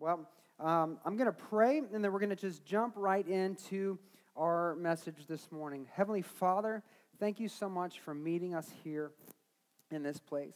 Well, 0.00 0.26
um, 0.58 0.96
I'm 1.04 1.18
going 1.18 1.26
to 1.26 1.32
pray, 1.32 1.76
and 1.76 2.02
then 2.02 2.10
we're 2.10 2.20
going 2.20 2.30
to 2.30 2.34
just 2.34 2.64
jump 2.64 2.94
right 2.96 3.26
into 3.28 3.98
our 4.34 4.74
message 4.76 5.26
this 5.28 5.52
morning. 5.52 5.86
Heavenly 5.92 6.22
Father, 6.22 6.82
thank 7.18 7.38
you 7.38 7.48
so 7.48 7.68
much 7.68 8.00
for 8.00 8.14
meeting 8.14 8.54
us 8.54 8.66
here 8.82 9.10
in 9.90 10.02
this 10.02 10.18
place. 10.18 10.54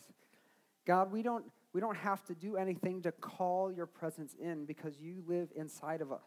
God, 0.87 1.13
we 1.13 1.21
don't, 1.21 1.45
we 1.75 1.83
don't 1.83 1.99
have 1.99 2.25
to 2.25 2.35
do 2.35 2.57
anything 2.57 3.03
to 3.03 3.13
call 3.13 3.71
your 3.71 3.85
presence 3.85 4.35
in 4.41 4.65
because 4.65 4.99
you 4.99 5.23
live 5.27 5.51
inside 5.55 6.01
of 6.01 6.11
us. 6.11 6.25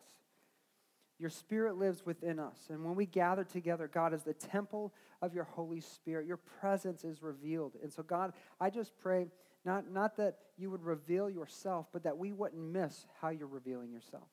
Your 1.17 1.31
Spirit 1.31 1.75
lives 1.75 2.05
within 2.05 2.37
us. 2.37 2.67
And 2.69 2.85
when 2.85 2.93
we 2.93 3.07
gather 3.07 3.43
together, 3.43 3.89
God, 3.91 4.13
as 4.13 4.21
the 4.21 4.35
temple 4.35 4.93
of 5.23 5.33
your 5.33 5.45
Holy 5.45 5.81
Spirit, 5.81 6.27
your 6.27 6.37
presence 6.37 7.03
is 7.03 7.23
revealed. 7.23 7.77
And 7.81 7.91
so, 7.91 8.03
God, 8.03 8.33
I 8.61 8.69
just 8.69 8.95
pray 8.99 9.25
not, 9.67 9.91
not 9.91 10.15
that 10.15 10.37
you 10.57 10.71
would 10.71 10.83
reveal 10.83 11.29
yourself, 11.29 11.87
but 11.91 12.03
that 12.03 12.17
we 12.17 12.31
wouldn't 12.31 12.61
miss 12.61 13.05
how 13.21 13.29
you're 13.29 13.47
revealing 13.47 13.91
yourself. 13.91 14.27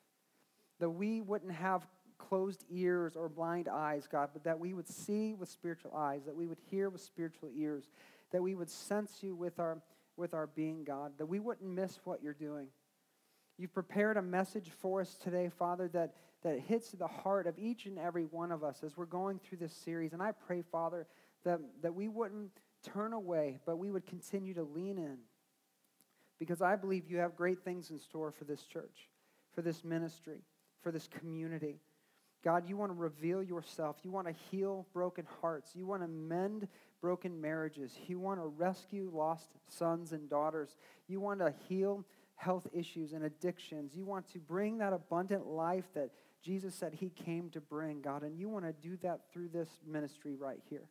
That 0.78 0.90
we 0.90 1.20
wouldn't 1.20 1.52
have 1.52 1.84
closed 2.18 2.64
ears 2.70 3.16
or 3.16 3.28
blind 3.28 3.68
eyes, 3.68 4.06
God, 4.10 4.30
but 4.32 4.44
that 4.44 4.60
we 4.60 4.74
would 4.74 4.88
see 4.88 5.34
with 5.34 5.48
spiritual 5.48 5.92
eyes, 5.94 6.24
that 6.26 6.36
we 6.36 6.46
would 6.46 6.60
hear 6.70 6.88
with 6.88 7.00
spiritual 7.00 7.50
ears, 7.54 7.90
that 8.30 8.42
we 8.42 8.54
would 8.54 8.70
sense 8.70 9.18
you 9.22 9.34
with 9.34 9.58
our, 9.58 9.82
with 10.16 10.34
our 10.34 10.46
being, 10.46 10.84
God, 10.84 11.12
that 11.18 11.26
we 11.26 11.40
wouldn't 11.40 11.68
miss 11.68 11.98
what 12.04 12.22
you're 12.22 12.32
doing. 12.32 12.68
You've 13.58 13.74
prepared 13.74 14.16
a 14.16 14.22
message 14.22 14.70
for 14.80 15.00
us 15.00 15.16
today, 15.16 15.50
Father, 15.58 15.88
that, 15.88 16.14
that 16.44 16.60
hits 16.60 16.92
the 16.92 17.08
heart 17.08 17.48
of 17.48 17.58
each 17.58 17.86
and 17.86 17.98
every 17.98 18.24
one 18.24 18.52
of 18.52 18.62
us 18.62 18.84
as 18.84 18.96
we're 18.96 19.04
going 19.06 19.40
through 19.40 19.58
this 19.58 19.72
series. 19.72 20.12
And 20.12 20.22
I 20.22 20.30
pray, 20.30 20.62
Father, 20.70 21.08
that, 21.44 21.58
that 21.82 21.94
we 21.94 22.06
wouldn't 22.06 22.52
turn 22.92 23.12
away, 23.12 23.58
but 23.66 23.78
we 23.78 23.90
would 23.90 24.06
continue 24.06 24.54
to 24.54 24.62
lean 24.62 24.98
in. 24.98 25.18
Because 26.38 26.60
I 26.60 26.76
believe 26.76 27.08
you 27.08 27.18
have 27.18 27.36
great 27.36 27.62
things 27.64 27.90
in 27.90 27.98
store 27.98 28.30
for 28.30 28.44
this 28.44 28.62
church, 28.64 29.08
for 29.54 29.62
this 29.62 29.84
ministry, 29.84 30.42
for 30.82 30.90
this 30.90 31.08
community. 31.08 31.80
God, 32.42 32.68
you 32.68 32.76
want 32.76 32.90
to 32.90 32.98
reveal 32.98 33.42
yourself. 33.42 33.96
You 34.02 34.10
want 34.10 34.26
to 34.26 34.34
heal 34.50 34.86
broken 34.92 35.26
hearts. 35.40 35.70
You 35.74 35.86
want 35.86 36.02
to 36.02 36.08
mend 36.08 36.68
broken 37.00 37.40
marriages. 37.40 37.96
You 38.06 38.18
want 38.18 38.40
to 38.40 38.46
rescue 38.46 39.10
lost 39.12 39.48
sons 39.68 40.12
and 40.12 40.28
daughters. 40.28 40.76
You 41.08 41.20
want 41.20 41.40
to 41.40 41.54
heal 41.68 42.04
health 42.36 42.66
issues 42.72 43.12
and 43.12 43.24
addictions. 43.24 43.92
You 43.94 44.04
want 44.04 44.30
to 44.32 44.38
bring 44.38 44.78
that 44.78 44.92
abundant 44.92 45.46
life 45.46 45.84
that 45.94 46.10
Jesus 46.42 46.74
said 46.74 46.92
he 46.92 47.08
came 47.08 47.48
to 47.50 47.60
bring, 47.60 48.02
God. 48.02 48.22
And 48.22 48.38
you 48.38 48.50
want 48.50 48.66
to 48.66 48.72
do 48.86 48.98
that 49.02 49.20
through 49.32 49.48
this 49.48 49.68
ministry 49.86 50.34
right 50.34 50.60
here. 50.68 50.84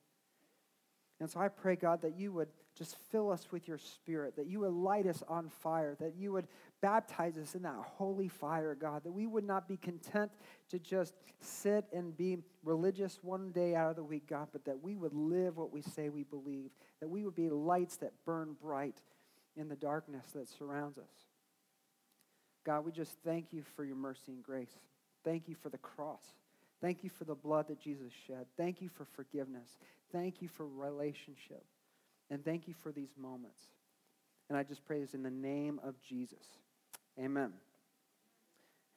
And 1.19 1.29
so 1.29 1.39
I 1.39 1.47
pray, 1.47 1.75
God, 1.75 2.01
that 2.01 2.17
you 2.17 2.31
would 2.33 2.49
just 2.77 2.97
fill 3.11 3.31
us 3.31 3.47
with 3.51 3.67
your 3.67 3.77
spirit, 3.77 4.35
that 4.35 4.47
you 4.47 4.61
would 4.61 4.73
light 4.73 5.05
us 5.05 5.23
on 5.27 5.47
fire, 5.47 5.95
that 5.99 6.15
you 6.15 6.31
would 6.31 6.47
baptize 6.81 7.37
us 7.37 7.55
in 7.55 7.61
that 7.61 7.75
holy 7.75 8.27
fire, 8.27 8.75
God, 8.75 9.03
that 9.03 9.11
we 9.11 9.27
would 9.27 9.43
not 9.43 9.67
be 9.67 9.77
content 9.77 10.31
to 10.69 10.79
just 10.79 11.13
sit 11.39 11.85
and 11.93 12.17
be 12.17 12.39
religious 12.63 13.19
one 13.21 13.51
day 13.51 13.75
out 13.75 13.91
of 13.91 13.95
the 13.95 14.03
week, 14.03 14.27
God, 14.27 14.47
but 14.51 14.65
that 14.65 14.81
we 14.81 14.95
would 14.95 15.13
live 15.13 15.57
what 15.57 15.71
we 15.71 15.81
say 15.81 16.09
we 16.09 16.23
believe, 16.23 16.71
that 16.99 17.09
we 17.09 17.23
would 17.23 17.35
be 17.35 17.49
lights 17.49 17.97
that 17.97 18.11
burn 18.25 18.55
bright 18.61 19.01
in 19.55 19.69
the 19.69 19.75
darkness 19.75 20.25
that 20.33 20.49
surrounds 20.49 20.97
us. 20.97 21.27
God, 22.65 22.85
we 22.85 22.91
just 22.91 23.17
thank 23.23 23.53
you 23.53 23.61
for 23.75 23.85
your 23.85 23.95
mercy 23.95 24.31
and 24.31 24.43
grace. 24.43 24.71
Thank 25.23 25.47
you 25.47 25.55
for 25.55 25.69
the 25.69 25.77
cross. 25.77 26.23
Thank 26.81 27.03
you 27.03 27.09
for 27.09 27.23
the 27.23 27.35
blood 27.35 27.67
that 27.67 27.79
Jesus 27.79 28.11
shed. 28.27 28.45
Thank 28.57 28.81
you 28.81 28.89
for 28.89 29.05
forgiveness. 29.05 29.77
Thank 30.13 30.41
you 30.41 30.47
for 30.47 30.65
relationship. 30.67 31.65
And 32.29 32.45
thank 32.45 32.67
you 32.67 32.73
for 32.73 32.91
these 32.91 33.09
moments. 33.17 33.59
And 34.47 34.57
I 34.57 34.63
just 34.63 34.85
pray 34.85 35.01
this 35.01 35.13
in 35.13 35.23
the 35.23 35.31
name 35.31 35.79
of 35.83 35.99
Jesus. 36.01 36.45
Amen. 37.19 37.51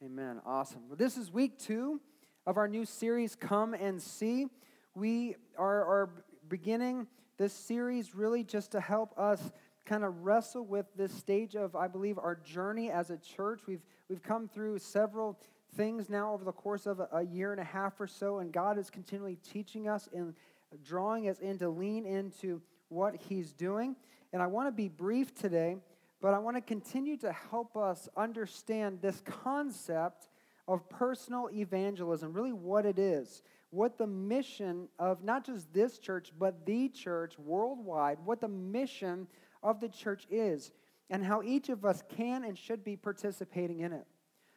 Amen. 0.05 0.41
Awesome. 0.45 0.89
Well, 0.89 0.97
this 0.97 1.17
is 1.17 1.33
week 1.33 1.59
two 1.59 2.01
of 2.47 2.59
our 2.59 2.69
new 2.69 2.85
series, 2.85 3.35
Come 3.35 3.73
and 3.73 4.01
See. 4.01 4.47
We 4.95 5.37
are, 5.57 5.85
are 5.85 6.11
beginning 6.49 7.07
this 7.39 7.53
series 7.53 8.15
really 8.15 8.45
just 8.45 8.73
to 8.73 8.81
help 8.81 9.19
us 9.19 9.53
kind 9.87 10.05
of 10.05 10.25
wrestle 10.25 10.67
with 10.67 10.87
this 10.97 11.13
stage 11.13 11.55
of, 11.55 11.75
I 11.75 11.89
believe, 11.89 12.19
our 12.19 12.35
journey 12.35 12.91
as 12.91 13.11
a 13.11 13.17
church. 13.17 13.63
We've, 13.67 13.85
we've 14.09 14.23
come 14.23 14.49
through 14.49 14.79
several 14.81 15.39
things 15.77 16.11
now 16.11 16.33
over 16.33 16.45
the 16.45 16.53
course 16.53 16.87
of 16.87 17.01
a, 17.01 17.09
a 17.13 17.23
year 17.23 17.53
and 17.53 17.61
a 17.61 17.65
half 17.65 18.01
or 18.01 18.07
so, 18.07 18.39
and 18.39 18.53
God 18.53 18.79
is 18.79 18.91
continually 18.91 19.37
teaching 19.37 19.89
us 19.89 20.09
and 20.15 20.35
drawing 20.83 21.29
us 21.29 21.39
in 21.39 21.59
to 21.59 21.69
lean 21.69 22.07
into 22.07 22.61
what 22.89 23.17
He's 23.17 23.53
doing. 23.53 23.97
And 24.33 24.43
I 24.43 24.47
want 24.47 24.69
to 24.69 24.73
be 24.73 24.89
brief 24.89 25.35
today, 25.35 25.77
but 26.21 26.35
I 26.35 26.39
want 26.39 26.57
to 26.57 26.61
continue 26.61 27.17
to 27.19 27.33
help 27.33 27.77
us 27.77 28.09
understand 28.17 29.01
this 29.01 29.23
concept 29.25 30.29
of 30.69 30.89
personal 30.89 31.49
evangelism, 31.53 32.33
really 32.33 32.53
what 32.53 32.87
it 32.87 32.99
is, 32.99 33.43
what 33.71 33.99
the 33.99 34.07
mission 34.07 34.89
of 34.99 35.23
not 35.23 35.45
just 35.45 35.73
this 35.73 35.99
church, 35.99 36.33
but 36.39 36.67
the 36.67 36.89
church 36.89 37.39
worldwide, 37.39 38.19
what 38.25 38.41
the 38.41 38.49
mission 38.49 39.27
of 39.63 39.81
the 39.81 39.89
church 39.89 40.27
is, 40.31 40.73
and 41.11 41.25
how 41.25 41.43
each 41.43 41.69
of 41.69 41.85
us 41.85 42.03
can 42.17 42.45
and 42.45 42.59
should 42.59 42.83
be 42.83 42.97
participating 42.97 43.81
in 43.81 43.93
it. 43.93 44.07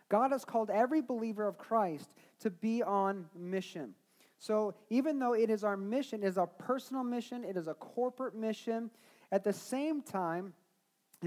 God 0.10 0.32
has 0.32 0.44
called 0.44 0.72
every 0.72 1.02
believer 1.02 1.48
of 1.48 1.58
Christ 1.58 2.10
to 2.40 2.50
be 2.50 2.82
on 2.82 3.26
mission. 3.38 3.94
So 4.40 4.74
even 4.90 5.20
though 5.20 5.34
it 5.34 5.50
is 5.50 5.64
our 5.64 5.78
mission, 5.78 6.24
it 6.24 6.28
is 6.28 6.38
a 6.38 6.48
personal 6.48 7.04
mission, 7.04 7.44
it 7.44 7.58
is 7.58 7.68
a 7.68 7.74
corporate 7.74 8.36
mission, 8.36 8.90
at 9.32 9.44
the 9.44 9.54
same 9.54 10.02
time, 10.02 10.54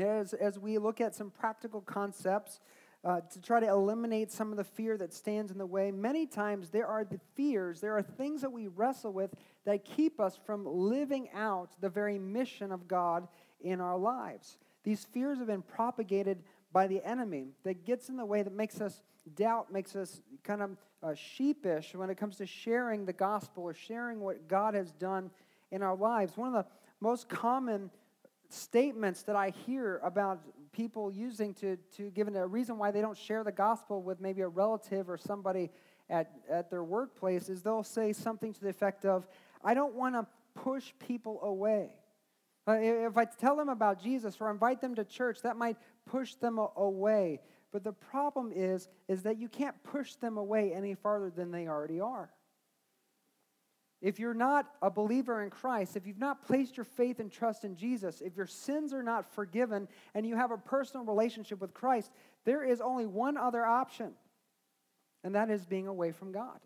as, 0.00 0.32
as 0.32 0.58
we 0.58 0.78
look 0.78 1.00
at 1.00 1.14
some 1.14 1.30
practical 1.30 1.82
concepts 1.82 2.60
uh, 3.04 3.20
to 3.20 3.40
try 3.40 3.60
to 3.60 3.68
eliminate 3.68 4.30
some 4.30 4.50
of 4.50 4.56
the 4.56 4.64
fear 4.64 4.96
that 4.96 5.12
stands 5.12 5.52
in 5.52 5.58
the 5.58 5.66
way, 5.66 5.90
many 5.90 6.24
times 6.24 6.70
there 6.70 6.86
are 6.86 7.04
the 7.04 7.20
fears, 7.34 7.80
there 7.80 7.96
are 7.96 8.02
things 8.02 8.40
that 8.40 8.50
we 8.50 8.68
wrestle 8.68 9.12
with 9.12 9.34
that 9.66 9.84
keep 9.84 10.18
us 10.18 10.38
from 10.46 10.64
living 10.64 11.28
out 11.34 11.74
the 11.80 11.90
very 11.90 12.18
mission 12.18 12.72
of 12.72 12.88
God 12.88 13.28
in 13.60 13.80
our 13.80 13.98
lives. 13.98 14.56
These 14.84 15.04
fears 15.12 15.38
have 15.38 15.48
been 15.48 15.62
propagated 15.62 16.42
by 16.72 16.86
the 16.86 17.06
enemy 17.06 17.48
that 17.64 17.84
gets 17.84 18.08
in 18.08 18.16
the 18.16 18.24
way, 18.24 18.42
that 18.42 18.54
makes 18.54 18.80
us 18.80 19.02
doubt, 19.34 19.70
makes 19.70 19.94
us 19.94 20.22
kind 20.42 20.62
of 20.62 20.70
uh, 21.02 21.14
sheepish 21.14 21.94
when 21.94 22.10
it 22.10 22.16
comes 22.16 22.36
to 22.36 22.46
sharing 22.46 23.04
the 23.04 23.12
gospel 23.12 23.64
or 23.64 23.74
sharing 23.74 24.20
what 24.20 24.48
God 24.48 24.74
has 24.74 24.92
done 24.92 25.30
in 25.70 25.82
our 25.82 25.96
lives. 25.96 26.36
One 26.36 26.54
of 26.54 26.64
the 26.64 26.70
most 27.00 27.28
common 27.28 27.90
statements 28.48 29.22
that 29.22 29.36
I 29.36 29.50
hear 29.66 30.00
about 30.04 30.40
people 30.72 31.10
using 31.10 31.54
to, 31.54 31.76
to 31.96 32.10
give 32.10 32.28
a 32.28 32.46
reason 32.46 32.78
why 32.78 32.90
they 32.90 33.00
don't 33.00 33.16
share 33.16 33.44
the 33.44 33.52
gospel 33.52 34.02
with 34.02 34.20
maybe 34.20 34.42
a 34.42 34.48
relative 34.48 35.08
or 35.08 35.16
somebody 35.16 35.70
at, 36.08 36.30
at 36.50 36.70
their 36.70 36.84
workplace 36.84 37.48
is 37.48 37.62
they'll 37.62 37.82
say 37.82 38.12
something 38.12 38.52
to 38.52 38.60
the 38.60 38.68
effect 38.68 39.04
of, 39.04 39.26
I 39.64 39.74
don't 39.74 39.94
want 39.94 40.14
to 40.14 40.26
push 40.54 40.92
people 40.98 41.40
away. 41.42 41.94
Uh, 42.66 42.76
if 42.78 43.16
I 43.16 43.24
tell 43.24 43.56
them 43.56 43.68
about 43.68 44.00
Jesus 44.00 44.36
or 44.40 44.50
invite 44.50 44.80
them 44.80 44.94
to 44.94 45.04
church, 45.04 45.42
that 45.42 45.56
might 45.56 45.76
push 46.06 46.34
them 46.34 46.58
away. 46.76 47.40
But 47.72 47.84
the 47.84 47.92
problem 47.92 48.52
is, 48.54 48.88
is 49.08 49.22
that 49.22 49.38
you 49.38 49.48
can't 49.48 49.82
push 49.82 50.14
them 50.16 50.36
away 50.36 50.72
any 50.74 50.94
farther 50.94 51.30
than 51.30 51.50
they 51.50 51.66
already 51.66 52.00
are. 52.00 52.30
If 54.02 54.18
you're 54.18 54.34
not 54.34 54.66
a 54.82 54.90
believer 54.90 55.42
in 55.42 55.50
Christ, 55.50 55.96
if 55.96 56.06
you've 56.06 56.18
not 56.18 56.44
placed 56.44 56.76
your 56.76 56.84
faith 56.84 57.20
and 57.20 57.30
trust 57.30 57.64
in 57.64 57.76
Jesus, 57.76 58.20
if 58.20 58.36
your 58.36 58.48
sins 58.48 58.92
are 58.92 59.02
not 59.02 59.32
forgiven 59.32 59.88
and 60.14 60.26
you 60.26 60.34
have 60.34 60.50
a 60.50 60.58
personal 60.58 61.06
relationship 61.06 61.60
with 61.60 61.72
Christ, 61.72 62.10
there 62.44 62.64
is 62.64 62.80
only 62.80 63.06
one 63.06 63.36
other 63.36 63.64
option, 63.64 64.12
and 65.22 65.36
that 65.36 65.50
is 65.50 65.64
being 65.64 65.86
away 65.86 66.10
from 66.10 66.32
God. 66.32 66.58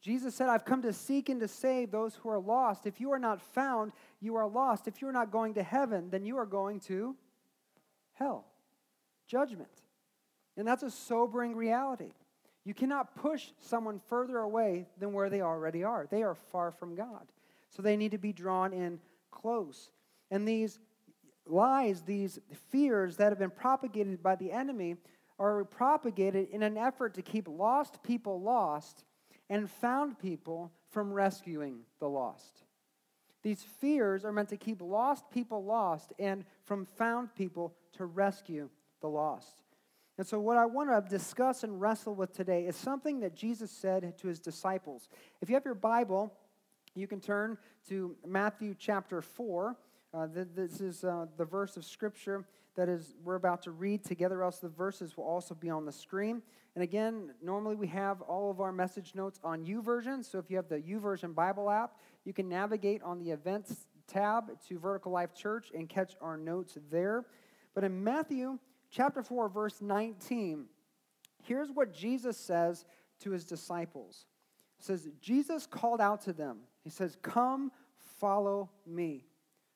Jesus 0.00 0.34
said, 0.34 0.48
I've 0.48 0.64
come 0.64 0.80
to 0.80 0.94
seek 0.94 1.28
and 1.28 1.40
to 1.40 1.48
save 1.48 1.90
those 1.90 2.14
who 2.14 2.30
are 2.30 2.40
lost. 2.40 2.86
If 2.86 3.02
you 3.02 3.12
are 3.12 3.18
not 3.18 3.42
found, 3.42 3.92
you 4.18 4.36
are 4.36 4.48
lost. 4.48 4.88
If 4.88 5.02
you're 5.02 5.12
not 5.12 5.30
going 5.30 5.54
to 5.54 5.62
heaven, 5.62 6.08
then 6.08 6.24
you 6.24 6.38
are 6.38 6.46
going 6.46 6.80
to 6.80 7.14
hell, 8.14 8.46
judgment. 9.26 9.68
And 10.60 10.68
that's 10.68 10.82
a 10.82 10.90
sobering 10.90 11.56
reality. 11.56 12.12
You 12.64 12.74
cannot 12.74 13.16
push 13.16 13.48
someone 13.60 13.98
further 13.98 14.36
away 14.40 14.86
than 14.98 15.14
where 15.14 15.30
they 15.30 15.40
already 15.40 15.84
are. 15.84 16.06
They 16.10 16.22
are 16.22 16.34
far 16.34 16.70
from 16.70 16.94
God. 16.94 17.32
So 17.70 17.80
they 17.80 17.96
need 17.96 18.10
to 18.10 18.18
be 18.18 18.34
drawn 18.34 18.74
in 18.74 19.00
close. 19.30 19.90
And 20.30 20.46
these 20.46 20.78
lies, 21.46 22.02
these 22.02 22.38
fears 22.68 23.16
that 23.16 23.30
have 23.30 23.38
been 23.38 23.48
propagated 23.48 24.22
by 24.22 24.36
the 24.36 24.52
enemy, 24.52 24.96
are 25.38 25.64
propagated 25.64 26.50
in 26.50 26.62
an 26.62 26.76
effort 26.76 27.14
to 27.14 27.22
keep 27.22 27.48
lost 27.48 28.02
people 28.02 28.42
lost 28.42 29.04
and 29.48 29.70
found 29.70 30.18
people 30.18 30.70
from 30.90 31.10
rescuing 31.10 31.78
the 32.00 32.08
lost. 32.08 32.64
These 33.42 33.64
fears 33.80 34.26
are 34.26 34.32
meant 34.32 34.50
to 34.50 34.58
keep 34.58 34.82
lost 34.82 35.24
people 35.30 35.64
lost 35.64 36.12
and 36.18 36.44
from 36.64 36.84
found 36.84 37.34
people 37.34 37.74
to 37.94 38.04
rescue 38.04 38.68
the 39.00 39.08
lost. 39.08 39.62
And 40.18 40.26
so, 40.26 40.38
what 40.38 40.56
I 40.56 40.66
want 40.66 40.90
to 40.90 41.10
discuss 41.10 41.64
and 41.64 41.80
wrestle 41.80 42.14
with 42.14 42.32
today 42.32 42.66
is 42.66 42.76
something 42.76 43.20
that 43.20 43.34
Jesus 43.34 43.70
said 43.70 44.18
to 44.18 44.28
his 44.28 44.38
disciples. 44.38 45.08
If 45.40 45.48
you 45.48 45.54
have 45.54 45.64
your 45.64 45.74
Bible, 45.74 46.32
you 46.94 47.06
can 47.06 47.20
turn 47.20 47.56
to 47.88 48.16
Matthew 48.26 48.74
chapter 48.78 49.22
4. 49.22 49.76
Uh, 50.12 50.26
this 50.54 50.80
is 50.80 51.04
uh, 51.04 51.26
the 51.36 51.44
verse 51.44 51.76
of 51.76 51.84
Scripture 51.84 52.44
that 52.76 52.88
is 52.88 53.14
we're 53.24 53.34
about 53.34 53.62
to 53.62 53.70
read 53.70 54.04
together, 54.04 54.42
else 54.42 54.58
the 54.58 54.68
verses 54.68 55.16
will 55.16 55.24
also 55.24 55.54
be 55.54 55.70
on 55.70 55.84
the 55.84 55.92
screen. 55.92 56.42
And 56.74 56.84
again, 56.84 57.34
normally 57.42 57.74
we 57.74 57.88
have 57.88 58.20
all 58.22 58.50
of 58.50 58.60
our 58.60 58.72
message 58.72 59.14
notes 59.14 59.40
on 59.42 59.64
YouVersion. 59.64 60.24
So 60.24 60.38
if 60.38 60.50
you 60.50 60.56
have 60.56 60.68
the 60.68 60.78
YouVersion 60.78 61.34
Bible 61.34 61.68
app, 61.68 61.96
you 62.24 62.32
can 62.32 62.48
navigate 62.48 63.02
on 63.02 63.18
the 63.18 63.30
events 63.30 63.86
tab 64.06 64.44
to 64.68 64.78
Vertical 64.78 65.12
Life 65.12 65.34
Church 65.34 65.70
and 65.74 65.88
catch 65.88 66.14
our 66.20 66.36
notes 66.36 66.78
there. 66.90 67.24
But 67.74 67.84
in 67.84 68.02
Matthew 68.02 68.58
chapter 68.90 69.22
4, 69.22 69.48
verse 69.48 69.80
19, 69.80 70.66
here's 71.42 71.70
what 71.70 71.92
Jesus 71.92 72.36
says 72.36 72.84
to 73.20 73.30
his 73.30 73.44
disciples. 73.44 74.26
It 74.78 74.84
says, 74.84 75.08
Jesus 75.20 75.66
called 75.66 76.00
out 76.00 76.22
to 76.22 76.32
them. 76.32 76.58
He 76.82 76.90
says, 76.90 77.16
Come, 77.22 77.70
follow 78.18 78.70
me. 78.86 79.24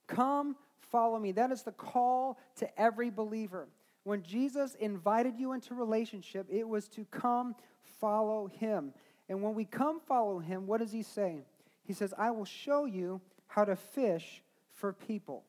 Come, 0.06 0.56
follow 0.90 1.18
me. 1.18 1.32
That 1.32 1.52
is 1.52 1.62
the 1.62 1.72
call 1.72 2.38
to 2.56 2.80
every 2.80 3.10
believer. 3.10 3.68
When 4.04 4.22
Jesus 4.22 4.74
invited 4.74 5.38
you 5.38 5.52
into 5.52 5.74
relationship, 5.74 6.46
it 6.50 6.68
was 6.68 6.88
to 6.88 7.06
come 7.06 7.54
follow 8.00 8.46
him. 8.46 8.92
And 9.28 9.42
when 9.42 9.54
we 9.54 9.64
come 9.64 10.00
follow 10.00 10.38
him, 10.38 10.66
what 10.66 10.80
does 10.80 10.92
he 10.92 11.02
say? 11.02 11.44
He 11.84 11.94
says, 11.94 12.12
I 12.16 12.30
will 12.30 12.44
show 12.44 12.84
you 12.84 13.20
how 13.46 13.64
to 13.64 13.76
fish 13.76 14.42
for 14.72 14.92
people. 14.92 15.44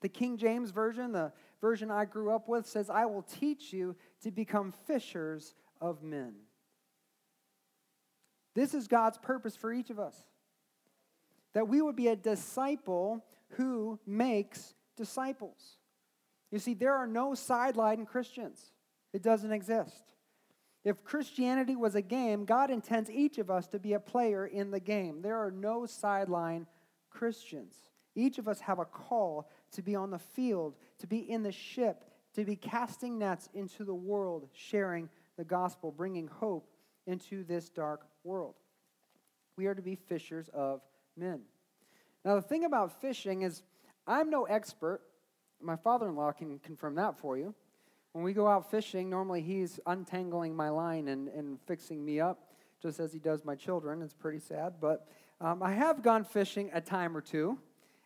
The 0.00 0.08
King 0.08 0.36
James 0.36 0.70
Version, 0.70 1.12
the 1.12 1.32
version 1.62 1.90
I 1.90 2.04
grew 2.04 2.30
up 2.30 2.48
with, 2.48 2.66
says, 2.66 2.90
I 2.90 3.06
will 3.06 3.22
teach 3.22 3.72
you 3.72 3.96
to 4.22 4.30
become 4.30 4.74
fishers 4.86 5.54
of 5.80 6.02
men. 6.02 6.34
This 8.54 8.74
is 8.74 8.86
God's 8.86 9.16
purpose 9.16 9.56
for 9.56 9.72
each 9.72 9.88
of 9.88 9.98
us 9.98 10.14
that 11.54 11.68
we 11.68 11.82
would 11.82 11.96
be 11.96 12.08
a 12.08 12.16
disciple 12.16 13.24
who 13.50 13.98
makes 14.06 14.74
disciples. 14.96 15.76
You 16.50 16.58
see, 16.58 16.74
there 16.74 16.94
are 16.94 17.06
no 17.06 17.34
sideline 17.34 18.04
Christians, 18.06 18.72
it 19.12 19.22
doesn't 19.22 19.52
exist. 19.52 20.14
If 20.84 21.04
Christianity 21.04 21.76
was 21.76 21.94
a 21.94 22.02
game, 22.02 22.44
God 22.44 22.70
intends 22.70 23.08
each 23.08 23.38
of 23.38 23.50
us 23.50 23.68
to 23.68 23.78
be 23.78 23.92
a 23.92 24.00
player 24.00 24.46
in 24.46 24.72
the 24.72 24.80
game. 24.80 25.22
There 25.22 25.38
are 25.38 25.50
no 25.52 25.86
sideline 25.86 26.66
Christians. 27.08 27.74
Each 28.16 28.38
of 28.38 28.48
us 28.48 28.58
have 28.60 28.80
a 28.80 28.84
call 28.84 29.48
to 29.72 29.82
be 29.82 29.94
on 29.94 30.10
the 30.10 30.18
field, 30.18 30.76
to 30.98 31.06
be 31.06 31.18
in 31.18 31.42
the 31.42 31.52
ship, 31.52 32.04
to 32.34 32.44
be 32.44 32.56
casting 32.56 33.18
nets 33.18 33.48
into 33.54 33.84
the 33.84 33.94
world, 33.94 34.48
sharing 34.54 35.08
the 35.36 35.44
gospel, 35.44 35.90
bringing 35.90 36.26
hope 36.26 36.68
into 37.06 37.44
this 37.44 37.68
dark 37.68 38.06
world. 38.24 38.54
We 39.56 39.66
are 39.66 39.74
to 39.74 39.82
be 39.82 39.96
fishers 39.96 40.48
of 40.54 40.80
men. 41.16 41.40
Now, 42.24 42.36
the 42.36 42.42
thing 42.42 42.64
about 42.64 43.00
fishing 43.00 43.42
is, 43.42 43.62
I'm 44.06 44.30
no 44.30 44.44
expert. 44.44 45.00
My 45.60 45.76
father 45.76 46.08
in 46.08 46.16
law 46.16 46.32
can 46.32 46.58
confirm 46.60 46.94
that 46.96 47.18
for 47.18 47.36
you. 47.36 47.54
When 48.12 48.24
we 48.24 48.32
go 48.32 48.46
out 48.46 48.70
fishing, 48.70 49.08
normally 49.08 49.40
he's 49.40 49.80
untangling 49.86 50.54
my 50.54 50.68
line 50.68 51.08
and, 51.08 51.28
and 51.28 51.58
fixing 51.66 52.04
me 52.04 52.20
up, 52.20 52.52
just 52.80 53.00
as 53.00 53.12
he 53.12 53.18
does 53.18 53.44
my 53.44 53.54
children. 53.54 54.02
It's 54.02 54.14
pretty 54.14 54.38
sad. 54.38 54.74
But 54.80 55.08
um, 55.40 55.62
I 55.62 55.72
have 55.72 56.02
gone 56.02 56.24
fishing 56.24 56.70
a 56.72 56.80
time 56.80 57.16
or 57.16 57.20
two, 57.20 57.58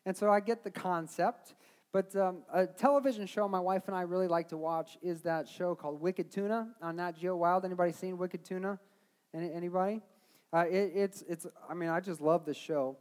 and 0.07 0.17
so 0.17 0.31
I 0.31 0.41
get 0.41 0.65
the 0.65 0.71
concept. 0.71 1.55
But 1.93 2.15
um, 2.17 2.39
a 2.53 2.67
television 2.67 3.27
show 3.27 3.49
my 3.49 3.61
wife 3.61 3.85
and 3.87 3.97
I 3.97 4.03
really 4.03 4.29
like 4.29 4.49
to 4.49 4.57
watch 4.57 4.99
is 5.03 5.23
that 5.23 5.49
show 5.49 5.75
called 5.75 6.01
Wicked 6.01 6.31
Tuna 6.31 6.69
on 6.81 6.97
Nat 6.97 7.13
Geo 7.19 7.37
Wild. 7.37 7.65
Anybody 7.65 7.93
seen 7.93 8.17
Wicked 8.19 8.45
Tuna? 8.45 8.79
Any, 9.35 9.53
anybody? 9.53 10.03
Uh, 10.53 10.65
it, 10.69 10.93
it's, 10.95 11.23
it's, 11.29 11.47
I 11.69 11.75
mean, 11.75 11.89
I 11.89 12.01
just 12.01 12.21
love 12.21 12.45
this 12.45 12.57
show. 12.57 12.97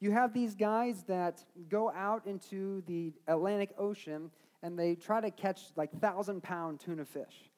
You 0.00 0.10
have 0.12 0.34
these 0.34 0.54
guys 0.54 1.04
that 1.04 1.44
go 1.68 1.90
out 1.92 2.26
into 2.26 2.82
the 2.86 3.12
Atlantic 3.28 3.70
Ocean 3.78 4.30
and 4.62 4.78
they 4.78 4.94
try 4.94 5.20
to 5.20 5.30
catch 5.30 5.60
like 5.76 5.92
thousand 6.00 6.42
pound 6.42 6.80
tuna 6.80 7.04
fish. 7.04 7.50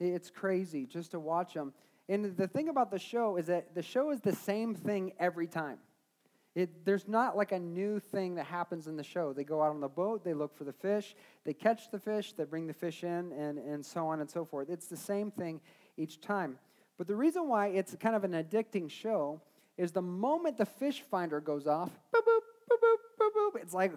It's 0.00 0.30
crazy 0.30 0.86
just 0.86 1.12
to 1.12 1.20
watch 1.20 1.54
them. 1.54 1.72
And 2.08 2.36
the 2.36 2.48
thing 2.48 2.68
about 2.68 2.90
the 2.90 2.98
show 2.98 3.36
is 3.36 3.46
that 3.46 3.74
the 3.74 3.82
show 3.82 4.10
is 4.10 4.20
the 4.20 4.34
same 4.34 4.74
thing 4.74 5.12
every 5.20 5.46
time. 5.46 5.78
It, 6.54 6.84
there's 6.84 7.06
not 7.06 7.36
like 7.36 7.52
a 7.52 7.58
new 7.58 8.00
thing 8.00 8.34
that 8.34 8.46
happens 8.46 8.88
in 8.88 8.96
the 8.96 9.04
show. 9.04 9.32
They 9.32 9.44
go 9.44 9.62
out 9.62 9.70
on 9.70 9.80
the 9.80 9.88
boat, 9.88 10.24
they 10.24 10.34
look 10.34 10.56
for 10.56 10.64
the 10.64 10.72
fish, 10.72 11.14
they 11.44 11.54
catch 11.54 11.90
the 11.90 11.98
fish, 11.98 12.32
they 12.32 12.44
bring 12.44 12.66
the 12.66 12.74
fish 12.74 13.04
in, 13.04 13.32
and, 13.32 13.58
and 13.58 13.86
so 13.86 14.08
on 14.08 14.20
and 14.20 14.28
so 14.28 14.44
forth. 14.44 14.68
It's 14.68 14.86
the 14.86 14.96
same 14.96 15.30
thing 15.30 15.60
each 15.96 16.20
time. 16.20 16.58
But 16.98 17.06
the 17.06 17.14
reason 17.14 17.48
why 17.48 17.68
it's 17.68 17.94
kind 18.00 18.16
of 18.16 18.24
an 18.24 18.32
addicting 18.32 18.90
show 18.90 19.40
is 19.78 19.92
the 19.92 20.02
moment 20.02 20.58
the 20.58 20.66
fish 20.66 21.02
finder 21.02 21.40
goes 21.40 21.66
off, 21.66 21.90
boop, 22.14 22.20
boop, 22.20 22.40
boop, 22.70 22.76
boop, 22.82 22.96
boop, 23.20 23.54
boop, 23.54 23.62
it's 23.62 23.72
like, 23.72 23.92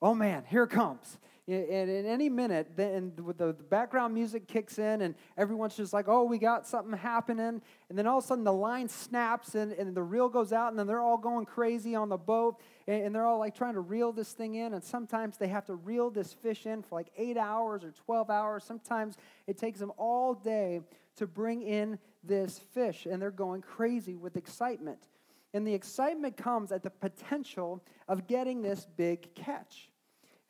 oh 0.00 0.14
man, 0.14 0.44
here 0.48 0.64
it 0.64 0.70
comes. 0.70 1.18
And 1.48 1.88
in 1.88 2.04
any 2.04 2.28
minute, 2.28 2.72
then 2.76 3.14
the 3.16 3.54
background 3.70 4.12
music 4.12 4.46
kicks 4.46 4.78
in, 4.78 5.00
and 5.00 5.14
everyone's 5.38 5.74
just 5.74 5.94
like, 5.94 6.06
oh, 6.06 6.24
we 6.24 6.36
got 6.36 6.66
something 6.66 6.92
happening. 6.92 7.62
And 7.88 7.96
then 7.96 8.06
all 8.06 8.18
of 8.18 8.24
a 8.24 8.26
sudden, 8.26 8.44
the 8.44 8.52
line 8.52 8.86
snaps, 8.86 9.54
and, 9.54 9.72
and 9.72 9.96
the 9.96 10.02
reel 10.02 10.28
goes 10.28 10.52
out, 10.52 10.68
and 10.68 10.78
then 10.78 10.86
they're 10.86 11.00
all 11.00 11.16
going 11.16 11.46
crazy 11.46 11.94
on 11.94 12.10
the 12.10 12.18
boat, 12.18 12.60
and, 12.86 13.02
and 13.02 13.14
they're 13.14 13.24
all 13.24 13.38
like 13.38 13.54
trying 13.54 13.72
to 13.74 13.80
reel 13.80 14.12
this 14.12 14.32
thing 14.32 14.56
in. 14.56 14.74
And 14.74 14.84
sometimes 14.84 15.38
they 15.38 15.48
have 15.48 15.64
to 15.66 15.74
reel 15.74 16.10
this 16.10 16.34
fish 16.34 16.66
in 16.66 16.82
for 16.82 16.96
like 16.96 17.08
eight 17.16 17.38
hours 17.38 17.82
or 17.82 17.92
12 17.92 18.28
hours. 18.28 18.62
Sometimes 18.62 19.16
it 19.46 19.56
takes 19.56 19.78
them 19.78 19.92
all 19.96 20.34
day 20.34 20.82
to 21.16 21.26
bring 21.26 21.62
in 21.62 21.98
this 22.22 22.58
fish, 22.58 23.06
and 23.06 23.22
they're 23.22 23.30
going 23.30 23.62
crazy 23.62 24.16
with 24.16 24.36
excitement. 24.36 25.08
And 25.54 25.66
the 25.66 25.72
excitement 25.72 26.36
comes 26.36 26.72
at 26.72 26.82
the 26.82 26.90
potential 26.90 27.82
of 28.06 28.26
getting 28.26 28.60
this 28.60 28.86
big 28.98 29.34
catch. 29.34 29.88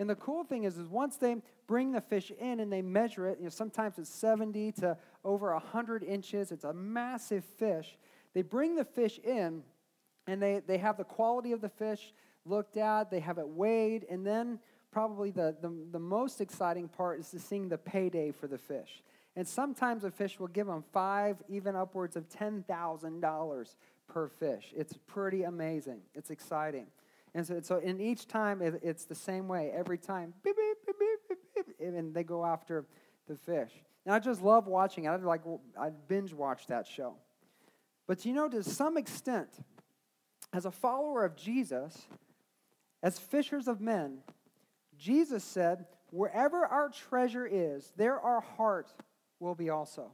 And 0.01 0.09
the 0.09 0.15
cool 0.15 0.45
thing 0.45 0.65
is, 0.65 0.79
is 0.79 0.87
once 0.89 1.17
they 1.17 1.37
bring 1.67 1.93
the 1.93 2.01
fish 2.01 2.31
in 2.39 2.61
and 2.61 2.73
they 2.73 2.83
measure 2.83 3.27
it, 3.27 3.39
you 3.39 3.45
know, 3.45 3.51
sometimes 3.51 3.99
it's 3.99 4.11
70 4.11 4.73
to 4.73 4.97
over 5.25 5.53
100 5.53 6.05
inches. 6.05 6.53
It's 6.53 6.65
a 6.65 6.73
massive 6.73 7.45
fish. 7.45 7.99
They 8.35 8.43
bring 8.43 8.77
the 8.77 8.85
fish 8.85 9.19
in, 9.19 9.63
and 10.27 10.41
they, 10.41 10.61
they 10.67 10.79
have 10.79 10.97
the 10.97 11.05
quality 11.05 11.53
of 11.53 11.61
the 11.61 11.69
fish 11.69 12.13
looked 12.45 12.77
at. 12.77 13.11
They 13.11 13.21
have 13.21 13.39
it 13.39 13.49
weighed, 13.49 14.07
and 14.09 14.25
then 14.25 14.61
probably 14.93 15.31
the, 15.31 15.57
the, 15.61 15.73
the 15.91 15.99
most 15.99 16.41
exciting 16.41 16.89
part 16.89 17.19
is 17.19 17.31
to 17.31 17.41
seeing 17.41 17.69
the 17.69 17.79
payday 17.79 18.31
for 18.31 18.47
the 18.47 18.59
fish. 18.59 19.03
And 19.35 19.47
sometimes 19.47 20.05
a 20.05 20.11
fish 20.11 20.39
will 20.39 20.49
give 20.49 20.67
them 20.67 20.85
five, 20.93 21.37
even 21.49 21.77
upwards 21.77 22.17
of 22.17 22.29
$10,000 22.29 23.75
per 24.09 24.29
fish. 24.29 24.73
It's 24.77 24.95
pretty 25.07 25.45
amazing. 25.45 26.01
It's 26.15 26.31
exciting. 26.31 26.87
And 27.35 27.47
so, 27.47 27.61
so 27.61 27.79
in 27.79 28.01
each 28.01 28.27
time, 28.27 28.63
it, 28.63 28.81
it's 28.83 29.05
the 29.05 29.15
same 29.15 29.49
way. 29.49 29.71
Every 29.75 29.99
time, 29.99 30.35
beep, 30.43 30.57
beep, 30.57 30.97
beep, 31.55 31.67
and 31.81 32.15
they 32.15 32.25
go 32.25 32.45
after 32.45 32.87
the 33.27 33.37
fish. 33.37 33.71
And 34.05 34.15
I 34.15 34.19
just 34.19 34.43
love 34.43 34.67
watching 34.67 35.05
it. 35.05 35.11
I'd 35.11 35.23
like 35.23 35.43
I 35.79 35.91
binge 35.91 36.33
watch 36.33 36.67
that 36.69 36.87
show. 36.87 37.17
But 38.07 38.25
you 38.25 38.33
know, 38.33 38.49
to 38.49 38.63
some 38.63 38.97
extent, 38.97 39.51
as 40.53 40.65
a 40.65 40.71
follower 40.71 41.25
of 41.25 41.37
Jesus, 41.37 42.07
as 43.03 43.19
fishers 43.19 43.69
of 43.69 43.81
men, 43.81 44.19
Jesus 44.97 45.45
said, 45.45 45.87
"Wherever 46.11 46.65
our 46.65 46.89
treasure 46.89 47.47
is, 47.47 47.93
there 47.97 48.19
our 48.19 48.41
heart 48.41 48.93
will 49.41 49.55
be 49.55 49.69
also." 49.69 50.13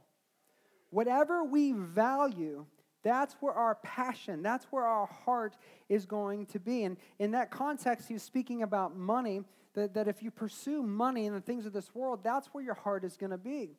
Whatever 0.89 1.43
we 1.43 1.71
value, 1.71 2.65
that's 3.05 3.35
where 3.35 3.53
our 3.53 3.75
passion, 3.75 4.41
that's 4.41 4.65
where 4.71 4.83
our 4.83 5.05
heart 5.05 5.55
is 5.89 6.07
going 6.07 6.47
to 6.47 6.59
be. 6.59 6.85
And 6.85 6.97
in 7.19 7.31
that 7.31 7.51
context, 7.51 8.09
he's 8.09 8.23
speaking 8.23 8.63
about 8.63 8.97
money, 8.97 9.43
that, 9.75 9.93
that 9.93 10.07
if 10.07 10.23
you 10.23 10.31
pursue 10.31 10.81
money 10.81 11.27
and 11.27 11.35
the 11.35 11.39
things 11.39 11.67
of 11.67 11.71
this 11.71 11.93
world, 11.93 12.21
that's 12.23 12.47
where 12.47 12.63
your 12.63 12.73
heart 12.73 13.03
is 13.03 13.15
going 13.15 13.29
to 13.29 13.37
be. 13.37 13.69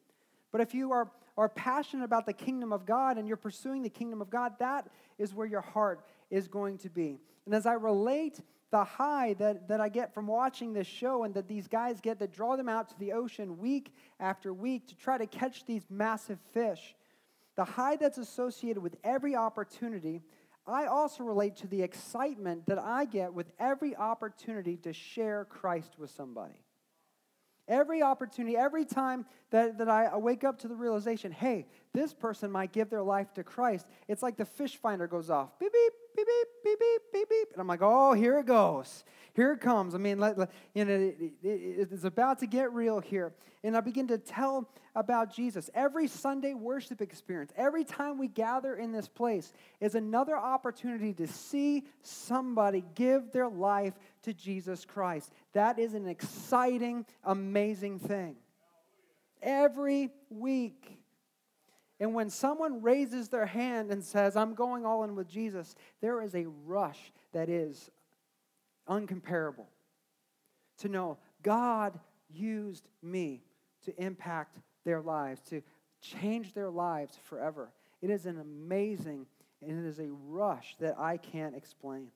But 0.52 0.60
if 0.60 0.74
you 0.74 0.92
are, 0.92 1.10
are 1.36 1.48
passionate 1.48 2.04
about 2.04 2.24
the 2.24 2.32
kingdom 2.32 2.72
of 2.72 2.86
God 2.86 3.18
and 3.18 3.26
you're 3.26 3.36
pursuing 3.36 3.82
the 3.82 3.90
kingdom 3.90 4.22
of 4.22 4.30
God, 4.30 4.52
that 4.60 4.86
is 5.18 5.34
where 5.34 5.46
your 5.46 5.60
heart 5.60 6.06
is 6.30 6.46
going 6.46 6.78
to 6.78 6.88
be. 6.88 7.18
And 7.46 7.54
as 7.54 7.66
I 7.66 7.72
relate 7.72 8.40
the 8.70 8.84
high 8.84 9.34
that, 9.34 9.66
that 9.66 9.80
I 9.80 9.88
get 9.88 10.14
from 10.14 10.28
watching 10.28 10.72
this 10.72 10.86
show 10.86 11.24
and 11.24 11.34
that 11.34 11.48
these 11.48 11.66
guys 11.66 12.00
get 12.00 12.20
that 12.20 12.32
draw 12.32 12.54
them 12.54 12.68
out 12.68 12.90
to 12.90 12.98
the 13.00 13.12
ocean 13.12 13.58
week 13.58 13.92
after 14.20 14.54
week 14.54 14.86
to 14.86 14.96
try 14.96 15.18
to 15.18 15.26
catch 15.26 15.64
these 15.64 15.84
massive 15.90 16.38
fish, 16.52 16.94
the 17.56 17.64
high 17.64 17.96
that's 17.96 18.18
associated 18.18 18.82
with 18.82 18.96
every 19.02 19.34
opportunity, 19.34 20.22
I 20.66 20.86
also 20.86 21.24
relate 21.24 21.56
to 21.56 21.66
the 21.66 21.82
excitement 21.82 22.66
that 22.66 22.78
I 22.78 23.04
get 23.04 23.32
with 23.32 23.50
every 23.58 23.96
opportunity 23.96 24.76
to 24.78 24.92
share 24.92 25.44
Christ 25.44 25.98
with 25.98 26.10
somebody. 26.10 26.62
Every 27.68 28.02
opportunity, 28.02 28.56
every 28.56 28.84
time 28.84 29.26
that, 29.50 29.78
that 29.78 29.88
I 29.88 30.16
wake 30.16 30.44
up 30.44 30.60
to 30.60 30.68
the 30.68 30.76
realization, 30.76 31.32
hey, 31.32 31.66
this 31.96 32.12
person 32.12 32.50
might 32.50 32.72
give 32.72 32.90
their 32.90 33.02
life 33.02 33.32
to 33.34 33.44
Christ. 33.44 33.86
It's 34.08 34.22
like 34.22 34.36
the 34.36 34.44
fish 34.44 34.76
finder 34.76 35.06
goes 35.06 35.30
off. 35.30 35.58
Beep, 35.58 35.72
beep, 35.72 35.92
beep, 36.16 36.26
beep, 36.26 36.48
beep, 36.64 36.78
beep, 36.78 37.02
beep, 37.12 37.28
beep. 37.28 37.48
And 37.52 37.60
I'm 37.60 37.66
like, 37.66 37.82
oh, 37.82 38.12
here 38.12 38.38
it 38.38 38.46
goes. 38.46 39.04
Here 39.34 39.52
it 39.52 39.60
comes. 39.60 39.94
I 39.94 39.98
mean, 39.98 40.18
let, 40.18 40.38
let, 40.38 40.50
you 40.74 40.84
know, 40.84 40.94
it, 40.94 41.32
it, 41.42 41.88
it's 41.92 42.04
about 42.04 42.38
to 42.40 42.46
get 42.46 42.72
real 42.72 43.00
here. 43.00 43.32
And 43.62 43.76
I 43.76 43.80
begin 43.80 44.08
to 44.08 44.18
tell 44.18 44.68
about 44.94 45.34
Jesus. 45.34 45.68
Every 45.74 46.08
Sunday 46.08 46.54
worship 46.54 47.02
experience, 47.02 47.52
every 47.56 47.84
time 47.84 48.18
we 48.18 48.28
gather 48.28 48.76
in 48.76 48.92
this 48.92 49.08
place, 49.08 49.52
is 49.80 49.94
another 49.94 50.36
opportunity 50.36 51.12
to 51.14 51.26
see 51.26 51.84
somebody 52.02 52.84
give 52.94 53.32
their 53.32 53.48
life 53.48 53.94
to 54.22 54.32
Jesus 54.32 54.84
Christ. 54.84 55.32
That 55.52 55.78
is 55.78 55.94
an 55.94 56.08
exciting, 56.08 57.04
amazing 57.24 57.98
thing. 57.98 58.36
Every 59.42 60.10
week. 60.30 60.95
And 61.98 62.14
when 62.14 62.28
someone 62.28 62.82
raises 62.82 63.28
their 63.28 63.46
hand 63.46 63.90
and 63.90 64.04
says, 64.04 64.36
I'm 64.36 64.54
going 64.54 64.84
all 64.84 65.04
in 65.04 65.14
with 65.14 65.28
Jesus, 65.28 65.74
there 66.00 66.22
is 66.22 66.34
a 66.34 66.46
rush 66.66 67.12
that 67.32 67.48
is 67.48 67.90
uncomparable. 68.88 69.66
To 70.78 70.88
know 70.88 71.18
God 71.42 71.98
used 72.28 72.86
me 73.02 73.42
to 73.84 74.02
impact 74.02 74.58
their 74.84 75.00
lives, 75.00 75.40
to 75.48 75.62
change 76.02 76.52
their 76.52 76.70
lives 76.70 77.18
forever. 77.28 77.70
It 78.02 78.10
is 78.10 78.26
an 78.26 78.38
amazing 78.38 79.26
and 79.62 79.84
it 79.84 79.88
is 79.88 79.98
a 79.98 80.10
rush 80.10 80.76
that 80.80 80.98
I 80.98 81.16
can't 81.16 81.56
explain. 81.56 82.08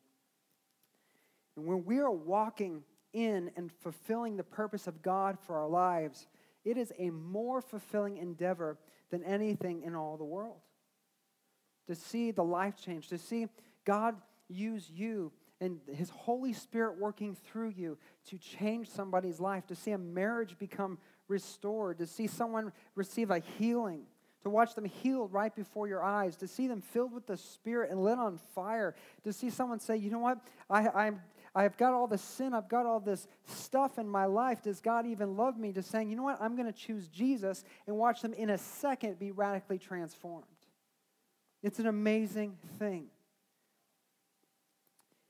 And 1.56 1.66
when 1.66 1.84
we 1.84 1.98
are 1.98 2.10
walking 2.10 2.82
in 3.12 3.50
and 3.56 3.72
fulfilling 3.72 4.36
the 4.36 4.44
purpose 4.44 4.86
of 4.86 5.02
God 5.02 5.38
for 5.40 5.56
our 5.56 5.68
lives, 5.68 6.26
it 6.64 6.76
is 6.76 6.92
a 6.98 7.10
more 7.10 7.60
fulfilling 7.60 8.18
endeavor 8.18 8.78
than 9.10 9.22
anything 9.24 9.82
in 9.82 9.94
all 9.94 10.16
the 10.16 10.24
world. 10.24 10.60
To 11.88 11.94
see 11.94 12.30
the 12.30 12.44
life 12.44 12.74
change, 12.76 13.08
to 13.08 13.18
see 13.18 13.48
God 13.84 14.16
use 14.48 14.90
you 14.92 15.32
and 15.60 15.80
His 15.92 16.10
Holy 16.10 16.52
Spirit 16.52 16.98
working 16.98 17.34
through 17.34 17.74
you 17.76 17.98
to 18.28 18.38
change 18.38 18.88
somebody's 18.88 19.40
life, 19.40 19.66
to 19.66 19.74
see 19.74 19.90
a 19.90 19.98
marriage 19.98 20.56
become 20.58 20.98
restored, 21.28 21.98
to 21.98 22.06
see 22.06 22.26
someone 22.26 22.72
receive 22.94 23.30
a 23.30 23.40
healing, 23.58 24.02
to 24.42 24.50
watch 24.50 24.74
them 24.74 24.84
healed 24.84 25.32
right 25.32 25.54
before 25.54 25.86
your 25.86 26.02
eyes, 26.02 26.36
to 26.36 26.48
see 26.48 26.66
them 26.66 26.80
filled 26.80 27.12
with 27.12 27.26
the 27.26 27.36
Spirit 27.36 27.90
and 27.90 28.02
lit 28.02 28.18
on 28.18 28.38
fire, 28.54 28.94
to 29.24 29.32
see 29.32 29.50
someone 29.50 29.80
say, 29.80 29.96
you 29.96 30.10
know 30.10 30.18
what, 30.18 30.38
I, 30.68 30.88
I'm, 30.88 31.20
I've 31.54 31.76
got 31.76 31.92
all 31.92 32.06
this 32.06 32.22
sin, 32.22 32.54
I've 32.54 32.68
got 32.68 32.86
all 32.86 33.00
this 33.00 33.26
stuff 33.44 33.98
in 33.98 34.08
my 34.08 34.26
life. 34.26 34.62
Does 34.62 34.80
God 34.80 35.06
even 35.06 35.36
love 35.36 35.58
me? 35.58 35.72
To 35.72 35.82
saying, 35.82 36.10
you 36.10 36.16
know 36.16 36.22
what, 36.22 36.40
I'm 36.40 36.54
going 36.56 36.72
to 36.72 36.78
choose 36.78 37.08
Jesus 37.08 37.64
and 37.86 37.96
watch 37.96 38.22
them 38.22 38.32
in 38.34 38.50
a 38.50 38.58
second 38.58 39.18
be 39.18 39.32
radically 39.32 39.78
transformed. 39.78 40.44
It's 41.62 41.78
an 41.78 41.86
amazing 41.86 42.56
thing. 42.78 43.06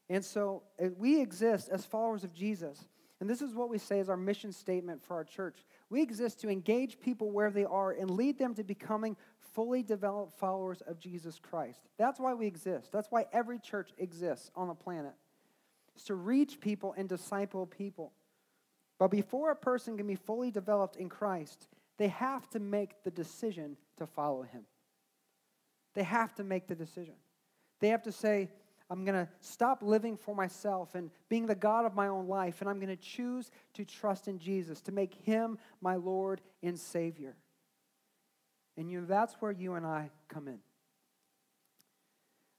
And 0.08 0.24
so 0.24 0.64
uh, 0.82 0.88
we 0.98 1.20
exist 1.20 1.68
as 1.70 1.86
followers 1.86 2.24
of 2.24 2.34
Jesus. 2.34 2.78
And 3.20 3.28
this 3.28 3.42
is 3.42 3.54
what 3.54 3.68
we 3.68 3.78
say 3.78 4.00
is 4.00 4.08
our 4.08 4.16
mission 4.16 4.50
statement 4.52 5.02
for 5.04 5.14
our 5.14 5.24
church. 5.24 5.56
We 5.88 6.02
exist 6.02 6.40
to 6.40 6.48
engage 6.48 7.00
people 7.00 7.30
where 7.30 7.50
they 7.50 7.64
are 7.64 7.92
and 7.92 8.10
lead 8.10 8.38
them 8.38 8.54
to 8.54 8.64
becoming 8.64 9.16
fully 9.54 9.82
developed 9.82 10.38
followers 10.38 10.80
of 10.82 10.98
Jesus 10.98 11.38
Christ. 11.38 11.80
That's 11.98 12.18
why 12.18 12.34
we 12.34 12.46
exist. 12.46 12.92
That's 12.92 13.08
why 13.10 13.26
every 13.32 13.58
church 13.58 13.90
exists 13.98 14.50
on 14.56 14.68
the 14.68 14.74
planet. 14.74 15.12
It's 15.94 16.04
to 16.04 16.14
reach 16.14 16.60
people 16.60 16.94
and 16.96 17.08
disciple 17.08 17.66
people. 17.66 18.12
But 18.98 19.10
before 19.10 19.50
a 19.50 19.56
person 19.56 19.96
can 19.96 20.06
be 20.06 20.14
fully 20.14 20.50
developed 20.50 20.96
in 20.96 21.08
Christ, 21.08 21.68
they 21.98 22.08
have 22.08 22.48
to 22.50 22.58
make 22.58 23.02
the 23.02 23.10
decision 23.10 23.76
to 23.98 24.06
follow 24.06 24.42
him. 24.42 24.62
They 25.94 26.02
have 26.02 26.34
to 26.36 26.44
make 26.44 26.66
the 26.66 26.74
decision. 26.74 27.14
They 27.80 27.88
have 27.88 28.02
to 28.02 28.12
say, 28.12 28.50
I'm 28.90 29.04
going 29.04 29.26
to 29.26 29.28
stop 29.40 29.82
living 29.82 30.16
for 30.16 30.34
myself 30.34 30.94
and 30.94 31.10
being 31.28 31.46
the 31.46 31.54
God 31.54 31.86
of 31.86 31.94
my 31.94 32.08
own 32.08 32.26
life, 32.26 32.60
and 32.60 32.68
I'm 32.68 32.78
going 32.78 32.94
to 32.94 33.02
choose 33.02 33.50
to 33.74 33.84
trust 33.84 34.28
in 34.28 34.38
Jesus, 34.38 34.80
to 34.82 34.92
make 34.92 35.14
him 35.14 35.58
my 35.80 35.94
Lord 35.96 36.40
and 36.62 36.78
Savior. 36.78 37.36
And 38.76 38.90
you, 38.90 39.04
that's 39.06 39.34
where 39.40 39.52
you 39.52 39.74
and 39.74 39.86
I 39.86 40.10
come 40.28 40.48
in. 40.48 40.58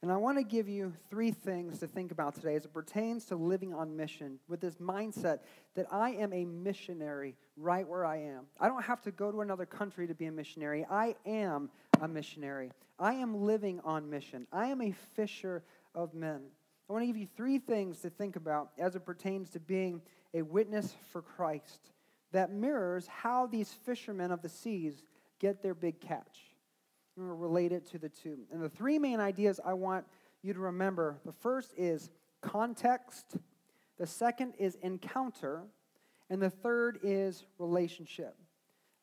And 0.01 0.12
I 0.12 0.17
want 0.17 0.39
to 0.39 0.43
give 0.43 0.67
you 0.67 0.93
three 1.12 1.29
things 1.29 1.77
to 1.79 1.88
think 1.88 2.12
about 2.12 2.34
today 2.34 2.55
as 2.55 2.65
it 2.65 2.74
pertains 2.74 3.25
to 3.25 3.36
living 3.36 3.72
on 3.72 3.96
mission 3.96 4.39
with 4.48 4.60
this 4.60 4.75
mindset 4.75 5.41
that 5.75 5.86
I 5.91 6.12
am 6.12 6.34
a 6.34 6.43
missionary 6.43 7.36
right 7.55 7.88
where 7.88 8.03
I 8.03 8.17
am. 8.17 8.46
I 8.60 8.67
don't 8.67 8.84
have 8.84 9.01
to 9.03 9.12
go 9.12 9.31
to 9.31 9.41
another 9.41 9.67
country 9.67 10.08
to 10.08 10.15
be 10.15 10.25
a 10.25 10.31
missionary. 10.31 10.88
I 10.89 11.15
am 11.27 11.70
a 12.01 12.08
missionary. 12.08 12.72
I 12.98 13.13
am 13.13 13.43
living 13.43 13.79
on 13.84 14.10
mission. 14.10 14.48
I 14.51 14.67
am 14.67 14.81
a 14.81 14.91
fisher 14.91 15.63
of 15.93 16.15
men. 16.15 16.41
I 16.89 16.93
want 16.93 17.03
to 17.03 17.08
give 17.08 17.17
you 17.17 17.27
three 17.38 17.60
things 17.60 18.00
to 18.00 18.10
think 18.10 18.36
about 18.36 18.72
as 18.79 18.96
it 18.96 19.05
pertains 19.05 19.51
to 19.51 19.60
being 19.60 20.01
a 20.34 20.41
witness 20.41 20.96
for 21.12 21.22
Christ 21.22 21.91
that 22.31 22.51
mirrors 22.51 23.05
how 23.05 23.46
these 23.46 23.72
fishermen 23.72 24.31
of 24.31 24.41
the 24.41 24.50
seas 24.50 25.03
get 25.39 25.62
their 25.62 25.75
big 25.75 26.01
catch. 26.01 26.50
We're 27.15 27.35
related 27.35 27.85
to 27.91 27.99
the 27.99 28.09
two. 28.09 28.39
And 28.51 28.61
the 28.61 28.69
three 28.69 28.97
main 28.97 29.19
ideas 29.19 29.59
I 29.63 29.73
want 29.73 30.05
you 30.41 30.53
to 30.53 30.59
remember 30.59 31.19
the 31.25 31.31
first 31.31 31.73
is 31.77 32.09
context, 32.41 33.37
the 33.99 34.07
second 34.07 34.53
is 34.57 34.75
encounter, 34.81 35.63
and 36.29 36.41
the 36.41 36.49
third 36.49 36.99
is 37.03 37.45
relationship. 37.59 38.35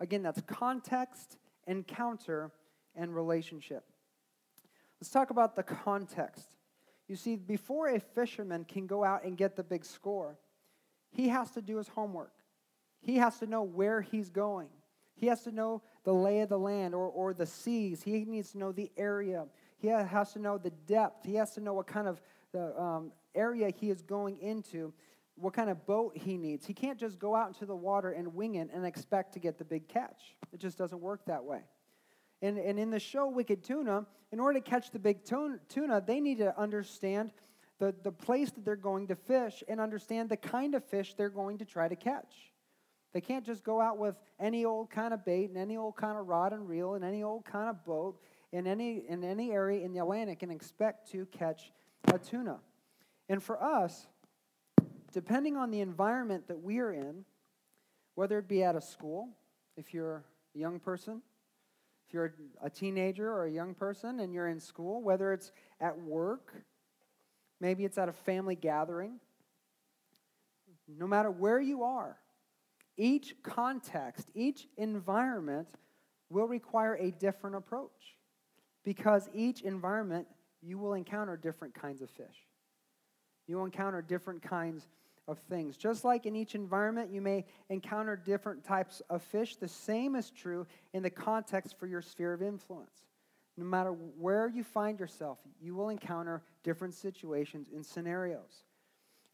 Again, 0.00 0.22
that's 0.22 0.40
context, 0.42 1.38
encounter, 1.66 2.50
and 2.96 3.14
relationship. 3.14 3.84
Let's 5.00 5.10
talk 5.10 5.30
about 5.30 5.54
the 5.54 5.62
context. 5.62 6.48
You 7.06 7.16
see, 7.16 7.36
before 7.36 7.88
a 7.88 8.00
fisherman 8.00 8.64
can 8.64 8.86
go 8.86 9.04
out 9.04 9.24
and 9.24 9.36
get 9.36 9.56
the 9.56 9.62
big 9.62 9.84
score, 9.84 10.38
he 11.10 11.28
has 11.28 11.50
to 11.52 11.62
do 11.62 11.76
his 11.76 11.88
homework. 11.88 12.32
He 13.00 13.16
has 13.16 13.38
to 13.38 13.46
know 13.46 13.62
where 13.62 14.00
he's 14.00 14.28
going. 14.28 14.68
He 15.18 15.26
has 15.26 15.42
to 15.42 15.50
know 15.50 15.82
the 16.04 16.14
lay 16.14 16.40
of 16.40 16.48
the 16.48 16.58
land 16.58 16.94
or, 16.94 17.08
or 17.08 17.34
the 17.34 17.46
seas. 17.46 18.02
He 18.02 18.24
needs 18.24 18.52
to 18.52 18.58
know 18.58 18.72
the 18.72 18.90
area. 18.96 19.46
He 19.78 19.88
has 19.88 20.32
to 20.32 20.38
know 20.38 20.58
the 20.58 20.70
depth. 20.86 21.26
He 21.26 21.34
has 21.34 21.54
to 21.54 21.60
know 21.60 21.74
what 21.74 21.86
kind 21.86 22.08
of 22.08 22.20
the, 22.52 22.80
um, 22.80 23.12
area 23.34 23.70
he 23.70 23.90
is 23.90 24.02
going 24.02 24.38
into, 24.40 24.92
what 25.36 25.54
kind 25.54 25.70
of 25.70 25.86
boat 25.86 26.16
he 26.16 26.36
needs. 26.36 26.66
He 26.66 26.74
can't 26.74 26.98
just 26.98 27.18
go 27.18 27.34
out 27.34 27.48
into 27.48 27.66
the 27.66 27.76
water 27.76 28.10
and 28.10 28.34
wing 28.34 28.56
it 28.56 28.68
and 28.72 28.84
expect 28.84 29.32
to 29.34 29.38
get 29.38 29.58
the 29.58 29.64
big 29.64 29.88
catch. 29.88 30.36
It 30.52 30.60
just 30.60 30.76
doesn't 30.76 31.00
work 31.00 31.24
that 31.26 31.44
way. 31.44 31.60
And, 32.42 32.58
and 32.58 32.78
in 32.78 32.90
the 32.90 33.00
show 33.00 33.28
Wicked 33.28 33.64
Tuna, 33.64 34.06
in 34.30 34.40
order 34.40 34.60
to 34.60 34.64
catch 34.64 34.90
the 34.90 34.98
big 34.98 35.24
tuna, 35.24 36.02
they 36.04 36.20
need 36.20 36.38
to 36.38 36.58
understand 36.58 37.32
the, 37.78 37.94
the 38.02 38.12
place 38.12 38.50
that 38.50 38.64
they're 38.64 38.76
going 38.76 39.06
to 39.08 39.16
fish 39.16 39.62
and 39.68 39.80
understand 39.80 40.28
the 40.28 40.36
kind 40.36 40.74
of 40.74 40.84
fish 40.84 41.14
they're 41.14 41.30
going 41.30 41.58
to 41.58 41.64
try 41.64 41.88
to 41.88 41.96
catch. 41.96 42.52
They 43.12 43.20
can't 43.20 43.44
just 43.44 43.64
go 43.64 43.80
out 43.80 43.98
with 43.98 44.16
any 44.38 44.64
old 44.64 44.90
kind 44.90 45.14
of 45.14 45.24
bait 45.24 45.48
and 45.48 45.56
any 45.56 45.76
old 45.76 45.96
kind 45.96 46.18
of 46.18 46.26
rod 46.26 46.52
and 46.52 46.68
reel 46.68 46.94
and 46.94 47.04
any 47.04 47.22
old 47.22 47.44
kind 47.44 47.68
of 47.68 47.84
boat 47.84 48.20
in 48.52 48.66
any, 48.66 49.04
in 49.08 49.24
any 49.24 49.50
area 49.50 49.84
in 49.84 49.92
the 49.92 50.00
Atlantic 50.00 50.42
and 50.42 50.52
expect 50.52 51.10
to 51.12 51.26
catch 51.26 51.72
a 52.12 52.18
tuna. 52.18 52.58
And 53.28 53.42
for 53.42 53.62
us, 53.62 54.06
depending 55.12 55.56
on 55.56 55.70
the 55.70 55.80
environment 55.80 56.48
that 56.48 56.62
we 56.62 56.78
are 56.78 56.92
in, 56.92 57.24
whether 58.14 58.38
it 58.38 58.48
be 58.48 58.62
at 58.62 58.76
a 58.76 58.80
school, 58.80 59.28
if 59.76 59.94
you're 59.94 60.24
a 60.54 60.58
young 60.58 60.78
person, 60.78 61.22
if 62.06 62.14
you're 62.14 62.34
a 62.62 62.70
teenager 62.70 63.30
or 63.30 63.44
a 63.44 63.50
young 63.50 63.74
person 63.74 64.20
and 64.20 64.32
you're 64.32 64.48
in 64.48 64.60
school, 64.60 65.02
whether 65.02 65.32
it's 65.32 65.52
at 65.80 65.98
work, 66.00 66.54
maybe 67.60 67.84
it's 67.84 67.98
at 67.98 68.08
a 68.08 68.12
family 68.12 68.54
gathering, 68.54 69.20
no 70.88 71.06
matter 71.06 71.30
where 71.30 71.60
you 71.60 71.82
are, 71.82 72.16
each 72.98 73.34
context, 73.42 74.28
each 74.34 74.66
environment 74.76 75.68
will 76.28 76.46
require 76.46 76.94
a 76.96 77.10
different 77.12 77.56
approach 77.56 78.16
because 78.84 79.30
each 79.32 79.62
environment 79.62 80.26
you 80.60 80.76
will 80.76 80.94
encounter 80.94 81.36
different 81.36 81.74
kinds 81.74 82.02
of 82.02 82.10
fish. 82.10 82.46
You 83.46 83.56
will 83.56 83.64
encounter 83.64 84.02
different 84.02 84.42
kinds 84.42 84.88
of 85.28 85.38
things. 85.48 85.76
Just 85.76 86.04
like 86.04 86.26
in 86.26 86.34
each 86.34 86.54
environment, 86.54 87.12
you 87.12 87.20
may 87.20 87.44
encounter 87.70 88.16
different 88.16 88.64
types 88.64 89.00
of 89.08 89.22
fish, 89.22 89.56
the 89.56 89.68
same 89.68 90.16
is 90.16 90.30
true 90.30 90.66
in 90.92 91.02
the 91.02 91.10
context 91.10 91.78
for 91.78 91.86
your 91.86 92.02
sphere 92.02 92.32
of 92.32 92.42
influence. 92.42 93.06
No 93.56 93.64
matter 93.64 93.90
where 93.90 94.48
you 94.48 94.64
find 94.64 94.98
yourself, 94.98 95.38
you 95.60 95.74
will 95.74 95.88
encounter 95.88 96.42
different 96.62 96.94
situations 96.94 97.68
and 97.74 97.84
scenarios. 97.84 98.64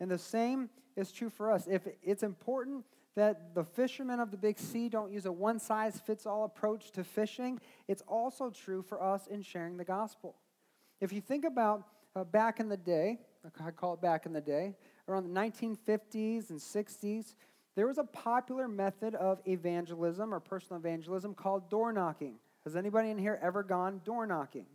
And 0.00 0.11
the 0.11 0.18
same 0.18 0.71
is 0.97 1.12
true 1.12 1.30
for 1.30 1.50
us. 1.50 1.66
If 1.66 1.87
it's 2.02 2.23
important 2.23 2.85
that 3.16 3.54
the 3.54 3.64
fishermen 3.64 4.21
of 4.21 4.30
the 4.30 4.37
big 4.37 4.59
sea 4.59 4.88
don't 4.88 5.12
use 5.12 5.26
a 5.26 5.33
one 5.33 5.59
size 5.59 6.00
fits 6.00 6.26
all 6.26 6.44
approach 6.44 6.90
to 6.92 7.04
fishing, 7.04 7.61
it's 7.87 8.02
also 8.09 8.50
true 8.50 8.83
for 8.83 9.02
us 9.02 9.26
in 9.26 9.42
sharing 9.42 9.76
the 9.76 9.85
gospel. 9.85 10.37
If 11.00 11.12
you 11.12 11.21
think 11.21 11.44
about 11.44 11.87
uh, 12.16 12.25
back 12.25 12.61
in 12.61 12.68
the 12.68 12.76
day, 12.76 13.18
I 13.64 13.71
call 13.71 13.94
it 13.94 14.00
back 14.00 14.26
in 14.26 14.33
the 14.33 14.40
day, 14.40 14.75
around 15.09 15.25
the 15.25 15.40
1950s 15.40 16.50
and 16.50 16.59
60s, 16.59 17.35
there 17.76 17.87
was 17.87 17.99
a 17.99 18.04
popular 18.04 18.68
method 18.68 19.14
of 19.16 19.40
evangelism 19.47 20.33
or 20.33 20.40
personal 20.40 20.80
evangelism 20.80 21.35
called 21.35 21.68
door 21.68 21.92
knocking. 21.92 22.37
Has 22.64 22.76
anybody 22.76 23.11
in 23.11 23.18
here 23.18 23.38
ever 23.42 23.62
gone 23.62 24.00
door 24.04 24.26
knocking? 24.26 24.66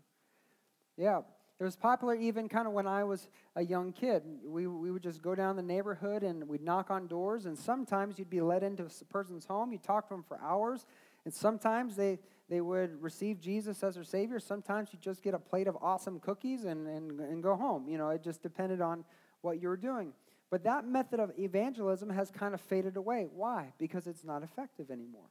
Yeah. 0.98 1.22
It 1.60 1.64
was 1.66 1.76
popular 1.76 2.16
even 2.16 2.48
kind 2.48 2.68
of 2.68 2.74
when 2.74 2.88
I 2.88 3.04
was 3.04 3.28
a 3.58 3.62
young 3.62 3.92
kid. 3.92 4.24
We, 4.46 4.66
we 4.66 4.92
would 4.92 5.04
just 5.04 5.22
go 5.22 5.36
down 5.36 5.58
the 5.58 5.62
neighborhood 5.62 6.24
and 6.24 6.48
we'd 6.48 6.62
knock 6.62 6.90
on 6.90 7.08
doors, 7.08 7.46
and 7.46 7.58
sometimes 7.58 8.18
you'd 8.18 8.30
be 8.30 8.40
let 8.40 8.64
into 8.64 8.84
a 8.86 9.06
person's 9.06 9.46
home. 9.46 9.74
You'd 9.74 9.84
talk 9.84 10.08
to 10.08 10.14
them 10.14 10.24
for 10.24 10.40
hours, 10.42 10.86
and 11.26 11.34
sometimes 11.34 11.98
they, 11.98 12.20
they 12.50 12.62
would 12.62 13.02
receive 13.02 13.42
Jesus 13.42 13.84
as 13.84 13.96
their 13.96 14.06
Savior. 14.06 14.40
Sometimes 14.40 14.90
you 14.94 15.00
just 15.00 15.22
get 15.22 15.34
a 15.34 15.40
plate 15.40 15.68
of 15.68 15.78
awesome 15.82 16.22
cookies 16.22 16.64
and, 16.64 16.88
and, 16.88 17.20
and 17.20 17.44
go 17.44 17.58
home. 17.58 17.90
You 17.90 17.98
know, 17.98 18.10
it 18.10 18.24
just 18.24 18.42
depended 18.42 18.80
on 18.80 19.04
what 19.42 19.62
you 19.62 19.68
were 19.68 19.78
doing. 19.78 20.14
But 20.50 20.64
that 20.64 20.86
method 20.86 21.20
of 21.20 21.32
evangelism 21.38 22.10
has 22.10 22.32
kind 22.32 22.54
of 22.54 22.62
faded 22.62 22.96
away. 22.96 23.28
Why? 23.32 23.74
Because 23.78 24.08
it's 24.08 24.24
not 24.24 24.44
effective 24.44 24.90
anymore 24.90 25.28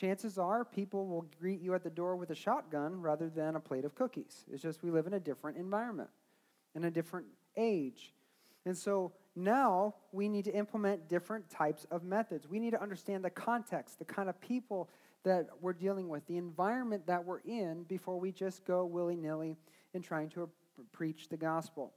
chances 0.00 0.38
are 0.38 0.64
people 0.64 1.06
will 1.06 1.26
greet 1.38 1.60
you 1.60 1.74
at 1.74 1.84
the 1.84 1.90
door 1.90 2.16
with 2.16 2.30
a 2.30 2.34
shotgun 2.34 3.00
rather 3.02 3.28
than 3.28 3.56
a 3.56 3.60
plate 3.60 3.84
of 3.84 3.94
cookies. 3.94 4.46
It's 4.50 4.62
just 4.62 4.82
we 4.82 4.90
live 4.90 5.06
in 5.06 5.12
a 5.12 5.20
different 5.20 5.58
environment, 5.58 6.08
in 6.74 6.84
a 6.84 6.90
different 6.90 7.26
age. 7.56 8.14
And 8.64 8.76
so 8.76 9.12
now 9.36 9.94
we 10.12 10.28
need 10.28 10.46
to 10.46 10.54
implement 10.54 11.08
different 11.08 11.50
types 11.50 11.86
of 11.90 12.02
methods. 12.02 12.48
We 12.48 12.58
need 12.58 12.70
to 12.70 12.82
understand 12.82 13.24
the 13.24 13.30
context, 13.30 13.98
the 13.98 14.06
kind 14.06 14.30
of 14.30 14.40
people 14.40 14.88
that 15.24 15.48
we're 15.60 15.74
dealing 15.74 16.08
with, 16.08 16.26
the 16.26 16.38
environment 16.38 17.06
that 17.06 17.22
we're 17.22 17.40
in 17.40 17.82
before 17.84 18.18
we 18.18 18.32
just 18.32 18.64
go 18.64 18.86
willy 18.86 19.16
nilly 19.16 19.56
in 19.92 20.00
trying 20.00 20.30
to 20.30 20.48
preach 20.92 21.28
the 21.28 21.36
gospel. 21.36 21.92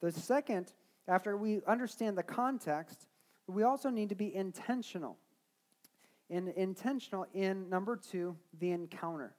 The 0.00 0.12
second, 0.12 0.74
after 1.06 1.36
we 1.36 1.62
understand 1.66 2.18
the 2.18 2.22
context, 2.22 3.06
we 3.46 3.62
also 3.62 3.88
need 3.88 4.10
to 4.10 4.14
be 4.14 4.34
intentional 4.34 5.16
and 6.30 6.48
intentional 6.50 7.26
in 7.32 7.68
number 7.68 7.96
two, 7.96 8.36
the 8.58 8.70
encounter. 8.70 9.34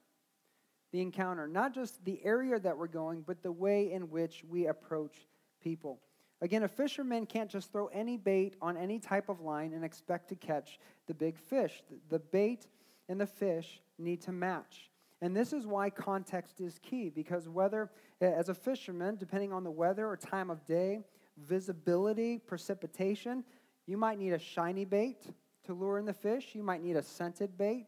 The 0.92 1.00
encounter, 1.00 1.46
not 1.46 1.72
just 1.72 2.04
the 2.04 2.20
area 2.24 2.58
that 2.58 2.76
we're 2.76 2.88
going, 2.88 3.22
but 3.22 3.42
the 3.42 3.52
way 3.52 3.92
in 3.92 4.10
which 4.10 4.42
we 4.48 4.66
approach 4.66 5.28
people. 5.62 6.00
Again, 6.42 6.62
a 6.62 6.68
fisherman 6.68 7.26
can't 7.26 7.50
just 7.50 7.70
throw 7.70 7.86
any 7.88 8.16
bait 8.16 8.56
on 8.60 8.76
any 8.76 8.98
type 8.98 9.28
of 9.28 9.40
line 9.40 9.72
and 9.74 9.84
expect 9.84 10.28
to 10.30 10.34
catch 10.34 10.78
the 11.06 11.14
big 11.14 11.38
fish. 11.38 11.82
The 12.08 12.18
bait 12.18 12.66
and 13.08 13.20
the 13.20 13.26
fish 13.26 13.80
need 13.98 14.22
to 14.22 14.32
match. 14.32 14.90
And 15.20 15.36
this 15.36 15.52
is 15.52 15.66
why 15.66 15.90
context 15.90 16.60
is 16.60 16.78
key, 16.78 17.10
because 17.10 17.48
whether, 17.48 17.90
as 18.20 18.48
a 18.48 18.54
fisherman, 18.54 19.16
depending 19.16 19.52
on 19.52 19.64
the 19.64 19.70
weather 19.70 20.08
or 20.08 20.16
time 20.16 20.50
of 20.50 20.66
day, 20.66 21.04
visibility, 21.36 22.38
precipitation, 22.38 23.44
you 23.86 23.98
might 23.98 24.18
need 24.18 24.32
a 24.32 24.38
shiny 24.38 24.86
bait 24.86 25.26
to 25.70 25.74
lure 25.74 25.98
in 25.98 26.04
the 26.04 26.12
fish. 26.12 26.48
You 26.52 26.62
might 26.62 26.82
need 26.82 26.96
a 26.96 27.02
scented 27.02 27.56
bait. 27.56 27.86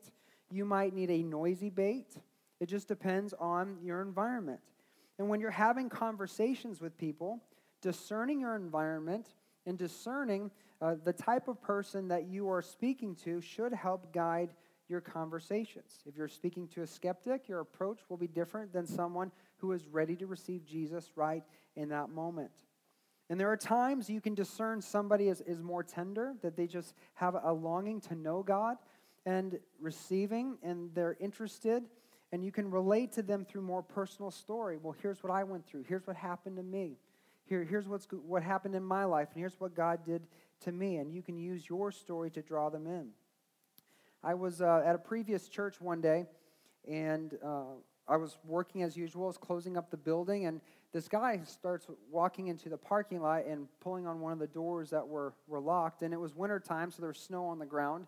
You 0.50 0.64
might 0.64 0.94
need 0.94 1.10
a 1.10 1.22
noisy 1.22 1.70
bait. 1.70 2.16
It 2.60 2.66
just 2.66 2.88
depends 2.88 3.34
on 3.38 3.78
your 3.82 4.00
environment. 4.02 4.60
And 5.18 5.28
when 5.28 5.40
you're 5.40 5.50
having 5.50 5.88
conversations 5.88 6.80
with 6.80 6.96
people, 6.96 7.40
discerning 7.80 8.40
your 8.40 8.54
environment 8.56 9.26
and 9.66 9.76
discerning 9.76 10.50
uh, 10.80 10.96
the 11.04 11.12
type 11.12 11.48
of 11.48 11.60
person 11.60 12.08
that 12.08 12.26
you 12.26 12.48
are 12.48 12.62
speaking 12.62 13.14
to 13.24 13.40
should 13.40 13.72
help 13.72 14.12
guide 14.12 14.50
your 14.88 15.00
conversations. 15.00 16.02
If 16.06 16.16
you're 16.16 16.28
speaking 16.28 16.68
to 16.68 16.82
a 16.82 16.86
skeptic, 16.86 17.48
your 17.48 17.60
approach 17.60 18.00
will 18.08 18.16
be 18.16 18.28
different 18.28 18.72
than 18.72 18.86
someone 18.86 19.32
who 19.56 19.72
is 19.72 19.86
ready 19.88 20.16
to 20.16 20.26
receive 20.26 20.64
Jesus 20.64 21.12
right 21.16 21.42
in 21.76 21.88
that 21.90 22.10
moment. 22.10 22.52
And 23.32 23.40
there 23.40 23.50
are 23.50 23.56
times 23.56 24.10
you 24.10 24.20
can 24.20 24.34
discern 24.34 24.82
somebody 24.82 25.28
is, 25.28 25.40
is 25.46 25.62
more 25.62 25.82
tender, 25.82 26.34
that 26.42 26.54
they 26.54 26.66
just 26.66 26.92
have 27.14 27.34
a 27.42 27.50
longing 27.50 27.98
to 28.02 28.14
know 28.14 28.42
God 28.42 28.76
and 29.24 29.58
receiving, 29.80 30.58
and 30.62 30.90
they're 30.94 31.16
interested, 31.18 31.84
and 32.30 32.44
you 32.44 32.52
can 32.52 32.70
relate 32.70 33.10
to 33.12 33.22
them 33.22 33.46
through 33.46 33.62
more 33.62 33.82
personal 33.82 34.30
story. 34.30 34.76
Well, 34.76 34.94
here's 35.00 35.22
what 35.22 35.32
I 35.32 35.44
went 35.44 35.66
through. 35.66 35.84
Here's 35.88 36.06
what 36.06 36.14
happened 36.14 36.58
to 36.58 36.62
me. 36.62 36.98
Here, 37.46 37.64
here's 37.64 37.88
what's, 37.88 38.06
what 38.10 38.42
happened 38.42 38.74
in 38.74 38.84
my 38.84 39.06
life, 39.06 39.28
and 39.32 39.40
here's 39.40 39.58
what 39.58 39.74
God 39.74 40.04
did 40.04 40.26
to 40.64 40.70
me. 40.70 40.96
And 40.96 41.10
you 41.10 41.22
can 41.22 41.38
use 41.38 41.66
your 41.66 41.90
story 41.90 42.30
to 42.32 42.42
draw 42.42 42.68
them 42.68 42.86
in. 42.86 43.12
I 44.22 44.34
was 44.34 44.60
uh, 44.60 44.82
at 44.84 44.94
a 44.94 44.98
previous 44.98 45.48
church 45.48 45.80
one 45.80 46.02
day, 46.02 46.26
and 46.86 47.38
uh, 47.42 47.62
I 48.06 48.16
was 48.16 48.36
working 48.44 48.82
as 48.82 48.94
usual, 48.94 49.24
I 49.24 49.28
was 49.28 49.38
closing 49.38 49.78
up 49.78 49.90
the 49.90 49.96
building, 49.96 50.44
and 50.44 50.60
this 50.92 51.08
guy 51.08 51.40
starts 51.44 51.86
walking 52.10 52.48
into 52.48 52.68
the 52.68 52.76
parking 52.76 53.22
lot 53.22 53.46
and 53.46 53.66
pulling 53.80 54.06
on 54.06 54.20
one 54.20 54.32
of 54.32 54.38
the 54.38 54.46
doors 54.46 54.90
that 54.90 55.06
were, 55.06 55.32
were 55.46 55.60
locked. 55.60 56.02
And 56.02 56.12
it 56.12 56.20
was 56.20 56.34
winter 56.34 56.60
time, 56.60 56.90
so 56.90 57.00
there 57.00 57.08
was 57.08 57.18
snow 57.18 57.46
on 57.46 57.58
the 57.58 57.66
ground. 57.66 58.06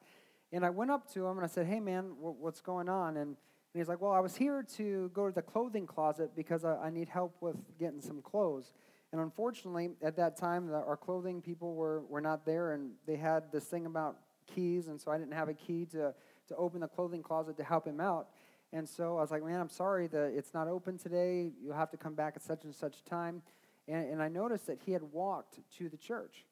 And 0.52 0.64
I 0.64 0.70
went 0.70 0.90
up 0.90 1.10
to 1.14 1.26
him 1.26 1.38
and 1.38 1.44
I 1.44 1.48
said, 1.48 1.66
Hey, 1.66 1.80
man, 1.80 2.12
what's 2.20 2.60
going 2.60 2.88
on? 2.88 3.16
And, 3.16 3.28
and 3.28 3.36
he's 3.80 3.88
like, 3.88 4.00
Well, 4.00 4.12
I 4.12 4.20
was 4.20 4.36
here 4.36 4.62
to 4.76 5.10
go 5.14 5.26
to 5.26 5.34
the 5.34 5.42
clothing 5.42 5.86
closet 5.86 6.32
because 6.36 6.64
I, 6.64 6.76
I 6.76 6.90
need 6.90 7.08
help 7.08 7.34
with 7.40 7.56
getting 7.78 8.00
some 8.00 8.20
clothes. 8.20 8.72
And 9.12 9.20
unfortunately, 9.20 9.90
at 10.02 10.16
that 10.16 10.36
time, 10.36 10.66
the, 10.66 10.74
our 10.74 10.96
clothing 10.96 11.40
people 11.40 11.74
were, 11.74 12.02
were 12.08 12.20
not 12.20 12.44
there, 12.44 12.72
and 12.72 12.90
they 13.06 13.16
had 13.16 13.44
this 13.52 13.62
thing 13.62 13.86
about 13.86 14.16
keys, 14.52 14.88
and 14.88 15.00
so 15.00 15.12
I 15.12 15.18
didn't 15.18 15.34
have 15.34 15.48
a 15.48 15.54
key 15.54 15.86
to, 15.92 16.12
to 16.48 16.56
open 16.56 16.80
the 16.80 16.88
clothing 16.88 17.22
closet 17.22 17.56
to 17.58 17.64
help 17.64 17.86
him 17.86 18.00
out. 18.00 18.28
And 18.74 18.86
so 18.86 19.16
I 19.16 19.22
was 19.22 19.30
like, 19.30 19.42
man, 19.42 19.60
I'm 19.60 19.70
sorry 19.70 20.08
that 20.08 20.34
it's 20.36 20.52
not 20.52 20.68
open 20.68 20.98
today. 20.98 21.52
You'll 21.62 21.76
have 21.76 21.90
to 21.92 21.96
come 21.96 22.14
back 22.14 22.34
at 22.36 22.42
such 22.42 22.64
and 22.64 22.74
such 22.74 23.02
time. 23.04 23.40
And, 23.88 24.10
and 24.10 24.22
I 24.22 24.28
noticed 24.28 24.66
that 24.66 24.80
he 24.84 24.92
had 24.92 25.02
walked 25.02 25.60
to 25.78 25.88
the 25.88 25.96
church. 25.96 26.44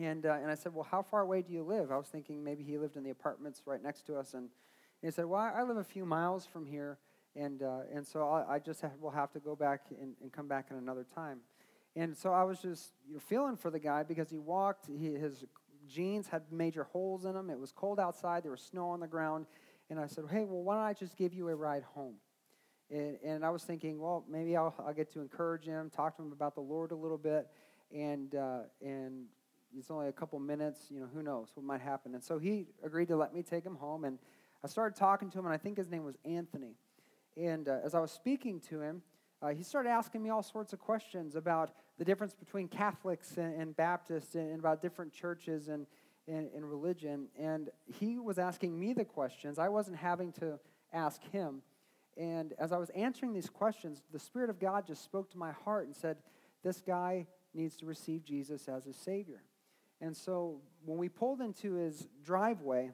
And, 0.00 0.26
uh, 0.26 0.38
and 0.40 0.50
I 0.50 0.56
said, 0.56 0.74
well, 0.74 0.88
how 0.90 1.02
far 1.02 1.20
away 1.20 1.42
do 1.42 1.52
you 1.52 1.62
live? 1.62 1.92
I 1.92 1.96
was 1.96 2.08
thinking 2.08 2.42
maybe 2.42 2.64
he 2.64 2.78
lived 2.78 2.96
in 2.96 3.04
the 3.04 3.10
apartments 3.10 3.62
right 3.64 3.80
next 3.80 4.06
to 4.06 4.16
us. 4.16 4.34
And, 4.34 4.48
he 5.04 5.10
said, 5.10 5.26
well, 5.26 5.52
I 5.54 5.62
live 5.62 5.76
a 5.76 5.84
few 5.84 6.06
miles 6.06 6.46
from 6.46 6.64
here. 6.64 6.96
And, 7.36 7.62
uh, 7.62 7.80
and 7.92 8.06
so 8.06 8.26
I, 8.26 8.54
I 8.54 8.58
just 8.58 8.80
have, 8.80 8.92
will 9.00 9.10
have 9.10 9.30
to 9.32 9.38
go 9.38 9.54
back 9.54 9.82
and, 10.00 10.14
and 10.22 10.32
come 10.32 10.48
back 10.48 10.68
at 10.70 10.78
another 10.78 11.04
time. 11.14 11.40
And 11.94 12.16
so 12.16 12.32
I 12.32 12.42
was 12.42 12.58
just 12.60 12.92
you 13.06 13.14
know, 13.14 13.20
feeling 13.20 13.56
for 13.56 13.70
the 13.70 13.78
guy 13.78 14.02
because 14.02 14.30
he 14.30 14.38
walked, 14.38 14.86
he, 14.86 15.12
his 15.12 15.44
jeans 15.86 16.26
had 16.28 16.42
major 16.50 16.84
holes 16.84 17.26
in 17.26 17.34
them. 17.34 17.50
It 17.50 17.58
was 17.58 17.70
cold 17.70 18.00
outside, 18.00 18.44
there 18.44 18.50
was 18.50 18.62
snow 18.62 18.88
on 18.88 19.00
the 19.00 19.06
ground. 19.06 19.44
And 19.90 20.00
I 20.00 20.06
said, 20.06 20.24
hey, 20.30 20.44
well, 20.44 20.62
why 20.62 20.76
don't 20.76 20.84
I 20.84 20.92
just 20.92 21.16
give 21.16 21.34
you 21.34 21.48
a 21.48 21.54
ride 21.54 21.82
home? 21.82 22.14
And, 22.90 23.16
and 23.24 23.44
I 23.44 23.50
was 23.50 23.62
thinking, 23.64 23.98
well, 23.98 24.24
maybe 24.28 24.56
I'll, 24.56 24.74
I'll 24.86 24.94
get 24.94 25.12
to 25.12 25.20
encourage 25.20 25.64
him, 25.64 25.90
talk 25.90 26.16
to 26.16 26.22
him 26.22 26.32
about 26.32 26.54
the 26.54 26.60
Lord 26.60 26.90
a 26.90 26.96
little 26.96 27.18
bit. 27.18 27.48
And, 27.94 28.34
uh, 28.34 28.60
and 28.82 29.26
it's 29.76 29.90
only 29.90 30.08
a 30.08 30.12
couple 30.12 30.38
minutes, 30.38 30.86
you 30.90 31.00
know, 31.00 31.08
who 31.12 31.22
knows 31.22 31.48
what 31.54 31.64
might 31.64 31.80
happen. 31.80 32.14
And 32.14 32.22
so 32.22 32.38
he 32.38 32.66
agreed 32.82 33.08
to 33.08 33.16
let 33.16 33.34
me 33.34 33.42
take 33.42 33.64
him 33.64 33.76
home. 33.76 34.04
And 34.04 34.18
I 34.62 34.68
started 34.68 34.96
talking 34.96 35.30
to 35.30 35.38
him, 35.38 35.44
and 35.44 35.54
I 35.54 35.58
think 35.58 35.76
his 35.76 35.90
name 35.90 36.04
was 36.04 36.16
Anthony. 36.24 36.76
And 37.36 37.68
uh, 37.68 37.78
as 37.84 37.94
I 37.94 38.00
was 38.00 38.10
speaking 38.10 38.60
to 38.70 38.80
him, 38.80 39.02
uh, 39.42 39.48
he 39.48 39.62
started 39.62 39.90
asking 39.90 40.22
me 40.22 40.30
all 40.30 40.42
sorts 40.42 40.72
of 40.72 40.78
questions 40.78 41.34
about 41.34 41.72
the 41.98 42.04
difference 42.04 42.34
between 42.34 42.68
Catholics 42.68 43.36
and, 43.36 43.60
and 43.60 43.76
Baptists 43.76 44.34
and, 44.36 44.50
and, 44.50 44.58
about 44.58 44.80
different 44.80 45.12
churches 45.12 45.68
and, 45.68 45.86
in, 46.26 46.48
in 46.54 46.64
religion. 46.64 47.28
And 47.38 47.70
he 47.86 48.18
was 48.18 48.38
asking 48.38 48.78
me 48.78 48.92
the 48.92 49.04
questions. 49.04 49.58
I 49.58 49.68
wasn't 49.68 49.96
having 49.96 50.32
to 50.34 50.58
ask 50.92 51.22
him. 51.30 51.62
And 52.16 52.52
as 52.58 52.72
I 52.72 52.78
was 52.78 52.90
answering 52.90 53.32
these 53.32 53.50
questions, 53.50 54.02
the 54.12 54.18
Spirit 54.18 54.50
of 54.50 54.60
God 54.60 54.86
just 54.86 55.02
spoke 55.02 55.30
to 55.32 55.38
my 55.38 55.52
heart 55.52 55.86
and 55.86 55.96
said, 55.96 56.18
This 56.62 56.80
guy 56.80 57.26
needs 57.52 57.76
to 57.76 57.86
receive 57.86 58.24
Jesus 58.24 58.68
as 58.68 58.84
his 58.84 58.96
Savior. 58.96 59.42
And 60.00 60.16
so 60.16 60.60
when 60.84 60.98
we 60.98 61.08
pulled 61.08 61.40
into 61.40 61.74
his 61.74 62.06
driveway, 62.22 62.90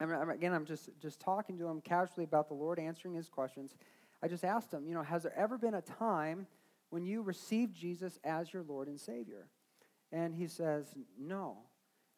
and 0.00 0.30
again, 0.30 0.52
I'm 0.52 0.64
just, 0.64 0.90
just 1.00 1.20
talking 1.20 1.58
to 1.58 1.66
him 1.66 1.80
casually 1.80 2.24
about 2.24 2.48
the 2.48 2.54
Lord, 2.54 2.78
answering 2.78 3.14
his 3.14 3.28
questions. 3.28 3.74
I 4.22 4.28
just 4.28 4.44
asked 4.44 4.72
him, 4.72 4.86
you 4.86 4.94
know, 4.94 5.02
has 5.02 5.22
there 5.22 5.36
ever 5.36 5.58
been 5.58 5.74
a 5.74 5.82
time 5.82 6.46
when 6.90 7.04
you 7.04 7.22
received 7.22 7.74
Jesus 7.76 8.18
as 8.24 8.52
your 8.52 8.62
Lord 8.62 8.88
and 8.88 8.98
Savior? 8.98 9.46
And 10.10 10.34
he 10.34 10.46
says, 10.46 10.94
no. 11.18 11.58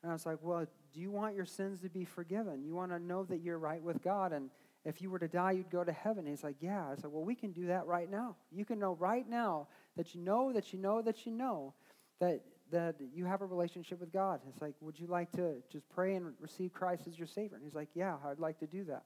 And 0.04 0.10
I 0.10 0.12
was 0.14 0.26
like, 0.26 0.36
well, 0.42 0.66
do 0.92 1.00
you 1.00 1.10
want 1.10 1.34
your 1.34 1.46
sins 1.46 1.80
to 1.80 1.88
be 1.88 2.04
forgiven? 2.04 2.62
You 2.62 2.74
want 2.74 2.90
to 2.90 2.98
know 2.98 3.24
that 3.24 3.40
you're 3.40 3.58
right 3.58 3.82
with 3.82 4.02
God? 4.04 4.34
And 4.34 4.50
if 4.84 5.00
you 5.00 5.08
were 5.08 5.18
to 5.18 5.28
die, 5.28 5.52
you'd 5.52 5.70
go 5.70 5.82
to 5.82 5.92
heaven. 5.92 6.26
And 6.26 6.28
he's 6.28 6.44
like, 6.44 6.56
yeah. 6.60 6.84
I 6.86 6.94
said, 6.96 7.10
well, 7.10 7.24
we 7.24 7.34
can 7.34 7.52
do 7.52 7.68
that 7.68 7.86
right 7.86 8.10
now. 8.10 8.36
You 8.52 8.66
can 8.66 8.78
know 8.78 8.96
right 9.00 9.26
now 9.26 9.66
that 9.96 10.14
you 10.14 10.20
know 10.20 10.52
that 10.52 10.74
you 10.74 10.78
know 10.78 11.00
that 11.00 11.24
you 11.24 11.32
know 11.32 11.72
that, 12.20 12.42
that 12.70 12.96
you 13.14 13.24
have 13.24 13.40
a 13.40 13.46
relationship 13.46 13.98
with 13.98 14.12
God. 14.12 14.40
It's 14.46 14.60
like, 14.60 14.74
would 14.82 15.00
you 15.00 15.06
like 15.06 15.32
to 15.32 15.54
just 15.72 15.88
pray 15.88 16.16
and 16.16 16.34
receive 16.38 16.74
Christ 16.74 17.06
as 17.06 17.16
your 17.16 17.26
Savior? 17.26 17.56
And 17.56 17.64
he's 17.64 17.74
like, 17.74 17.88
yeah, 17.94 18.16
I'd 18.30 18.38
like 18.38 18.58
to 18.58 18.66
do 18.66 18.84
that. 18.84 19.04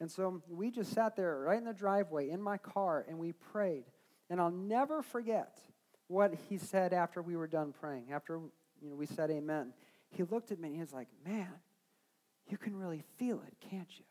And 0.00 0.10
so 0.10 0.40
we 0.48 0.70
just 0.70 0.94
sat 0.94 1.14
there 1.14 1.40
right 1.40 1.58
in 1.58 1.66
the 1.66 1.74
driveway 1.74 2.30
in 2.30 2.40
my 2.40 2.56
car 2.56 3.04
and 3.06 3.18
we 3.18 3.32
prayed. 3.32 3.84
And 4.30 4.40
I'll 4.40 4.50
never 4.50 5.02
forget 5.02 5.58
what 6.08 6.32
he 6.48 6.56
said 6.56 6.94
after 6.94 7.20
we 7.20 7.36
were 7.36 7.46
done 7.46 7.74
praying, 7.78 8.12
after 8.12 8.40
you 8.80 8.88
know, 8.88 8.96
we 8.96 9.04
said 9.04 9.30
amen 9.30 9.74
he 10.12 10.22
looked 10.24 10.52
at 10.52 10.58
me 10.58 10.68
and 10.68 10.76
he 10.76 10.80
was 10.80 10.92
like, 10.92 11.08
Man, 11.26 11.48
you 12.48 12.58
can 12.58 12.76
really 12.76 13.02
feel 13.18 13.42
it, 13.46 13.54
can't 13.70 13.88
you? 13.98 14.04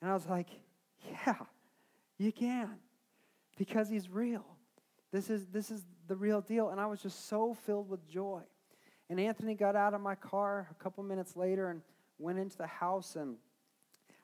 And 0.00 0.10
I 0.10 0.14
was 0.14 0.26
like, 0.26 0.48
Yeah, 1.10 1.34
you 2.18 2.32
can. 2.32 2.70
Because 3.56 3.88
he's 3.88 4.08
real. 4.08 4.44
This 5.12 5.30
is, 5.30 5.46
this 5.46 5.70
is 5.70 5.82
the 6.06 6.14
real 6.14 6.40
deal. 6.40 6.70
And 6.70 6.80
I 6.80 6.86
was 6.86 7.02
just 7.02 7.28
so 7.28 7.54
filled 7.54 7.88
with 7.88 8.08
joy. 8.08 8.42
And 9.10 9.18
Anthony 9.18 9.54
got 9.54 9.74
out 9.74 9.94
of 9.94 10.00
my 10.00 10.14
car 10.14 10.68
a 10.70 10.82
couple 10.82 11.02
minutes 11.02 11.34
later 11.34 11.70
and 11.70 11.80
went 12.18 12.38
into 12.38 12.56
the 12.56 12.66
house. 12.66 13.16
And 13.16 13.36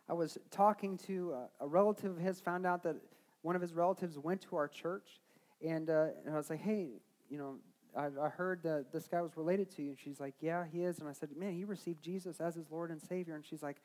I 0.08 0.12
was 0.12 0.38
talking 0.50 0.98
to 1.06 1.32
a, 1.32 1.64
a 1.64 1.66
relative 1.66 2.12
of 2.12 2.18
his, 2.18 2.38
found 2.40 2.66
out 2.66 2.82
that 2.82 2.96
one 3.42 3.56
of 3.56 3.62
his 3.62 3.74
relatives 3.74 4.18
went 4.18 4.40
to 4.42 4.56
our 4.56 4.68
church, 4.68 5.20
and, 5.66 5.90
uh, 5.90 6.06
and 6.24 6.34
I 6.34 6.36
was 6.38 6.48
like, 6.48 6.60
hey, 6.60 6.88
you 7.28 7.36
know, 7.38 7.56
I, 7.96 8.06
I 8.20 8.28
heard 8.28 8.62
that 8.62 8.92
this 8.92 9.06
guy 9.06 9.20
was 9.22 9.36
related 9.36 9.70
to 9.76 9.82
you. 9.82 9.90
And 9.90 9.98
she's 9.98 10.20
like, 10.20 10.34
yeah, 10.40 10.64
he 10.70 10.82
is. 10.82 10.98
And 10.98 11.08
I 11.08 11.12
said, 11.12 11.30
man, 11.36 11.52
he 11.52 11.64
received 11.64 12.02
Jesus 12.02 12.40
as 12.40 12.54
his 12.54 12.70
Lord 12.70 12.90
and 12.90 13.00
Savior. 13.00 13.34
And 13.34 13.44
she's 13.44 13.62
like, 13.62 13.76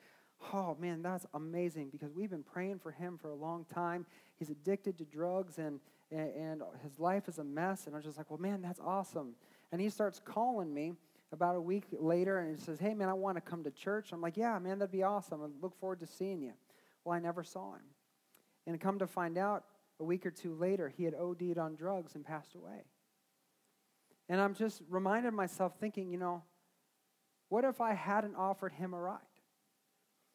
oh, 0.53 0.77
man, 0.79 1.01
that's 1.01 1.25
amazing 1.33 1.89
because 1.91 2.13
we've 2.13 2.29
been 2.29 2.43
praying 2.43 2.79
for 2.79 2.91
him 2.91 3.17
for 3.17 3.29
a 3.29 3.35
long 3.35 3.65
time. 3.73 4.05
He's 4.37 4.49
addicted 4.49 4.97
to 4.99 5.05
drugs 5.05 5.57
and, 5.57 5.79
and, 6.11 6.33
and 6.33 6.61
his 6.83 6.99
life 6.99 7.27
is 7.27 7.39
a 7.39 7.43
mess. 7.43 7.85
And 7.85 7.95
I 7.95 7.97
was 7.97 8.05
just 8.05 8.17
like, 8.17 8.29
well, 8.29 8.39
man, 8.39 8.61
that's 8.61 8.79
awesome. 8.79 9.35
And 9.71 9.81
he 9.81 9.89
starts 9.89 10.19
calling 10.23 10.73
me 10.73 10.93
about 11.31 11.55
a 11.55 11.61
week 11.61 11.83
later 11.91 12.39
and 12.39 12.57
he 12.57 12.63
says, 12.63 12.79
hey, 12.79 12.93
man, 12.93 13.09
I 13.09 13.13
want 13.13 13.37
to 13.37 13.41
come 13.41 13.63
to 13.63 13.71
church. 13.71 14.09
I'm 14.11 14.21
like, 14.21 14.37
yeah, 14.37 14.57
man, 14.59 14.79
that'd 14.79 14.91
be 14.91 15.03
awesome. 15.03 15.41
I 15.43 15.47
look 15.61 15.79
forward 15.79 15.99
to 15.99 16.07
seeing 16.07 16.41
you. 16.41 16.53
Well, 17.03 17.15
I 17.15 17.19
never 17.19 17.43
saw 17.43 17.73
him. 17.73 17.81
And 18.65 18.79
come 18.79 18.99
to 18.99 19.07
find 19.07 19.37
out, 19.37 19.63
a 19.99 20.03
week 20.03 20.25
or 20.25 20.31
two 20.31 20.53
later, 20.55 20.87
he 20.95 21.03
had 21.03 21.13
OD'd 21.13 21.57
on 21.57 21.75
drugs 21.75 22.15
and 22.15 22.25
passed 22.25 22.55
away. 22.55 22.85
And 24.29 24.39
I'm 24.39 24.53
just 24.53 24.81
reminded 24.89 25.33
myself 25.33 25.73
thinking, 25.79 26.11
you 26.11 26.17
know, 26.17 26.43
what 27.49 27.65
if 27.65 27.81
I 27.81 27.93
hadn't 27.93 28.35
offered 28.35 28.71
him 28.71 28.93
a 28.93 28.99
ride? 28.99 29.19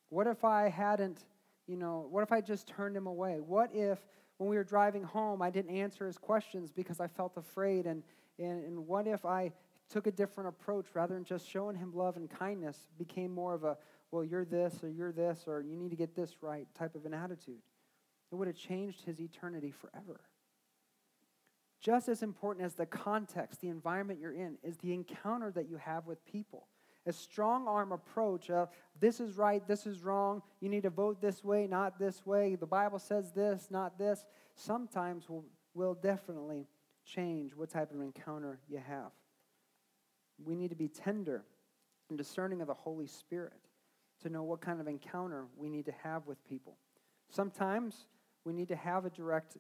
What 0.09 0.27
if 0.27 0.45
I 0.45 0.69
hadn't, 0.69 1.25
you 1.67 1.77
know, 1.77 2.07
what 2.11 2.25
if 2.25 2.33
I 2.33 2.41
just 2.41 2.67
turned 2.67 2.97
him 2.97 3.07
away? 3.07 3.39
What 3.41 3.71
if 3.73 4.01
when 4.39 4.51
we 4.51 4.57
were 4.57 4.65
driving 4.65 5.05
home 5.05 5.41
I 5.41 5.51
didn't 5.51 5.77
answer 5.77 6.07
his 6.07 6.19
questions 6.19 6.73
because 6.73 6.99
I 6.99 7.07
felt 7.07 7.37
afraid? 7.37 7.87
And, 7.87 8.03
and, 8.39 8.65
and 8.65 8.87
what 8.87 9.07
if 9.07 9.25
I 9.25 9.53
took 9.89 10.09
a 10.09 10.13
different 10.13 10.49
approach 10.49 10.87
rather 10.95 11.15
than 11.15 11.25
just 11.25 11.49
showing 11.49 11.77
him 11.77 11.93
love 11.95 12.17
and 12.17 12.29
kindness 12.29 12.89
became 12.99 13.33
more 13.33 13.55
of 13.55 13.63
a, 13.63 13.77
well, 14.11 14.25
you're 14.25 14.45
this 14.45 14.83
or 14.83 14.89
you're 14.89 15.13
this 15.13 15.45
or 15.47 15.63
you 15.63 15.77
need 15.77 15.91
to 15.91 15.97
get 15.97 16.17
this 16.17 16.37
right 16.41 16.67
type 16.75 16.97
of 16.97 17.07
an 17.07 17.15
attitude? 17.15 17.63
It 18.33 18.35
would 18.35 18.49
have 18.49 18.57
changed 18.57 19.05
his 19.05 19.21
eternity 19.21 19.71
forever. 19.71 20.21
Just 21.85 22.09
as 22.09 22.23
important 22.23 22.65
as 22.65 22.75
the 22.75 22.87
context, 22.87 23.61
the 23.61 23.69
environment 23.69 24.19
you're 24.19 24.33
in, 24.33 24.57
is 24.63 24.79
the 24.79 24.95
encounter 24.95 25.53
that 25.53 25.69
you 25.69 25.77
have 25.77 26.07
with 26.07 26.25
people. 26.25 26.67
A 27.05 27.13
strong 27.13 27.69
arm 27.69 27.93
approach 27.93 28.49
of 28.49 28.71
this 28.99 29.21
is 29.21 29.37
right, 29.37 29.67
this 29.69 29.87
is 29.87 30.03
wrong, 30.03 30.41
you 30.61 30.71
need 30.71 30.85
to 30.85 30.91
vote 30.91 31.21
this 31.21 31.45
way, 31.45 31.67
not 31.67 31.99
this 31.99 32.25
way, 32.25 32.55
the 32.55 32.65
Bible 32.65 32.99
says 32.99 33.33
this, 33.33 33.67
not 33.71 33.99
this, 33.99 34.25
sometimes 34.55 35.29
will, 35.29 35.45
will 35.75 35.93
definitely 35.93 36.67
change 37.05 37.55
what 37.55 37.69
type 37.69 37.93
of 37.93 38.01
encounter 38.01 38.61
you 38.67 38.79
have. 38.79 39.11
We 40.43 40.55
need 40.55 40.71
to 40.71 40.77
be 40.77 40.89
tender 40.89 41.45
and 42.09 42.17
discerning 42.17 42.63
of 42.63 42.67
the 42.69 42.73
Holy 42.73 43.07
Spirit 43.07 43.61
to 44.23 44.31
know 44.31 44.43
what 44.43 44.63
kind 44.63 44.81
of 44.81 44.89
encounter 44.89 45.45
we 45.55 45.69
need 45.69 45.85
to 45.85 45.95
have 46.03 46.27
with 46.27 46.43
people. 46.49 46.79
Sometimes 47.29 48.07
we 48.43 48.55
need 48.55 48.69
to 48.69 48.77
have 48.77 49.05
a 49.05 49.11
direct 49.11 49.59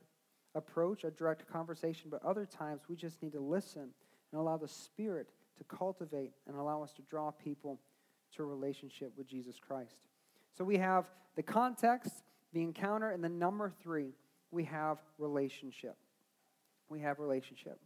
approach, 0.55 1.05
a 1.05 1.11
direct 1.11 1.51
conversation, 1.51 2.11
but 2.11 2.25
other 2.25 2.47
times 2.47 2.83
we 2.89 2.97
just 2.97 3.23
need 3.23 3.33
to 3.33 3.41
listen 3.41 3.91
and 4.33 4.41
allow 4.41 4.57
the 4.57 4.69
Spirit 4.69 5.29
to 5.59 5.65
cultivate 5.65 6.33
and 6.47 6.57
allow 6.57 6.83
us 6.83 6.93
to 6.93 7.03
draw 7.03 7.31
people 7.31 7.81
to 8.37 8.43
a 8.43 8.47
relationship 8.47 9.13
with 9.17 9.27
Jesus 9.27 9.59
Christ. 9.59 9.97
So 10.57 10.65
we 10.65 10.79
have 10.79 11.07
the 11.37 11.43
context, 11.43 12.25
the 12.53 12.63
encounter, 12.63 13.11
and 13.11 13.23
the 13.23 13.29
number 13.29 13.73
three, 13.83 14.15
we 14.51 14.65
have 14.65 14.99
relationship. 15.19 15.97
We 16.89 17.01
have 17.01 17.19
relationship. 17.19 17.81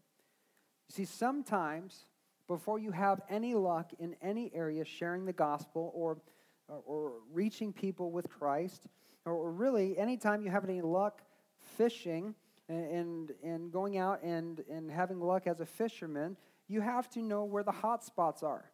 You 0.88 0.94
see, 0.94 1.04
sometimes 1.04 2.06
before 2.46 2.78
you 2.78 2.90
have 2.92 3.20
any 3.28 3.54
luck 3.54 3.92
in 3.98 4.16
any 4.22 4.50
area 4.54 4.84
sharing 4.84 5.26
the 5.26 5.32
gospel 5.32 5.92
or, 5.94 6.18
or, 6.86 7.12
reaching 7.32 7.72
people 7.72 8.10
with 8.10 8.28
Christ, 8.28 8.86
or, 9.24 9.50
really 9.50 9.98
anytime 9.98 10.42
you 10.42 10.50
have 10.50 10.64
any 10.64 10.80
luck 10.80 11.22
fishing, 11.76 12.34
and, 12.68 13.32
and 13.42 13.72
going 13.72 13.96
out 13.96 14.22
and, 14.22 14.62
and 14.70 14.90
having 14.90 15.20
luck 15.20 15.46
as 15.46 15.60
a 15.60 15.66
fisherman, 15.66 16.36
you 16.68 16.80
have 16.80 17.08
to 17.10 17.22
know 17.22 17.44
where 17.44 17.62
the 17.62 17.72
hot 17.72 18.04
spots 18.04 18.42
are. 18.42 18.70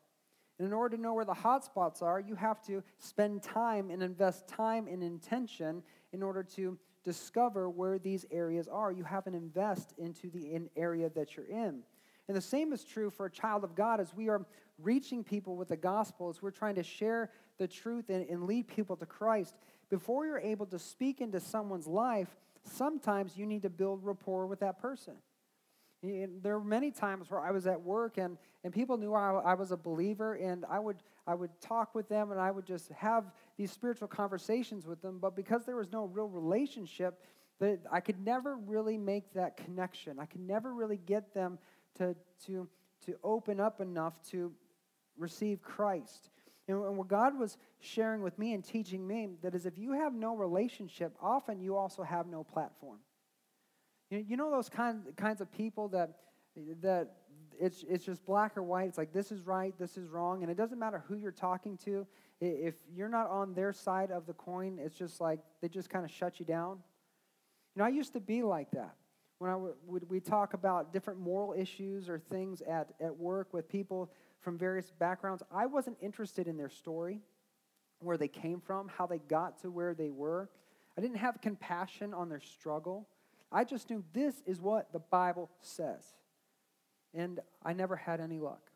And 0.58 0.66
in 0.66 0.72
order 0.72 0.96
to 0.96 1.02
know 1.02 1.14
where 1.14 1.24
the 1.24 1.34
hot 1.34 1.64
spots 1.64 2.02
are, 2.02 2.20
you 2.20 2.34
have 2.34 2.62
to 2.66 2.82
spend 2.98 3.42
time 3.42 3.90
and 3.90 4.02
invest 4.02 4.46
time 4.46 4.86
and 4.86 5.02
intention 5.02 5.82
in 6.12 6.22
order 6.22 6.42
to 6.42 6.78
discover 7.04 7.68
where 7.68 7.98
these 7.98 8.24
areas 8.30 8.68
are. 8.68 8.92
You 8.92 9.04
have 9.04 9.24
to 9.24 9.34
invest 9.34 9.94
into 9.98 10.30
the 10.30 10.60
area 10.76 11.10
that 11.10 11.36
you're 11.36 11.46
in. 11.46 11.82
And 12.28 12.36
the 12.36 12.40
same 12.40 12.72
is 12.72 12.84
true 12.84 13.10
for 13.10 13.26
a 13.26 13.30
child 13.30 13.64
of 13.64 13.74
God 13.74 14.00
as 14.00 14.14
we 14.14 14.28
are 14.28 14.46
reaching 14.78 15.22
people 15.22 15.56
with 15.56 15.68
the 15.68 15.76
gospel, 15.76 16.30
as 16.30 16.40
we're 16.40 16.50
trying 16.50 16.76
to 16.76 16.82
share 16.82 17.30
the 17.58 17.68
truth 17.68 18.08
and, 18.08 18.28
and 18.28 18.44
lead 18.44 18.66
people 18.66 18.96
to 18.96 19.06
Christ. 19.06 19.54
Before 19.90 20.24
you're 20.24 20.38
able 20.38 20.66
to 20.66 20.78
speak 20.78 21.20
into 21.20 21.38
someone's 21.38 21.86
life, 21.86 22.34
sometimes 22.64 23.36
you 23.36 23.46
need 23.46 23.62
to 23.62 23.70
build 23.70 24.04
rapport 24.04 24.46
with 24.46 24.60
that 24.60 24.78
person. 24.78 25.14
There 26.02 26.58
were 26.58 26.64
many 26.64 26.90
times 26.90 27.30
where 27.30 27.40
I 27.40 27.50
was 27.50 27.66
at 27.66 27.80
work 27.80 28.18
and, 28.18 28.36
and 28.62 28.74
people 28.74 28.98
knew 28.98 29.14
I, 29.14 29.32
I 29.32 29.54
was 29.54 29.70
a 29.70 29.76
believer, 29.76 30.34
and 30.34 30.64
I 30.68 30.78
would, 30.78 30.96
I 31.26 31.34
would 31.34 31.50
talk 31.60 31.94
with 31.94 32.08
them 32.08 32.30
and 32.30 32.38
I 32.38 32.50
would 32.50 32.66
just 32.66 32.90
have 32.92 33.24
these 33.56 33.70
spiritual 33.70 34.08
conversations 34.08 34.86
with 34.86 35.00
them. 35.00 35.18
But 35.18 35.34
because 35.34 35.64
there 35.64 35.76
was 35.76 35.90
no 35.92 36.04
real 36.04 36.28
relationship, 36.28 37.22
that 37.60 37.80
I 37.90 38.00
could 38.00 38.22
never 38.24 38.56
really 38.56 38.98
make 38.98 39.32
that 39.34 39.56
connection. 39.56 40.18
I 40.18 40.26
could 40.26 40.40
never 40.40 40.74
really 40.74 40.98
get 40.98 41.32
them 41.32 41.58
to, 41.96 42.14
to, 42.46 42.68
to 43.06 43.14
open 43.22 43.60
up 43.60 43.80
enough 43.80 44.20
to 44.30 44.52
receive 45.16 45.62
Christ. 45.62 46.30
And 46.66 46.96
what 46.96 47.08
God 47.08 47.38
was 47.38 47.58
sharing 47.80 48.22
with 48.22 48.38
me 48.38 48.54
and 48.54 48.64
teaching 48.64 49.06
me 49.06 49.28
that 49.42 49.54
is 49.54 49.66
if 49.66 49.76
you 49.76 49.92
have 49.92 50.14
no 50.14 50.34
relationship, 50.34 51.14
often 51.20 51.60
you 51.60 51.76
also 51.76 52.02
have 52.02 52.26
no 52.26 52.42
platform. 52.42 52.98
You 54.10 54.36
know 54.36 54.50
those 54.50 54.68
kind, 54.68 55.02
kinds 55.16 55.40
of 55.40 55.52
people 55.52 55.88
that, 55.88 56.16
that 56.80 57.10
it's, 57.60 57.84
it's 57.88 58.04
just 58.04 58.24
black 58.24 58.56
or 58.56 58.62
white. 58.62 58.88
It's 58.88 58.96
like 58.98 59.12
this 59.12 59.30
is 59.30 59.42
right, 59.46 59.74
this 59.78 59.98
is 59.98 60.08
wrong. 60.08 60.42
And 60.42 60.50
it 60.50 60.56
doesn't 60.56 60.78
matter 60.78 61.04
who 61.06 61.16
you're 61.16 61.32
talking 61.32 61.76
to. 61.84 62.06
If 62.40 62.74
you're 62.94 63.08
not 63.08 63.28
on 63.28 63.54
their 63.54 63.72
side 63.72 64.10
of 64.10 64.26
the 64.26 64.34
coin, 64.34 64.78
it's 64.80 64.96
just 64.96 65.20
like 65.20 65.40
they 65.60 65.68
just 65.68 65.90
kind 65.90 66.04
of 66.04 66.10
shut 66.10 66.40
you 66.40 66.46
down. 66.46 66.78
You 67.74 67.80
know, 67.80 67.84
I 67.84 67.88
used 67.88 68.12
to 68.14 68.20
be 68.20 68.42
like 68.42 68.70
that. 68.70 68.94
When 69.38 69.50
I 69.50 69.56
would, 69.56 70.08
we 70.08 70.20
talk 70.20 70.54
about 70.54 70.92
different 70.92 71.20
moral 71.20 71.54
issues 71.58 72.08
or 72.08 72.18
things 72.18 72.62
at, 72.62 72.94
at 73.00 73.14
work 73.14 73.52
with 73.52 73.68
people 73.68 74.10
from 74.44 74.58
various 74.58 74.90
backgrounds. 74.90 75.42
I 75.50 75.66
wasn't 75.66 75.96
interested 76.00 76.46
in 76.46 76.56
their 76.56 76.68
story, 76.68 77.22
where 78.00 78.18
they 78.18 78.28
came 78.28 78.60
from, 78.60 78.88
how 78.88 79.06
they 79.06 79.18
got 79.18 79.60
to 79.62 79.70
where 79.70 79.94
they 79.94 80.10
were. 80.10 80.50
I 80.96 81.00
didn't 81.00 81.16
have 81.16 81.40
compassion 81.40 82.12
on 82.12 82.28
their 82.28 82.40
struggle. 82.40 83.08
I 83.50 83.64
just 83.64 83.88
knew 83.88 84.04
this 84.12 84.34
is 84.46 84.60
what 84.60 84.92
the 84.92 84.98
Bible 84.98 85.50
says. 85.60 86.04
And 87.14 87.40
I 87.64 87.72
never 87.72 87.96
had 87.96 88.20
any 88.20 88.38
luck 88.38 88.70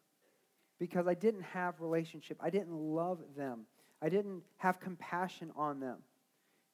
because 0.79 1.07
I 1.07 1.15
didn't 1.15 1.43
have 1.43 1.81
relationship. 1.81 2.39
I 2.41 2.51
didn't 2.51 2.73
love 2.73 3.19
them. 3.37 3.67
I 4.01 4.09
didn't 4.09 4.43
have 4.57 4.81
compassion 4.81 5.53
on 5.57 5.81
them. 5.81 5.99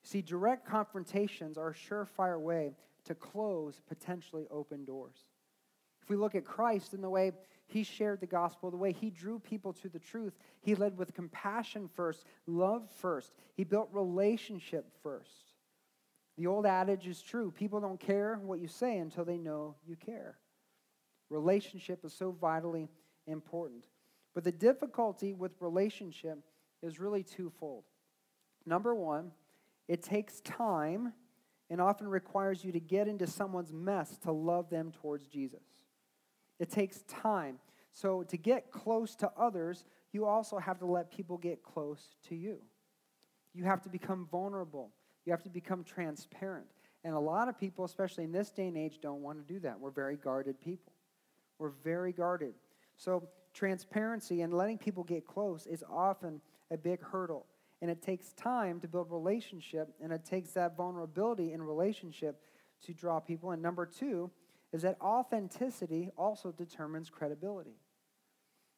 See, 0.03 0.21
direct 0.21 0.69
confrontations 0.69 1.57
are 1.57 1.71
a 1.71 1.75
surefire 1.75 2.39
way 2.39 2.73
to 3.07 3.15
close 3.15 3.81
potentially 3.89 4.47
open 4.51 4.85
doors. 4.85 5.17
If 6.03 6.11
we 6.11 6.17
look 6.17 6.35
at 6.35 6.45
Christ 6.45 6.93
in 6.93 7.01
the 7.01 7.09
way 7.09 7.33
he 7.67 7.83
shared 7.83 8.21
the 8.21 8.27
gospel, 8.27 8.71
the 8.71 8.77
way 8.77 8.93
he 8.93 9.11
drew 9.11 9.39
people 9.39 9.73
to 9.75 9.89
the 9.89 9.99
truth, 9.99 10.35
he 10.61 10.75
led 10.75 10.97
with 10.97 11.15
compassion 11.15 11.89
first, 11.95 12.25
love 12.47 12.89
first. 12.99 13.33
He 13.55 13.65
built 13.65 13.89
relationship 13.93 14.87
first. 15.03 15.53
The 16.37 16.47
old 16.47 16.67
adage 16.67 17.07
is 17.07 17.23
true 17.23 17.51
people 17.51 17.81
don't 17.81 18.01
care 18.01 18.41
what 18.43 18.61
you 18.61 18.69
say 18.69 18.99
until 18.99 19.25
they 19.25 19.39
know 19.39 19.77
you 19.87 19.97
care. 19.97 20.37
Relationship 21.31 22.05
is 22.05 22.13
so 22.13 22.33
vitally 22.33 22.89
important. 23.27 23.85
But 24.35 24.45
the 24.45 24.53
difficulty 24.53 25.33
with 25.33 25.53
relationship 25.61 26.39
is 26.83 27.01
really 27.01 27.23
twofold. 27.23 27.85
Number 28.67 28.95
one, 28.95 29.31
it 29.89 30.03
takes 30.03 30.41
time 30.41 31.13
and 31.71 31.81
often 31.81 32.09
requires 32.09 32.65
you 32.65 32.73
to 32.73 32.81
get 32.81 33.09
into 33.09 33.27
someone's 33.27 33.73
mess 33.73 34.19
to 34.19 34.33
love 34.33 34.69
them 34.71 34.93
towards 35.01 35.27
Jesus. 35.27 35.63
It 36.59 36.71
takes 36.71 37.03
time. 37.03 37.59
So, 37.93 38.23
to 38.25 38.37
get 38.37 38.71
close 38.73 39.15
to 39.17 39.31
others, 39.37 39.85
you 40.13 40.27
also 40.27 40.59
have 40.59 40.79
to 40.79 40.87
let 40.87 41.11
people 41.11 41.39
get 41.39 41.63
close 41.63 42.17
to 42.29 42.35
you. 42.35 42.59
You 43.53 43.65
have 43.65 43.83
to 43.83 43.89
become 43.89 44.27
vulnerable. 44.31 44.91
You 45.25 45.33
have 45.33 45.43
to 45.45 45.51
become 45.51 45.85
transparent. 45.85 46.67
And 47.05 47.15
a 47.15 47.21
lot 47.21 47.49
of 47.49 47.59
people, 47.59 47.85
especially 47.85 48.25
in 48.25 48.33
this 48.33 48.51
day 48.51 48.67
and 48.67 48.77
age, 48.77 48.99
don't 49.01 49.23
want 49.23 49.47
to 49.47 49.53
do 49.53 49.61
that. 49.61 49.79
We're 49.79 49.91
very 49.91 50.17
guarded 50.17 50.61
people. 50.61 50.93
We're 51.59 51.73
very 51.85 52.13
guarded. 52.13 52.55
So, 52.97 53.29
transparency 53.53 54.43
and 54.43 54.53
letting 54.53 54.79
people 54.79 55.05
get 55.05 55.27
close 55.27 55.67
is 55.67 55.85
often 55.89 56.41
a 56.71 56.77
big 56.77 57.01
hurdle. 57.03 57.47
And 57.81 57.91
it 57.91 58.03
takes 58.03 58.33
time 58.33 58.81
to 58.81 58.89
build 58.89 59.11
relationship, 59.11 59.95
and 60.03 60.13
it 60.13 60.25
takes 60.25 60.53
that 60.53 60.77
vulnerability 60.77 61.53
in 61.53 61.63
relationship 61.63 62.41
to 62.87 62.95
draw 62.95 63.21
people. 63.21 63.51
And 63.51 63.63
number 63.63 63.87
two, 63.87 64.31
is 64.75 64.83
that 64.83 65.01
authenticity 65.01 66.11
also 66.19 66.51
determines 66.51 67.09
credibility. 67.09 67.79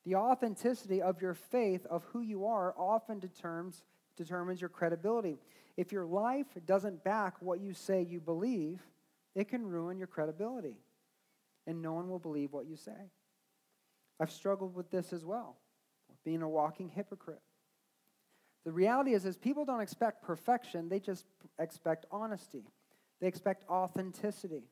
The 0.05 0.17
authenticity 0.17 1.01
of 1.01 1.23
your 1.23 1.33
faith, 1.33 1.87
of 1.87 2.05
who 2.13 2.21
you 2.21 2.47
are, 2.47 2.75
often 2.77 3.19
determines 3.19 3.83
determines 4.15 4.61
your 4.61 4.71
credibility. 4.71 5.39
If 5.77 5.93
your 5.93 6.05
life 6.05 6.47
doesn't 6.67 7.03
back 7.03 7.35
what 7.41 7.61
you 7.61 7.73
say 7.73 8.03
you 8.03 8.21
believe, 8.21 8.81
it 9.35 9.49
can 9.49 9.67
ruin 9.67 9.99
your 9.99 10.07
credibility, 10.07 10.77
and 11.67 11.83
no 11.83 11.95
one 11.95 12.09
will 12.09 12.19
believe 12.19 12.53
what 12.53 12.67
you 12.67 12.77
say. 12.77 13.11
I've 14.21 14.31
struggled 14.31 14.75
with 14.75 14.91
this 14.91 15.13
as 15.15 15.25
well, 15.25 15.57
being 16.25 16.43
a 16.43 16.49
walking 16.49 16.89
hypocrite. 16.89 17.43
The 18.65 18.73
reality 18.73 19.15
is, 19.15 19.25
is 19.25 19.37
people 19.37 19.65
don't 19.65 19.81
expect 19.81 20.23
perfection, 20.23 20.89
they 20.89 21.01
just 21.01 21.25
expect 21.59 22.05
honesty. 22.11 22.65
They 23.21 23.29
expect 23.29 23.65
authenticity. 23.71 24.65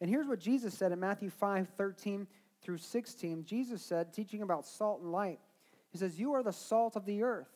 And 0.00 0.08
here's 0.08 0.26
what 0.26 0.38
Jesus 0.38 0.74
said 0.74 0.92
in 0.92 1.00
Matthew 1.00 1.30
5 1.30 1.68
13 1.76 2.26
through 2.62 2.78
16. 2.78 3.44
Jesus 3.44 3.82
said, 3.82 4.12
teaching 4.12 4.42
about 4.42 4.66
salt 4.66 5.00
and 5.00 5.12
light, 5.12 5.40
He 5.90 5.98
says, 5.98 6.18
You 6.18 6.34
are 6.34 6.42
the 6.42 6.52
salt 6.52 6.96
of 6.96 7.04
the 7.04 7.22
earth. 7.22 7.48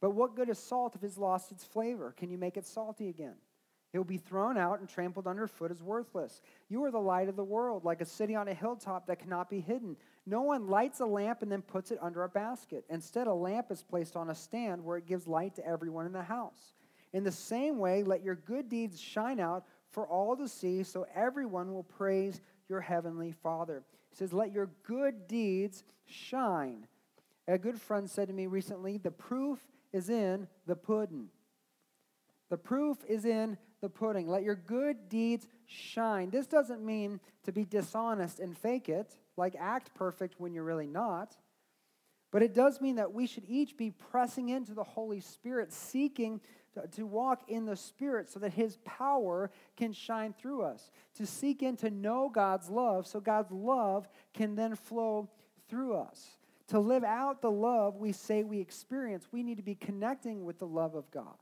But 0.00 0.10
what 0.10 0.34
good 0.34 0.48
is 0.48 0.58
salt 0.58 0.94
if 0.94 1.04
it's 1.04 1.18
lost 1.18 1.52
its 1.52 1.64
flavor? 1.64 2.14
Can 2.16 2.30
you 2.30 2.38
make 2.38 2.56
it 2.56 2.66
salty 2.66 3.08
again? 3.08 3.34
It 3.92 3.98
will 3.98 4.04
be 4.04 4.18
thrown 4.18 4.56
out 4.56 4.78
and 4.78 4.88
trampled 4.88 5.26
underfoot 5.26 5.72
as 5.72 5.82
worthless. 5.82 6.42
You 6.68 6.84
are 6.84 6.92
the 6.92 7.00
light 7.00 7.28
of 7.28 7.34
the 7.34 7.44
world, 7.44 7.84
like 7.84 8.00
a 8.00 8.06
city 8.06 8.36
on 8.36 8.46
a 8.46 8.54
hilltop 8.54 9.06
that 9.08 9.18
cannot 9.18 9.50
be 9.50 9.60
hidden. 9.60 9.96
No 10.26 10.42
one 10.42 10.68
lights 10.68 11.00
a 11.00 11.06
lamp 11.06 11.42
and 11.42 11.50
then 11.50 11.62
puts 11.62 11.90
it 11.90 11.98
under 12.00 12.22
a 12.22 12.28
basket. 12.28 12.84
Instead, 12.88 13.26
a 13.26 13.34
lamp 13.34 13.66
is 13.70 13.82
placed 13.82 14.14
on 14.14 14.30
a 14.30 14.34
stand 14.34 14.84
where 14.84 14.96
it 14.96 15.06
gives 15.06 15.26
light 15.26 15.56
to 15.56 15.66
everyone 15.66 16.06
in 16.06 16.12
the 16.12 16.22
house. 16.22 16.74
In 17.12 17.24
the 17.24 17.32
same 17.32 17.78
way, 17.78 18.04
let 18.04 18.22
your 18.22 18.36
good 18.36 18.68
deeds 18.68 19.00
shine 19.00 19.40
out 19.40 19.64
for 19.90 20.06
all 20.06 20.36
to 20.36 20.48
see, 20.48 20.82
so 20.82 21.06
everyone 21.14 21.72
will 21.72 21.82
praise 21.82 22.40
your 22.68 22.80
heavenly 22.80 23.32
Father. 23.32 23.82
He 24.10 24.16
says, 24.16 24.32
Let 24.32 24.52
your 24.52 24.70
good 24.84 25.26
deeds 25.26 25.84
shine. 26.06 26.86
A 27.48 27.58
good 27.58 27.80
friend 27.80 28.08
said 28.08 28.28
to 28.28 28.34
me 28.34 28.46
recently, 28.46 28.98
The 28.98 29.10
proof 29.10 29.58
is 29.92 30.08
in 30.08 30.46
the 30.66 30.76
pudding. 30.76 31.28
The 32.48 32.56
proof 32.56 32.98
is 33.08 33.24
in 33.24 33.56
the 33.80 33.88
pudding. 33.88 34.28
Let 34.28 34.42
your 34.42 34.56
good 34.56 35.08
deeds 35.08 35.46
shine. 35.66 36.30
This 36.30 36.46
doesn't 36.46 36.84
mean 36.84 37.20
to 37.44 37.52
be 37.52 37.64
dishonest 37.64 38.40
and 38.40 38.56
fake 38.56 38.88
it, 38.88 39.16
like 39.36 39.54
act 39.58 39.94
perfect 39.94 40.34
when 40.38 40.52
you're 40.52 40.64
really 40.64 40.86
not. 40.86 41.36
But 42.32 42.42
it 42.42 42.54
does 42.54 42.80
mean 42.80 42.96
that 42.96 43.12
we 43.12 43.26
should 43.26 43.44
each 43.48 43.76
be 43.76 43.90
pressing 43.90 44.50
into 44.50 44.72
the 44.72 44.84
Holy 44.84 45.20
Spirit, 45.20 45.72
seeking 45.72 46.40
to, 46.92 47.06
walk 47.06 47.42
in 47.48 47.66
the 47.66 47.76
Spirit 47.76 48.30
so 48.30 48.40
that 48.40 48.52
His 48.52 48.78
power 48.84 49.50
can 49.76 49.92
shine 49.92 50.32
through 50.32 50.62
us, 50.62 50.90
to 51.16 51.26
seek 51.26 51.62
in 51.62 51.76
to 51.78 51.90
know 51.90 52.30
God's 52.32 52.68
love 52.68 53.06
so 53.06 53.20
God's 53.20 53.50
love 53.50 54.08
can 54.32 54.54
then 54.54 54.76
flow 54.76 55.28
through 55.68 55.96
us. 55.96 56.36
To 56.68 56.78
live 56.78 57.02
out 57.02 57.42
the 57.42 57.50
love 57.50 57.96
we 57.96 58.12
say 58.12 58.44
we 58.44 58.60
experience, 58.60 59.26
we 59.32 59.42
need 59.42 59.56
to 59.56 59.62
be 59.62 59.74
connecting 59.74 60.44
with 60.44 60.58
the 60.58 60.66
love 60.66 60.94
of 60.94 61.10
God. 61.10 61.34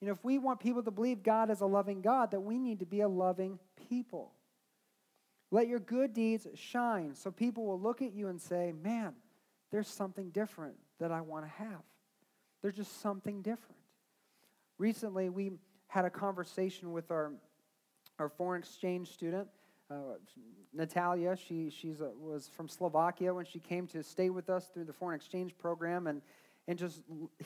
You 0.00 0.08
know, 0.08 0.12
if 0.12 0.24
we 0.24 0.38
want 0.38 0.60
people 0.60 0.82
to 0.82 0.90
believe 0.90 1.22
God 1.22 1.50
is 1.50 1.60
a 1.60 1.66
loving 1.66 2.02
God, 2.02 2.32
that 2.32 2.40
we 2.40 2.58
need 2.58 2.80
to 2.80 2.86
be 2.86 3.00
a 3.00 3.08
loving 3.08 3.58
people. 3.88 4.32
Let 5.50 5.68
your 5.68 5.78
good 5.78 6.12
deeds 6.12 6.46
shine 6.54 7.14
so 7.14 7.30
people 7.30 7.64
will 7.64 7.80
look 7.80 8.02
at 8.02 8.12
you 8.12 8.28
and 8.28 8.40
say, 8.40 8.72
man, 8.82 9.14
there's 9.70 9.88
something 9.88 10.30
different 10.30 10.74
that 10.98 11.12
I 11.12 11.20
want 11.20 11.44
to 11.44 11.50
have. 11.50 11.82
There's 12.62 12.74
just 12.74 13.00
something 13.00 13.42
different. 13.42 13.76
Recently, 14.78 15.28
we 15.28 15.52
had 15.88 16.04
a 16.04 16.10
conversation 16.10 16.92
with 16.92 17.10
our, 17.10 17.32
our 18.18 18.28
foreign 18.28 18.60
exchange 18.62 19.12
student 19.12 19.48
uh, 19.90 19.94
Natalia, 20.72 21.36
she 21.36 21.70
she's 21.70 22.00
a, 22.00 22.10
was 22.18 22.48
from 22.48 22.68
Slovakia 22.68 23.32
when 23.32 23.44
she 23.44 23.60
came 23.60 23.86
to 23.88 24.02
stay 24.02 24.30
with 24.30 24.50
us 24.50 24.66
through 24.66 24.84
the 24.84 24.92
foreign 24.92 25.16
exchange 25.16 25.56
program, 25.58 26.06
and 26.06 26.22
and 26.68 26.76
just 26.76 27.02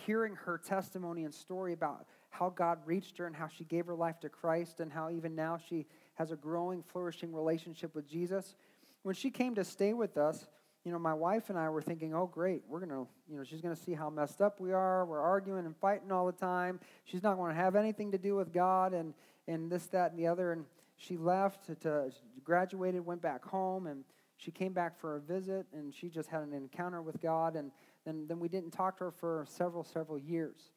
hearing 0.06 0.34
her 0.34 0.56
testimony 0.56 1.24
and 1.24 1.34
story 1.34 1.74
about 1.74 2.06
how 2.30 2.48
God 2.48 2.78
reached 2.86 3.18
her 3.18 3.26
and 3.26 3.36
how 3.36 3.48
she 3.48 3.64
gave 3.64 3.86
her 3.86 3.94
life 3.94 4.18
to 4.20 4.30
Christ, 4.30 4.80
and 4.80 4.90
how 4.90 5.10
even 5.10 5.34
now 5.34 5.58
she 5.58 5.86
has 6.14 6.30
a 6.30 6.36
growing, 6.36 6.82
flourishing 6.82 7.34
relationship 7.34 7.94
with 7.94 8.08
Jesus. 8.08 8.54
When 9.02 9.14
she 9.14 9.30
came 9.30 9.54
to 9.56 9.64
stay 9.64 9.92
with 9.92 10.16
us, 10.16 10.46
you 10.84 10.92
know, 10.92 10.98
my 10.98 11.12
wife 11.12 11.50
and 11.50 11.58
I 11.58 11.68
were 11.68 11.82
thinking, 11.82 12.14
oh, 12.14 12.26
great, 12.26 12.62
we're 12.66 12.80
going 12.80 12.90
to, 12.90 13.06
you 13.28 13.36
know, 13.36 13.44
she's 13.44 13.60
going 13.60 13.74
to 13.74 13.82
see 13.82 13.92
how 13.92 14.08
messed 14.08 14.40
up 14.40 14.60
we 14.60 14.72
are. 14.72 15.04
We're 15.04 15.20
arguing 15.20 15.66
and 15.66 15.76
fighting 15.76 16.10
all 16.10 16.24
the 16.24 16.32
time. 16.32 16.80
She's 17.04 17.22
not 17.22 17.36
going 17.36 17.54
to 17.54 17.60
have 17.60 17.76
anything 17.76 18.12
to 18.12 18.18
do 18.18 18.34
with 18.34 18.52
God 18.52 18.94
and, 18.94 19.12
and 19.46 19.70
this, 19.70 19.86
that, 19.88 20.12
and 20.12 20.18
the 20.18 20.26
other. 20.26 20.52
And 20.52 20.64
she 20.96 21.18
left 21.18 21.66
to, 21.66 21.74
to 21.76 22.10
graduated, 22.44 23.04
went 23.04 23.20
back 23.20 23.44
home, 23.44 23.86
and 23.86 24.04
she 24.38 24.50
came 24.50 24.72
back 24.72 24.98
for 24.98 25.16
a 25.16 25.20
visit, 25.20 25.66
and 25.74 25.94
she 25.94 26.08
just 26.08 26.30
had 26.30 26.40
an 26.42 26.54
encounter 26.54 27.02
with 27.02 27.20
God, 27.20 27.56
and 27.56 27.70
then, 28.06 28.26
then 28.26 28.40
we 28.40 28.48
didn't 28.48 28.70
talk 28.70 28.96
to 28.98 29.04
her 29.04 29.10
for 29.10 29.44
several, 29.48 29.84
several 29.84 30.18
years. 30.18 30.70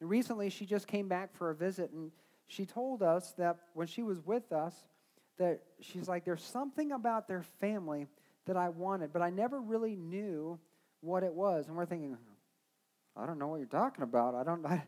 And 0.00 0.08
recently, 0.08 0.48
she 0.48 0.64
just 0.64 0.86
came 0.86 1.06
back 1.06 1.36
for 1.36 1.50
a 1.50 1.54
visit, 1.54 1.90
and 1.90 2.12
she 2.46 2.64
told 2.64 3.02
us 3.02 3.34
that 3.36 3.58
when 3.74 3.86
she 3.86 4.02
was 4.02 4.24
with 4.24 4.52
us, 4.52 4.74
that 5.36 5.60
she's 5.80 6.08
like, 6.08 6.24
there's 6.24 6.42
something 6.42 6.92
about 6.92 7.28
their 7.28 7.42
family 7.60 8.06
that 8.50 8.56
I 8.56 8.68
wanted, 8.68 9.12
but 9.12 9.22
I 9.22 9.30
never 9.30 9.60
really 9.60 9.94
knew 9.94 10.58
what 11.02 11.22
it 11.22 11.32
was. 11.32 11.68
And 11.68 11.76
we're 11.76 11.86
thinking, 11.86 12.16
I 13.16 13.24
don't 13.24 13.38
know 13.38 13.46
what 13.46 13.58
you're 13.58 13.66
talking 13.66 14.02
about. 14.02 14.34
I 14.34 14.42
don't. 14.42 14.66
I, 14.66 14.82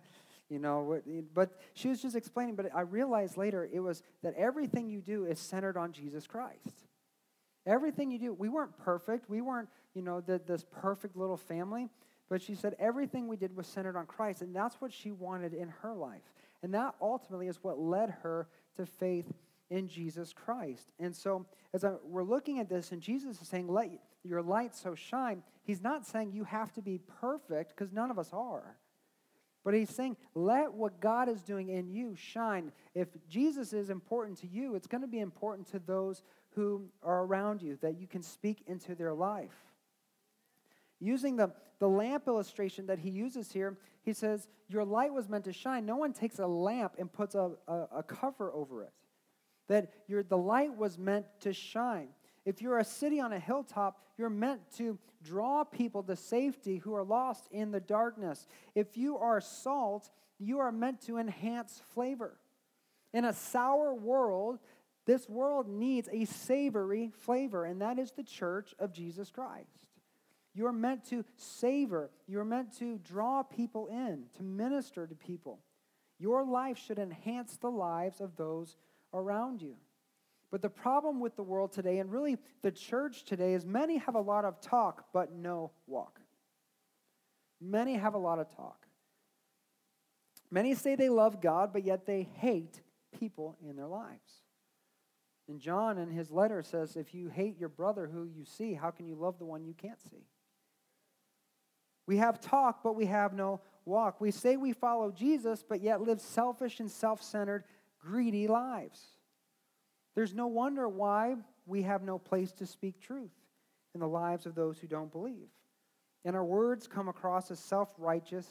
you 0.48 0.59
know 0.59 1.01
but 1.33 1.59
she 1.72 1.88
was 1.88 2.03
just 2.03 2.14
explaining 2.14 2.55
but 2.55 2.66
i 2.75 2.83
realized 2.83 3.38
later 3.38 3.66
it 3.72 3.81
was 3.81 4.03
that 4.22 4.35
everything 4.35 4.87
you 4.87 5.01
do 5.01 5.25
is 5.25 5.38
centered 5.38 5.79
on 5.79 5.92
jesus 5.92 6.27
christ 6.27 6.85
everything 7.64 8.11
you 8.11 8.18
do 8.18 8.35
we 8.35 8.51
weren't 8.51 8.77
perfect 8.77 9.31
we 9.31 9.40
weren't 9.40 9.70
you 9.94 10.03
know 10.03 10.20
the, 10.20 10.38
this 10.46 10.66
perfect 10.70 11.16
little 11.16 11.38
family 11.38 11.88
but 12.29 12.42
she 12.42 12.55
said 12.55 12.77
everything 12.79 13.29
we 13.29 13.37
did 13.37 13.57
was 13.57 13.66
centered 13.66 13.96
on 13.96 14.05
christ 14.05 14.42
and 14.42 14.55
that's 14.55 14.79
what 14.79 14.92
she 14.92 15.11
wanted 15.11 15.55
in 15.55 15.68
her 15.81 15.94
life 15.94 16.35
and 16.62 16.75
that 16.75 16.94
ultimately 17.01 17.48
is 17.48 17.59
what 17.62 17.79
led 17.79 18.11
her 18.22 18.46
to 18.77 18.85
faith 18.85 19.33
in 19.72 19.88
jesus 19.88 20.32
christ 20.32 20.92
and 21.00 21.14
so 21.14 21.46
as 21.74 21.85
I, 21.85 21.94
we're 22.04 22.22
looking 22.22 22.61
at 22.61 22.68
this 22.68 22.92
and 22.92 23.00
jesus 23.00 23.40
is 23.40 23.48
saying 23.48 23.68
let 23.68 23.90
your 24.22 24.42
light 24.42 24.76
so 24.76 24.94
shine 24.94 25.42
he's 25.64 25.82
not 25.82 26.06
saying 26.06 26.32
you 26.32 26.44
have 26.44 26.72
to 26.74 26.82
be 26.82 27.00
perfect 27.20 27.74
because 27.76 27.92
none 27.92 28.11
of 28.11 28.18
us 28.18 28.30
are 28.32 28.76
but 29.64 29.74
he's 29.74 29.90
saying, 29.90 30.16
let 30.35 30.72
what 30.72 31.00
God 31.00 31.28
is 31.28 31.42
doing 31.42 31.68
in 31.68 31.88
you 31.88 32.16
shine. 32.16 32.72
If 32.94 33.08
Jesus 33.28 33.72
is 33.72 33.90
important 33.90 34.38
to 34.38 34.48
you, 34.48 34.74
it's 34.74 34.88
going 34.88 35.02
to 35.02 35.08
be 35.08 35.20
important 35.20 35.68
to 35.68 35.78
those 35.78 36.22
who 36.50 36.88
are 37.02 37.24
around 37.24 37.62
you, 37.62 37.78
that 37.80 37.98
you 37.98 38.06
can 38.06 38.22
speak 38.22 38.64
into 38.66 38.94
their 38.94 39.14
life. 39.14 39.54
Using 41.00 41.37
the, 41.37 41.52
the 41.78 41.88
lamp 41.88 42.26
illustration 42.26 42.87
that 42.87 42.98
he 42.98 43.11
uses 43.11 43.52
here, 43.52 43.78
he 44.02 44.12
says, 44.12 44.48
Your 44.68 44.85
light 44.85 45.12
was 45.12 45.28
meant 45.28 45.44
to 45.44 45.52
shine. 45.52 45.87
No 45.87 45.96
one 45.96 46.12
takes 46.12 46.38
a 46.38 46.46
lamp 46.46 46.94
and 46.98 47.12
puts 47.12 47.35
a, 47.35 47.52
a, 47.68 47.88
a 47.96 48.02
cover 48.02 48.52
over 48.52 48.82
it. 48.82 48.92
That 49.72 49.90
your, 50.06 50.22
the 50.22 50.37
light 50.37 50.76
was 50.76 50.98
meant 50.98 51.24
to 51.40 51.54
shine. 51.54 52.08
If 52.44 52.61
you're 52.61 52.78
a 52.78 52.85
city 52.85 53.20
on 53.20 53.32
a 53.32 53.38
hilltop, 53.38 53.98
you're 54.18 54.28
meant 54.28 54.61
to 54.76 54.98
draw 55.24 55.64
people 55.64 56.02
to 56.02 56.14
safety 56.14 56.76
who 56.76 56.94
are 56.94 57.02
lost 57.04 57.48
in 57.50 57.70
the 57.70 57.80
darkness. 57.80 58.46
If 58.74 58.98
you 58.98 59.16
are 59.16 59.40
salt, 59.40 60.11
you 60.38 60.58
are 60.58 60.70
meant 60.70 61.00
to 61.06 61.16
enhance 61.16 61.80
flavor. 61.94 62.37
In 63.14 63.24
a 63.24 63.32
sour 63.32 63.94
world, 63.94 64.58
this 65.06 65.26
world 65.26 65.68
needs 65.68 66.06
a 66.12 66.26
savory 66.26 67.11
flavor, 67.20 67.64
and 67.64 67.80
that 67.80 67.98
is 67.98 68.11
the 68.11 68.22
church 68.22 68.74
of 68.78 68.92
Jesus 68.92 69.30
Christ. 69.30 69.88
You 70.54 70.66
are 70.66 70.72
meant 70.72 71.06
to 71.08 71.24
savor, 71.37 72.11
you 72.26 72.40
are 72.40 72.44
meant 72.44 72.78
to 72.78 72.98
draw 72.98 73.42
people 73.42 73.87
in, 73.87 74.24
to 74.37 74.42
minister 74.42 75.06
to 75.06 75.14
people. 75.14 75.61
Your 76.18 76.44
life 76.44 76.76
should 76.76 76.98
enhance 76.98 77.56
the 77.56 77.70
lives 77.70 78.20
of 78.20 78.37
those 78.37 78.76
around 79.12 79.62
you. 79.62 79.77
But 80.51 80.61
the 80.61 80.70
problem 80.70 81.20
with 81.20 81.37
the 81.37 81.42
world 81.42 81.72
today, 81.72 81.98
and 81.98 82.12
really 82.12 82.37
the 82.61 82.70
church 82.70 83.25
today, 83.25 83.55
is 83.55 83.64
many 83.64 83.98
have 83.98 84.14
a 84.14 84.20
lot 84.20 84.44
of 84.44 84.61
talk, 84.61 85.07
but 85.12 85.33
no 85.35 85.70
walk. 85.87 86.20
Many 87.61 87.94
have 87.94 88.14
a 88.14 88.18
lot 88.18 88.38
of 88.38 88.55
talk. 88.55 88.87
Many 90.51 90.75
say 90.75 90.94
they 90.94 91.09
love 91.09 91.40
God, 91.40 91.72
but 91.72 91.85
yet 91.85 92.05
they 92.05 92.29
hate 92.35 92.83
people 93.18 93.57
in 93.66 93.77
their 93.77 93.87
lives. 93.87 94.42
And 95.48 95.59
John, 95.59 95.98
in 95.98 96.11
his 96.11 96.31
letter, 96.31 96.62
says, 96.62 96.96
If 96.96 97.14
you 97.14 97.29
hate 97.29 97.59
your 97.59 97.68
brother 97.68 98.07
who 98.12 98.25
you 98.25 98.44
see, 98.44 98.75
how 98.75 98.90
can 98.90 99.07
you 99.07 99.14
love 99.14 99.38
the 99.38 99.46
one 99.46 99.64
you 99.64 99.75
can't 99.75 100.01
see? 100.11 100.27
We 102.07 102.18
have 102.18 102.40
talk, 102.40 102.83
but 102.83 102.94
we 102.94 103.07
have 103.07 103.33
no 103.33 103.61
walk. 103.85 104.20
We 104.20 104.31
say 104.31 104.57
we 104.57 104.72
follow 104.72 105.11
Jesus, 105.11 105.64
but 105.66 105.81
yet 105.81 106.03
live 106.03 106.20
selfish 106.20 106.81
and 106.81 106.90
self 106.90 107.22
centered, 107.22 107.64
greedy 108.03 108.47
lives. 108.47 109.01
There's 110.15 110.35
no 110.35 110.47
wonder 110.47 110.88
why 110.88 111.37
we 111.67 111.83
have 111.83 112.03
no 112.03 112.19
place 112.19 112.53
to 112.53 112.67
speak 112.67 113.01
truth 113.01 113.33
in 113.95 114.01
the 114.01 114.09
lives 114.09 114.47
of 114.47 114.55
those 114.55 114.79
who 114.79 114.87
don't 114.87 115.12
believe. 115.12 115.49
And 116.25 116.37
our 116.37 116.45
words 116.45 116.87
come 116.87 117.09
across 117.09 117.51
as 117.51 117.59
self 117.59 117.95
righteous 117.99 118.47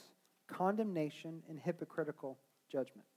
condemnation 0.47 1.41
and 1.49 1.59
hypocritical 1.59 2.37
judgment. 2.71 3.07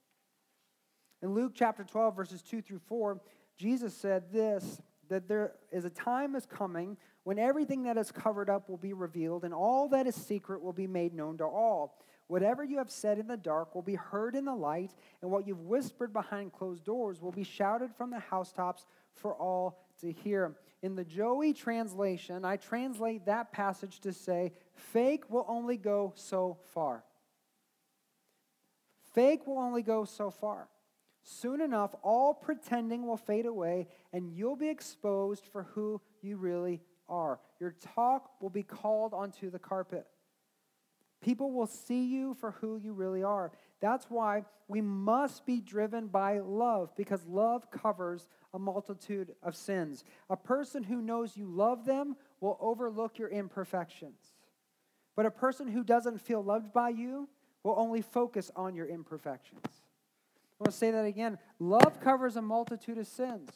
In 1.23 1.35
Luke 1.35 1.53
chapter 1.55 1.85
12, 1.85 2.15
verses 2.15 2.43
2 2.43 2.61
through 2.63 2.81
4, 2.87 3.21
Jesus 3.57 3.95
said 3.95 4.33
this 4.33 4.81
that 5.09 5.29
there 5.29 5.53
is 5.71 5.85
a 5.85 5.91
time 5.91 6.35
is 6.35 6.47
coming 6.47 6.97
when 7.25 7.39
everything 7.39 7.83
that 7.85 7.99
is 7.99 8.11
covered 8.11 8.49
up 8.49 8.69
will 8.69 8.79
be 8.79 8.93
revealed, 8.93 9.45
and 9.45 9.53
all 9.53 9.89
that 9.89 10.07
is 10.07 10.15
secret 10.15 10.63
will 10.63 10.73
be 10.73 10.87
made 10.87 11.15
known 11.15 11.39
to 11.39 11.45
all. 11.45 11.99
Whatever 12.27 12.65
you 12.65 12.79
have 12.79 12.91
said 12.91 13.19
in 13.19 13.27
the 13.27 13.37
dark 13.37 13.75
will 13.75 13.83
be 13.83 13.97
heard 13.97 14.35
in 14.35 14.47
the 14.47 14.55
light, 14.55 14.95
and 15.21 15.31
what 15.31 15.47
you've 15.47 15.61
whispered 15.61 16.13
behind 16.13 16.53
closed 16.53 16.85
doors 16.85 17.21
will 17.21 17.33
be 17.33 17.45
shouted 17.45 17.95
from 17.95 18.11
the 18.11 18.19
housetops 18.19 18.87
for 19.13 19.35
all 19.35 19.85
to 20.01 20.11
hear. 20.11 20.57
In 20.83 20.97
the 20.97 21.05
Joey 21.05 21.53
translation, 21.53 22.45
I 22.45 22.57
translate 22.57 23.27
that 23.27 23.53
passage 23.53 24.01
to 24.01 24.13
say, 24.13 24.53
fake 24.75 25.31
will 25.31 25.45
only 25.49 25.77
go 25.77 26.13
so 26.17 26.59
far. 26.73 27.05
Fake 29.15 29.47
will 29.47 29.59
only 29.59 29.83
go 29.83 30.05
so 30.05 30.31
far. 30.31 30.69
Soon 31.23 31.61
enough, 31.61 31.95
all 32.03 32.35
pretending 32.35 33.07
will 33.07 33.17
fade 33.17 33.47
away, 33.47 33.89
and 34.13 34.31
you'll 34.31 34.57
be 34.57 34.69
exposed 34.69 35.47
for 35.47 35.65
who 35.75 36.01
you 36.21 36.37
really 36.37 36.83
are. 37.09 37.39
Your 37.61 37.75
talk 37.95 38.31
will 38.41 38.51
be 38.51 38.63
called 38.63 39.15
onto 39.15 39.51
the 39.51 39.59
carpet. 39.59 40.07
People 41.25 41.53
will 41.53 41.67
see 41.67 42.05
you 42.05 42.35
for 42.35 42.51
who 42.51 42.77
you 42.77 42.93
really 42.93 43.23
are. 43.23 43.51
That's 43.81 44.11
why 44.11 44.45
we 44.69 44.83
must 44.83 45.47
be 45.47 45.59
driven 45.59 46.09
by 46.09 46.41
love, 46.41 46.95
because 46.97 47.25
love 47.27 47.71
covers 47.71 48.29
a 48.53 48.59
multitude 48.59 49.35
of 49.43 49.57
sins. 49.57 50.05
A 50.29 50.37
person 50.37 50.83
who 50.83 51.01
knows 51.01 51.35
you 51.35 51.47
love 51.47 51.87
them 51.87 52.17
will 52.43 52.59
overlook 52.61 53.19
your 53.19 53.31
imperfections. 53.31 54.21
But 55.17 55.25
a 55.25 55.31
person 55.31 55.67
who 55.67 55.83
doesn't 55.83 56.21
feel 56.21 56.45
loved 56.45 56.75
by 56.75 56.91
you 56.91 57.31
will 57.63 57.77
only 57.79 58.03
focus 58.03 58.51
on 58.55 58.75
your 58.75 58.87
imperfections. 58.87 59.63
I 59.65 60.65
want 60.65 60.73
to 60.73 60.77
say 60.77 60.91
that 60.91 61.07
again. 61.07 61.39
Love 61.59 62.03
covers 62.03 62.37
a 62.37 62.43
multitude 62.43 62.99
of 62.99 63.07
sins. 63.07 63.49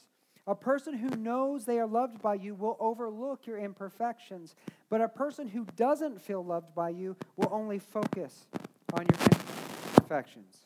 A 0.48 0.54
person 0.54 0.94
who 0.94 1.10
knows 1.10 1.66
they 1.66 1.78
are 1.78 1.86
loved 1.86 2.22
by 2.22 2.32
you 2.32 2.54
will 2.54 2.78
overlook 2.80 3.46
your 3.46 3.58
imperfections, 3.58 4.56
but 4.88 5.02
a 5.02 5.08
person 5.08 5.46
who 5.46 5.66
doesn't 5.76 6.22
feel 6.22 6.42
loved 6.42 6.74
by 6.74 6.88
you 6.88 7.16
will 7.36 7.50
only 7.52 7.78
focus 7.78 8.46
on 8.94 9.04
your 9.04 9.20
imperfections. 9.20 10.56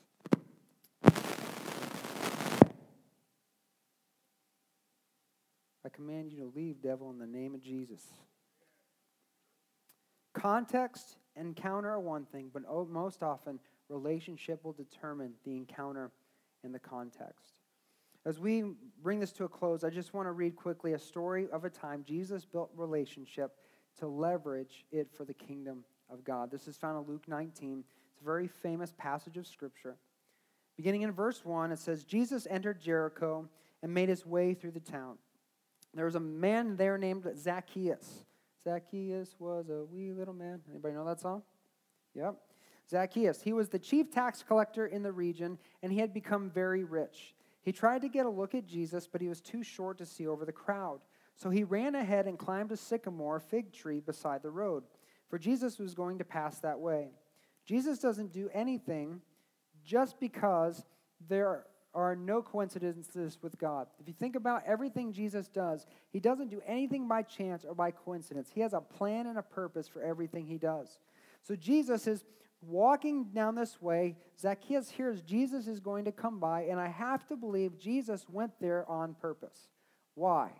I 5.84 5.88
command 5.92 6.30
you 6.30 6.38
to 6.38 6.52
leave, 6.54 6.80
devil, 6.80 7.10
in 7.10 7.18
the 7.18 7.26
name 7.26 7.52
of 7.52 7.60
Jesus. 7.60 8.04
Context, 10.32 11.16
and 11.34 11.48
encounter 11.48 11.90
are 11.90 11.98
one 11.98 12.24
thing, 12.24 12.50
but 12.54 12.62
most 12.88 13.24
often, 13.24 13.58
relationship 13.88 14.62
will 14.62 14.74
determine 14.74 15.32
the 15.44 15.56
encounter 15.56 16.12
and 16.62 16.72
the 16.72 16.78
context. 16.78 17.61
As 18.24 18.38
we 18.38 18.64
bring 19.02 19.18
this 19.18 19.32
to 19.32 19.44
a 19.44 19.48
close, 19.48 19.82
I 19.82 19.90
just 19.90 20.14
want 20.14 20.26
to 20.28 20.32
read 20.32 20.54
quickly 20.54 20.92
a 20.92 20.98
story 20.98 21.48
of 21.52 21.64
a 21.64 21.70
time 21.70 22.04
Jesus 22.06 22.44
built 22.44 22.70
relationship 22.76 23.56
to 23.98 24.06
leverage 24.06 24.84
it 24.92 25.08
for 25.12 25.24
the 25.24 25.34
kingdom 25.34 25.84
of 26.08 26.22
God. 26.22 26.50
This 26.50 26.68
is 26.68 26.76
found 26.76 27.04
in 27.04 27.12
Luke 27.12 27.26
19. 27.26 27.84
It's 28.12 28.20
a 28.20 28.24
very 28.24 28.46
famous 28.46 28.92
passage 28.96 29.36
of 29.36 29.46
Scripture. 29.46 29.96
Beginning 30.76 31.02
in 31.02 31.10
verse 31.12 31.44
1, 31.44 31.72
it 31.72 31.78
says 31.78 32.04
Jesus 32.04 32.46
entered 32.48 32.80
Jericho 32.80 33.48
and 33.82 33.92
made 33.92 34.08
his 34.08 34.24
way 34.24 34.54
through 34.54 34.70
the 34.70 34.80
town. 34.80 35.18
There 35.94 36.06
was 36.06 36.14
a 36.14 36.20
man 36.20 36.76
there 36.76 36.96
named 36.96 37.26
Zacchaeus. 37.36 38.24
Zacchaeus 38.62 39.34
was 39.38 39.68
a 39.68 39.84
wee 39.84 40.12
little 40.12 40.32
man. 40.32 40.60
Anybody 40.70 40.94
know 40.94 41.04
that 41.04 41.20
song? 41.20 41.42
Yep. 42.14 42.36
Zacchaeus. 42.88 43.42
He 43.42 43.52
was 43.52 43.68
the 43.68 43.78
chief 43.78 44.10
tax 44.10 44.42
collector 44.42 44.86
in 44.86 45.02
the 45.02 45.12
region, 45.12 45.58
and 45.82 45.92
he 45.92 45.98
had 45.98 46.14
become 46.14 46.50
very 46.50 46.84
rich. 46.84 47.34
He 47.62 47.72
tried 47.72 48.02
to 48.02 48.08
get 48.08 48.26
a 48.26 48.30
look 48.30 48.54
at 48.54 48.66
Jesus, 48.66 49.06
but 49.06 49.20
he 49.20 49.28
was 49.28 49.40
too 49.40 49.62
short 49.62 49.98
to 49.98 50.06
see 50.06 50.26
over 50.26 50.44
the 50.44 50.52
crowd. 50.52 51.00
So 51.36 51.48
he 51.48 51.64
ran 51.64 51.94
ahead 51.94 52.26
and 52.26 52.38
climbed 52.38 52.72
a 52.72 52.76
sycamore 52.76 53.40
fig 53.40 53.72
tree 53.72 54.00
beside 54.00 54.42
the 54.42 54.50
road, 54.50 54.84
for 55.28 55.38
Jesus 55.38 55.78
was 55.78 55.94
going 55.94 56.18
to 56.18 56.24
pass 56.24 56.58
that 56.60 56.78
way. 56.78 57.08
Jesus 57.64 57.98
doesn't 57.98 58.32
do 58.32 58.50
anything 58.52 59.20
just 59.84 60.18
because 60.20 60.84
there 61.28 61.66
are 61.94 62.16
no 62.16 62.42
coincidences 62.42 63.38
with 63.42 63.58
God. 63.58 63.86
If 64.00 64.08
you 64.08 64.14
think 64.14 64.34
about 64.34 64.62
everything 64.66 65.12
Jesus 65.12 65.48
does, 65.48 65.86
he 66.10 66.20
doesn't 66.20 66.48
do 66.48 66.62
anything 66.66 67.06
by 67.06 67.22
chance 67.22 67.64
or 67.64 67.74
by 67.74 67.90
coincidence. 67.90 68.50
He 68.52 68.60
has 68.60 68.72
a 68.72 68.80
plan 68.80 69.26
and 69.26 69.38
a 69.38 69.42
purpose 69.42 69.88
for 69.88 70.02
everything 70.02 70.46
he 70.46 70.58
does. 70.58 70.98
So 71.42 71.54
Jesus 71.54 72.06
is 72.06 72.24
walking 72.62 73.24
down 73.34 73.54
this 73.54 73.80
way, 73.80 74.16
Zacchaeus 74.38 74.90
hears 74.90 75.20
Jesus 75.22 75.66
is 75.66 75.80
going 75.80 76.04
to 76.04 76.12
come 76.12 76.38
by, 76.38 76.62
and 76.62 76.78
I 76.78 76.88
have 76.88 77.26
to 77.28 77.36
believe 77.36 77.78
Jesus 77.78 78.26
went 78.28 78.52
there 78.60 78.88
on 78.88 79.14
purpose. 79.14 79.68
Why? 80.14 80.50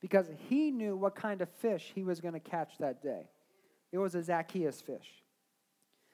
Because 0.00 0.26
he 0.48 0.70
knew 0.70 0.96
what 0.96 1.14
kind 1.14 1.40
of 1.40 1.48
fish 1.48 1.92
he 1.94 2.02
was 2.02 2.20
going 2.20 2.34
to 2.34 2.40
catch 2.40 2.78
that 2.78 3.02
day. 3.02 3.28
It 3.92 3.98
was 3.98 4.14
a 4.14 4.22
Zacchaeus 4.22 4.80
fish. 4.80 5.22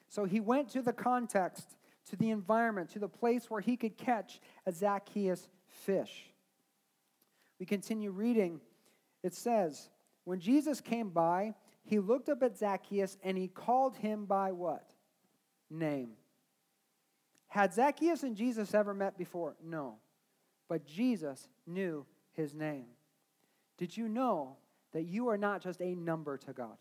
So 0.09 0.25
he 0.25 0.39
went 0.39 0.69
to 0.69 0.81
the 0.81 0.93
context, 0.93 1.75
to 2.09 2.15
the 2.15 2.29
environment, 2.31 2.89
to 2.91 2.99
the 2.99 3.09
place 3.09 3.49
where 3.49 3.61
he 3.61 3.75
could 3.75 3.97
catch 3.97 4.39
a 4.65 4.71
Zacchaeus 4.71 5.47
fish. 5.67 6.31
We 7.59 7.65
continue 7.65 8.11
reading. 8.11 8.61
It 9.23 9.33
says, 9.33 9.89
When 10.23 10.39
Jesus 10.39 10.79
came 10.79 11.09
by, 11.09 11.55
he 11.83 11.99
looked 11.99 12.29
up 12.29 12.43
at 12.43 12.57
Zacchaeus 12.57 13.17
and 13.23 13.37
he 13.37 13.47
called 13.47 13.97
him 13.97 14.25
by 14.25 14.51
what? 14.51 14.91
Name. 15.69 16.11
Had 17.47 17.73
Zacchaeus 17.73 18.23
and 18.23 18.35
Jesus 18.35 18.73
ever 18.73 18.93
met 18.93 19.17
before? 19.17 19.55
No. 19.63 19.95
But 20.67 20.85
Jesus 20.85 21.47
knew 21.65 22.05
his 22.33 22.53
name. 22.53 22.85
Did 23.77 23.95
you 23.95 24.07
know 24.07 24.57
that 24.93 25.03
you 25.03 25.29
are 25.29 25.37
not 25.37 25.61
just 25.61 25.81
a 25.81 25.95
number 25.95 26.37
to 26.37 26.53
God? 26.53 26.77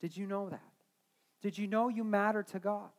Did 0.00 0.16
you 0.16 0.26
know 0.26 0.48
that? 0.48 0.62
Did 1.42 1.58
you 1.58 1.66
know 1.66 1.88
you 1.88 2.04
matter 2.04 2.42
to 2.44 2.58
God? 2.58 2.90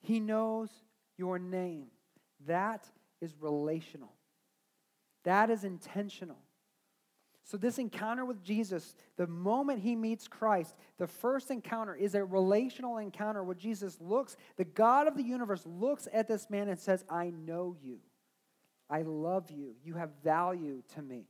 He 0.00 0.20
knows 0.20 0.68
your 1.16 1.38
name. 1.38 1.86
That 2.46 2.84
is 3.20 3.34
relational, 3.40 4.12
that 5.24 5.50
is 5.50 5.64
intentional. 5.64 6.38
So, 7.52 7.58
this 7.58 7.76
encounter 7.76 8.24
with 8.24 8.42
Jesus, 8.42 8.94
the 9.18 9.26
moment 9.26 9.82
he 9.82 9.94
meets 9.94 10.26
Christ, 10.26 10.74
the 10.96 11.06
first 11.06 11.50
encounter 11.50 11.94
is 11.94 12.14
a 12.14 12.24
relational 12.24 12.96
encounter 12.96 13.44
where 13.44 13.54
Jesus 13.54 13.98
looks, 14.00 14.38
the 14.56 14.64
God 14.64 15.06
of 15.06 15.18
the 15.18 15.22
universe 15.22 15.60
looks 15.66 16.08
at 16.14 16.28
this 16.28 16.48
man 16.48 16.70
and 16.70 16.78
says, 16.78 17.04
I 17.10 17.28
know 17.28 17.76
you. 17.82 17.98
I 18.88 19.02
love 19.02 19.50
you. 19.50 19.74
You 19.84 19.96
have 19.96 20.08
value 20.24 20.82
to 20.94 21.02
me. 21.02 21.26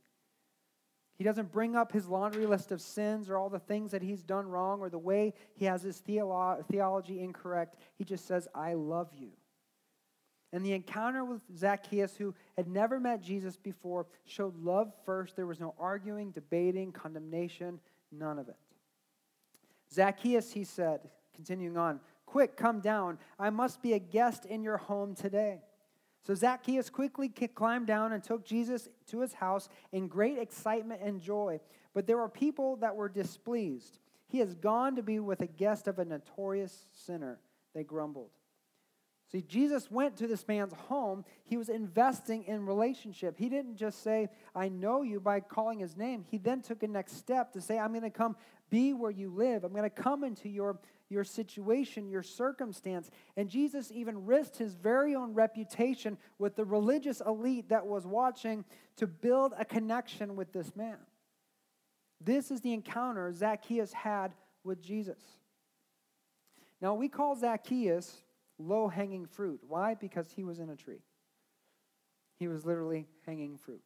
He 1.17 1.25
doesn't 1.25 1.51
bring 1.51 1.75
up 1.75 1.91
his 1.91 2.07
laundry 2.07 2.45
list 2.45 2.71
of 2.71 2.79
sins 2.79 3.29
or 3.29 3.35
all 3.35 3.49
the 3.49 3.59
things 3.59 3.91
that 3.91 4.01
he's 4.01 4.23
done 4.23 4.47
wrong 4.47 4.79
or 4.79 4.89
the 4.89 4.97
way 4.97 5.33
he 5.55 5.65
has 5.65 5.83
his 5.83 6.01
theolo- 6.07 6.65
theology 6.67 7.19
incorrect. 7.19 7.75
He 7.95 8.05
just 8.05 8.25
says, 8.25 8.47
I 8.55 8.75
love 8.75 9.09
you. 9.13 9.31
And 10.53 10.63
the 10.63 10.73
encounter 10.73 11.25
with 11.25 11.41
Zacchaeus, 11.57 12.15
who 12.15 12.35
had 12.55 12.67
never 12.67 12.99
met 12.99 13.21
Jesus 13.21 13.57
before, 13.57 14.05
showed 14.25 14.55
love 14.55 14.93
first. 15.03 15.35
There 15.35 15.47
was 15.47 15.59
no 15.59 15.73
arguing, 15.79 16.29
debating, 16.29 16.91
condemnation, 16.91 17.79
none 18.11 18.37
of 18.37 18.47
it. 18.47 18.55
Zacchaeus, 19.91 20.51
he 20.51 20.63
said, 20.63 21.01
continuing 21.33 21.75
on, 21.75 21.99
Quick, 22.27 22.55
come 22.55 22.79
down. 22.79 23.17
I 23.39 23.49
must 23.49 23.81
be 23.81 23.93
a 23.93 23.99
guest 23.99 24.45
in 24.45 24.63
your 24.63 24.77
home 24.77 25.15
today. 25.15 25.59
So 26.25 26.33
Zacchaeus 26.33 26.89
quickly 26.89 27.29
climbed 27.29 27.87
down 27.87 28.13
and 28.13 28.23
took 28.23 28.45
Jesus 28.45 28.87
to 29.07 29.19
his 29.19 29.33
house 29.33 29.69
in 29.91 30.07
great 30.07 30.37
excitement 30.37 31.01
and 31.03 31.19
joy. 31.19 31.59
But 31.93 32.07
there 32.07 32.17
were 32.17 32.29
people 32.29 32.77
that 32.77 32.95
were 32.95 33.09
displeased. 33.09 33.99
He 34.27 34.39
has 34.39 34.53
gone 34.53 34.95
to 34.95 35.03
be 35.03 35.19
with 35.19 35.41
a 35.41 35.47
guest 35.47 35.87
of 35.87 35.99
a 35.99 36.05
notorious 36.05 36.85
sinner, 36.93 37.39
they 37.73 37.83
grumbled. 37.83 38.29
See, 39.33 39.41
Jesus 39.41 39.89
went 39.89 40.15
to 40.17 40.27
this 40.27 40.47
man's 40.47 40.73
home. 40.73 41.25
He 41.43 41.57
was 41.57 41.67
investing 41.67 42.43
in 42.43 42.67
relationship. 42.67 43.35
He 43.35 43.49
didn't 43.49 43.77
just 43.77 44.03
say, 44.03 44.29
I 44.53 44.69
know 44.69 45.01
you 45.01 45.19
by 45.19 45.39
calling 45.39 45.79
his 45.79 45.97
name. 45.97 46.23
He 46.29 46.37
then 46.37 46.61
took 46.61 46.83
a 46.83 46.87
next 46.87 47.17
step 47.17 47.51
to 47.53 47.61
say, 47.61 47.79
I'm 47.79 47.89
going 47.89 48.03
to 48.03 48.11
come 48.11 48.35
be 48.69 48.93
where 48.93 49.09
you 49.09 49.31
live. 49.31 49.63
I'm 49.63 49.71
going 49.71 49.89
to 49.89 49.89
come 49.89 50.23
into 50.23 50.49
your, 50.49 50.77
your 51.09 51.23
situation, 51.23 52.11
your 52.11 52.21
circumstance. 52.21 53.09
And 53.35 53.49
Jesus 53.49 53.91
even 53.91 54.23
risked 54.23 54.57
his 54.57 54.75
very 54.75 55.15
own 55.15 55.33
reputation 55.33 56.19
with 56.37 56.55
the 56.55 56.65
religious 56.65 57.19
elite 57.25 57.69
that 57.69 57.87
was 57.87 58.05
watching 58.05 58.63
to 58.97 59.07
build 59.07 59.53
a 59.57 59.65
connection 59.65 60.35
with 60.35 60.53
this 60.53 60.75
man. 60.75 60.97
This 62.21 62.51
is 62.51 62.61
the 62.61 62.73
encounter 62.73 63.33
Zacchaeus 63.33 63.93
had 63.93 64.35
with 64.63 64.79
Jesus. 64.79 65.19
Now, 66.79 66.93
we 66.93 67.09
call 67.09 67.35
Zacchaeus 67.35 68.21
low 68.67 68.87
hanging 68.87 69.25
fruit. 69.25 69.59
Why? 69.67 69.95
Because 69.95 70.31
he 70.31 70.43
was 70.43 70.59
in 70.59 70.69
a 70.69 70.75
tree. 70.75 71.01
He 72.37 72.47
was 72.47 72.65
literally 72.65 73.07
hanging 73.25 73.57
fruit. 73.57 73.81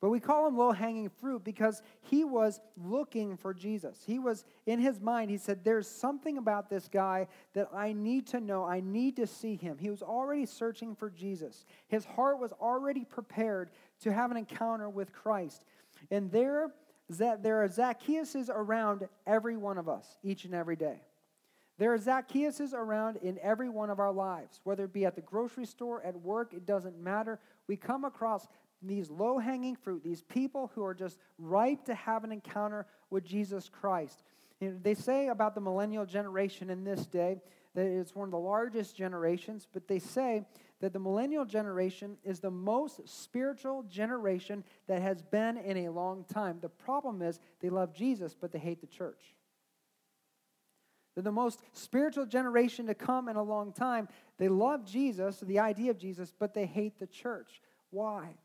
But 0.00 0.08
we 0.08 0.18
call 0.18 0.48
him 0.48 0.56
low 0.56 0.72
hanging 0.72 1.10
fruit 1.10 1.44
because 1.44 1.82
he 2.00 2.24
was 2.24 2.58
looking 2.76 3.36
for 3.36 3.52
Jesus. 3.52 4.02
He 4.06 4.18
was 4.18 4.46
in 4.64 4.78
his 4.80 4.98
mind, 4.98 5.30
he 5.30 5.36
said, 5.36 5.62
There's 5.62 5.86
something 5.86 6.38
about 6.38 6.70
this 6.70 6.88
guy 6.88 7.28
that 7.52 7.68
I 7.74 7.92
need 7.92 8.26
to 8.28 8.40
know. 8.40 8.64
I 8.64 8.80
need 8.80 9.16
to 9.16 9.26
see 9.26 9.56
him. 9.56 9.76
He 9.76 9.90
was 9.90 10.02
already 10.02 10.46
searching 10.46 10.94
for 10.94 11.10
Jesus. 11.10 11.66
His 11.88 12.06
heart 12.06 12.38
was 12.38 12.52
already 12.52 13.04
prepared 13.04 13.70
to 14.00 14.12
have 14.12 14.30
an 14.30 14.38
encounter 14.38 14.88
with 14.88 15.12
Christ. 15.12 15.66
And 16.10 16.32
there, 16.32 16.72
there 17.10 17.62
are 17.62 17.68
Zacchaeuses 17.68 18.48
around 18.48 19.06
every 19.26 19.58
one 19.58 19.76
of 19.76 19.86
us 19.86 20.16
each 20.22 20.46
and 20.46 20.54
every 20.54 20.76
day. 20.76 21.02
There 21.80 21.94
are 21.94 21.98
Zacchaeuses 21.98 22.74
around 22.74 23.16
in 23.22 23.38
every 23.40 23.70
one 23.70 23.88
of 23.88 24.00
our 24.00 24.12
lives, 24.12 24.60
whether 24.64 24.84
it 24.84 24.92
be 24.92 25.06
at 25.06 25.14
the 25.14 25.22
grocery 25.22 25.64
store, 25.64 26.02
at 26.04 26.14
work, 26.14 26.52
it 26.52 26.66
doesn't 26.66 27.00
matter. 27.00 27.40
We 27.68 27.76
come 27.78 28.04
across 28.04 28.46
these 28.82 29.08
low 29.08 29.38
hanging 29.38 29.76
fruit, 29.76 30.04
these 30.04 30.20
people 30.20 30.70
who 30.74 30.84
are 30.84 30.92
just 30.92 31.16
ripe 31.38 31.86
to 31.86 31.94
have 31.94 32.22
an 32.22 32.32
encounter 32.32 32.84
with 33.08 33.24
Jesus 33.24 33.70
Christ. 33.70 34.22
You 34.60 34.68
know, 34.68 34.76
they 34.82 34.92
say 34.92 35.28
about 35.28 35.54
the 35.54 35.62
millennial 35.62 36.04
generation 36.04 36.68
in 36.68 36.84
this 36.84 37.06
day 37.06 37.40
that 37.74 37.86
it's 37.86 38.14
one 38.14 38.28
of 38.28 38.32
the 38.32 38.38
largest 38.38 38.94
generations, 38.94 39.66
but 39.72 39.88
they 39.88 40.00
say 40.00 40.44
that 40.80 40.92
the 40.92 40.98
millennial 40.98 41.46
generation 41.46 42.18
is 42.24 42.40
the 42.40 42.50
most 42.50 43.08
spiritual 43.08 43.84
generation 43.84 44.64
that 44.86 45.00
has 45.00 45.22
been 45.22 45.56
in 45.56 45.86
a 45.86 45.88
long 45.88 46.24
time. 46.24 46.58
The 46.60 46.68
problem 46.68 47.22
is 47.22 47.40
they 47.60 47.70
love 47.70 47.94
Jesus, 47.94 48.36
but 48.38 48.52
they 48.52 48.58
hate 48.58 48.82
the 48.82 48.86
church. 48.86 49.34
They're 51.14 51.22
the 51.24 51.32
most 51.32 51.60
spiritual 51.72 52.26
generation 52.26 52.86
to 52.86 52.94
come 52.94 53.28
in 53.28 53.36
a 53.36 53.42
long 53.42 53.72
time. 53.72 54.08
They 54.38 54.48
love 54.48 54.84
Jesus, 54.84 55.40
the 55.40 55.58
idea 55.58 55.90
of 55.90 55.98
Jesus, 55.98 56.32
but 56.38 56.54
they 56.54 56.66
hate 56.66 56.98
the 56.98 57.06
church. 57.06 57.60
Why? 57.90 58.36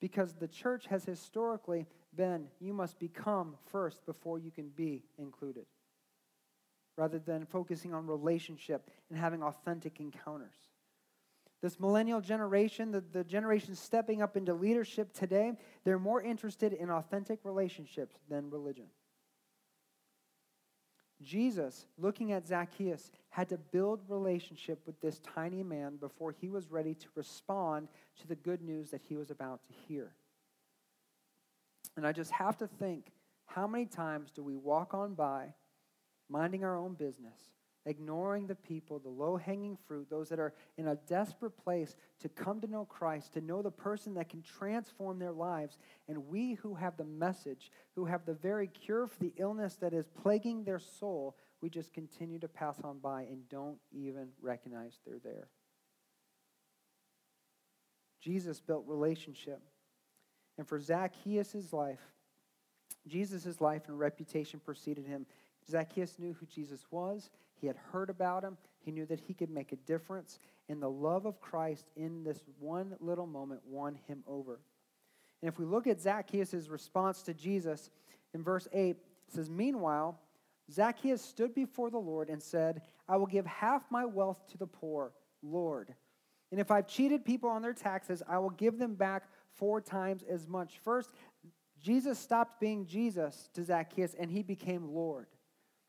Because 0.00 0.34
the 0.34 0.48
church 0.48 0.86
has 0.86 1.04
historically 1.04 1.86
been 2.14 2.48
you 2.60 2.72
must 2.72 2.98
become 2.98 3.56
first 3.66 4.06
before 4.06 4.38
you 4.38 4.50
can 4.50 4.68
be 4.68 5.04
included, 5.18 5.66
rather 6.96 7.18
than 7.18 7.44
focusing 7.44 7.92
on 7.92 8.06
relationship 8.06 8.90
and 9.10 9.18
having 9.18 9.42
authentic 9.42 10.00
encounters. 10.00 10.54
This 11.62 11.78
millennial 11.78 12.22
generation, 12.22 12.90
the, 12.90 13.04
the 13.12 13.24
generation 13.24 13.74
stepping 13.74 14.22
up 14.22 14.36
into 14.36 14.54
leadership 14.54 15.12
today, 15.12 15.52
they're 15.84 15.98
more 15.98 16.22
interested 16.22 16.72
in 16.72 16.90
authentic 16.90 17.40
relationships 17.44 18.16
than 18.30 18.48
religion. 18.48 18.86
Jesus, 21.22 21.86
looking 21.98 22.32
at 22.32 22.46
Zacchaeus, 22.46 23.10
had 23.28 23.48
to 23.50 23.58
build 23.58 24.00
relationship 24.08 24.80
with 24.86 25.00
this 25.00 25.20
tiny 25.20 25.62
man 25.62 25.96
before 25.96 26.32
he 26.32 26.48
was 26.48 26.70
ready 26.70 26.94
to 26.94 27.06
respond 27.14 27.88
to 28.20 28.26
the 28.26 28.36
good 28.36 28.62
news 28.62 28.90
that 28.90 29.02
he 29.06 29.16
was 29.16 29.30
about 29.30 29.60
to 29.66 29.72
hear. 29.86 30.12
And 31.96 32.06
I 32.06 32.12
just 32.12 32.30
have 32.30 32.56
to 32.58 32.66
think 32.66 33.12
how 33.46 33.66
many 33.66 33.84
times 33.84 34.30
do 34.30 34.42
we 34.42 34.56
walk 34.56 34.94
on 34.94 35.14
by, 35.14 35.54
minding 36.28 36.64
our 36.64 36.76
own 36.76 36.94
business, 36.94 37.50
ignoring 37.86 38.46
the 38.46 38.54
people, 38.54 38.98
the 38.98 39.08
low 39.08 39.36
hanging 39.36 39.76
fruit, 39.86 40.08
those 40.10 40.28
that 40.28 40.38
are 40.38 40.52
in 40.76 40.88
a 40.88 40.96
desperate 41.06 41.56
place 41.56 41.96
to 42.20 42.28
come 42.28 42.60
to 42.60 42.66
know 42.66 42.84
Christ, 42.84 43.32
to 43.34 43.40
know 43.40 43.62
the 43.62 43.70
person 43.70 44.14
that 44.14 44.28
can 44.28 44.42
transform 44.42 45.18
their 45.18 45.32
lives. 45.32 45.78
And 46.08 46.28
we 46.28 46.54
who 46.54 46.74
have 46.74 46.96
the 46.96 47.04
message, 47.04 47.70
who 47.94 48.04
have 48.04 48.26
the 48.26 48.34
very 48.34 48.66
cure 48.66 49.06
for 49.06 49.18
the 49.18 49.32
illness 49.36 49.76
that 49.76 49.94
is 49.94 50.06
plaguing 50.06 50.64
their 50.64 50.78
soul, 50.78 51.36
we 51.60 51.70
just 51.70 51.92
continue 51.92 52.38
to 52.38 52.48
pass 52.48 52.76
on 52.84 52.98
by 52.98 53.22
and 53.22 53.48
don't 53.48 53.78
even 53.92 54.28
recognize 54.40 54.98
they're 55.06 55.18
there. 55.22 55.48
Jesus 58.20 58.60
built 58.60 58.84
relationship. 58.86 59.62
And 60.58 60.68
for 60.68 60.78
Zacchaeus' 60.78 61.72
life, 61.72 62.00
Jesus' 63.06 63.60
life 63.60 63.88
and 63.88 63.98
reputation 63.98 64.60
preceded 64.60 65.06
him. 65.06 65.24
Zacchaeus 65.70 66.18
knew 66.18 66.34
who 66.34 66.46
Jesus 66.46 66.84
was. 66.90 67.30
He 67.60 67.66
had 67.66 67.76
heard 67.92 68.10
about 68.10 68.44
him. 68.44 68.56
He 68.80 68.90
knew 68.90 69.06
that 69.06 69.20
he 69.20 69.34
could 69.34 69.50
make 69.50 69.72
a 69.72 69.76
difference. 69.76 70.38
And 70.68 70.82
the 70.82 70.90
love 70.90 71.26
of 71.26 71.40
Christ 71.40 71.86
in 71.96 72.24
this 72.24 72.42
one 72.58 72.94
little 73.00 73.26
moment 73.26 73.60
won 73.66 73.98
him 74.06 74.22
over. 74.26 74.60
And 75.42 75.48
if 75.48 75.58
we 75.58 75.64
look 75.64 75.86
at 75.86 76.00
Zacchaeus' 76.00 76.68
response 76.68 77.22
to 77.22 77.34
Jesus 77.34 77.90
in 78.34 78.42
verse 78.42 78.68
8, 78.72 78.90
it 78.90 78.96
says, 79.28 79.50
Meanwhile, 79.50 80.18
Zacchaeus 80.70 81.22
stood 81.22 81.54
before 81.54 81.90
the 81.90 81.98
Lord 81.98 82.28
and 82.28 82.42
said, 82.42 82.82
I 83.08 83.16
will 83.16 83.26
give 83.26 83.46
half 83.46 83.82
my 83.90 84.04
wealth 84.04 84.46
to 84.48 84.58
the 84.58 84.66
poor, 84.66 85.12
Lord. 85.42 85.94
And 86.50 86.60
if 86.60 86.70
I've 86.70 86.86
cheated 86.86 87.24
people 87.24 87.48
on 87.48 87.62
their 87.62 87.72
taxes, 87.72 88.22
I 88.28 88.38
will 88.38 88.50
give 88.50 88.78
them 88.78 88.94
back 88.94 89.24
four 89.54 89.80
times 89.80 90.24
as 90.28 90.46
much. 90.46 90.78
First, 90.82 91.10
Jesus 91.80 92.18
stopped 92.18 92.60
being 92.60 92.86
Jesus 92.86 93.48
to 93.54 93.64
Zacchaeus 93.64 94.14
and 94.18 94.30
he 94.30 94.42
became 94.42 94.92
Lord. 94.92 95.26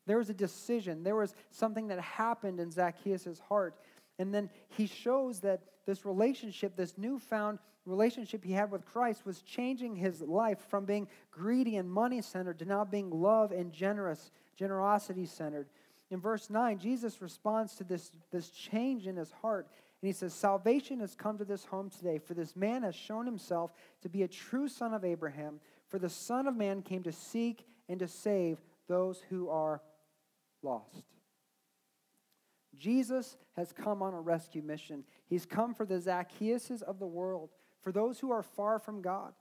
There 0.06 0.18
was 0.18 0.30
a 0.30 0.34
decision, 0.34 1.02
there 1.02 1.16
was 1.16 1.34
something 1.50 1.88
that 1.88 2.00
happened 2.00 2.60
in 2.60 2.70
Zacchaeus' 2.70 3.40
heart. 3.48 3.76
And 4.18 4.34
then 4.34 4.50
he 4.68 4.86
shows 4.86 5.40
that 5.40 5.62
this 5.86 6.04
relationship, 6.04 6.76
this 6.76 6.98
newfound 6.98 7.58
relationship 7.84 8.44
he 8.44 8.52
had 8.52 8.70
with 8.70 8.84
Christ, 8.84 9.26
was 9.26 9.42
changing 9.42 9.96
his 9.96 10.20
life 10.20 10.58
from 10.68 10.84
being 10.84 11.08
greedy 11.30 11.76
and 11.76 11.90
money 11.90 12.22
centered 12.22 12.58
to 12.60 12.64
now 12.64 12.84
being 12.84 13.10
love 13.10 13.52
and 13.52 13.72
generous, 13.72 14.30
generosity 14.56 15.26
centered. 15.26 15.68
In 16.10 16.20
verse 16.20 16.50
9, 16.50 16.78
Jesus 16.78 17.22
responds 17.22 17.74
to 17.76 17.84
this, 17.84 18.12
this 18.30 18.50
change 18.50 19.06
in 19.06 19.16
his 19.16 19.32
heart. 19.32 19.66
And 20.02 20.08
he 20.08 20.12
says, 20.12 20.34
Salvation 20.34 21.00
has 21.00 21.14
come 21.14 21.38
to 21.38 21.44
this 21.44 21.64
home 21.64 21.90
today, 21.90 22.18
for 22.18 22.34
this 22.34 22.54
man 22.54 22.82
has 22.82 22.94
shown 22.94 23.24
himself 23.24 23.72
to 24.02 24.08
be 24.08 24.22
a 24.22 24.28
true 24.28 24.68
son 24.68 24.92
of 24.92 25.04
Abraham. 25.04 25.60
For 25.88 25.98
the 25.98 26.10
Son 26.10 26.46
of 26.46 26.56
Man 26.56 26.82
came 26.82 27.02
to 27.04 27.12
seek 27.12 27.66
and 27.88 27.98
to 28.00 28.08
save 28.08 28.58
those 28.88 29.22
who 29.30 29.48
are 29.48 29.80
lost. 30.62 31.04
Jesus 32.78 33.36
has 33.56 33.72
come 33.72 34.02
on 34.02 34.14
a 34.14 34.20
rescue 34.20 34.62
mission. 34.62 35.04
He's 35.26 35.46
come 35.46 35.74
for 35.74 35.86
the 35.86 36.00
Zacchaeuses 36.00 36.82
of 36.82 36.98
the 36.98 37.06
world, 37.06 37.50
for 37.80 37.92
those 37.92 38.18
who 38.18 38.32
are 38.32 38.42
far 38.42 38.78
from 38.78 39.02
God. 39.02 39.32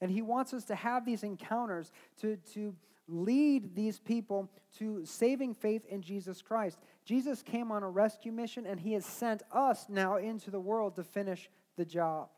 And 0.00 0.10
he 0.10 0.22
wants 0.22 0.52
us 0.52 0.64
to 0.66 0.74
have 0.74 1.04
these 1.04 1.22
encounters 1.22 1.90
to, 2.20 2.36
to 2.52 2.74
lead 3.08 3.74
these 3.74 3.98
people 3.98 4.50
to 4.78 5.04
saving 5.04 5.54
faith 5.54 5.86
in 5.86 6.02
Jesus 6.02 6.42
Christ. 6.42 6.78
Jesus 7.04 7.42
came 7.42 7.70
on 7.70 7.82
a 7.82 7.88
rescue 7.88 8.32
mission, 8.32 8.66
and 8.66 8.78
he 8.78 8.92
has 8.92 9.04
sent 9.04 9.42
us 9.52 9.86
now 9.88 10.16
into 10.16 10.50
the 10.50 10.60
world 10.60 10.94
to 10.96 11.04
finish 11.04 11.48
the 11.76 11.84
job. 11.84 12.28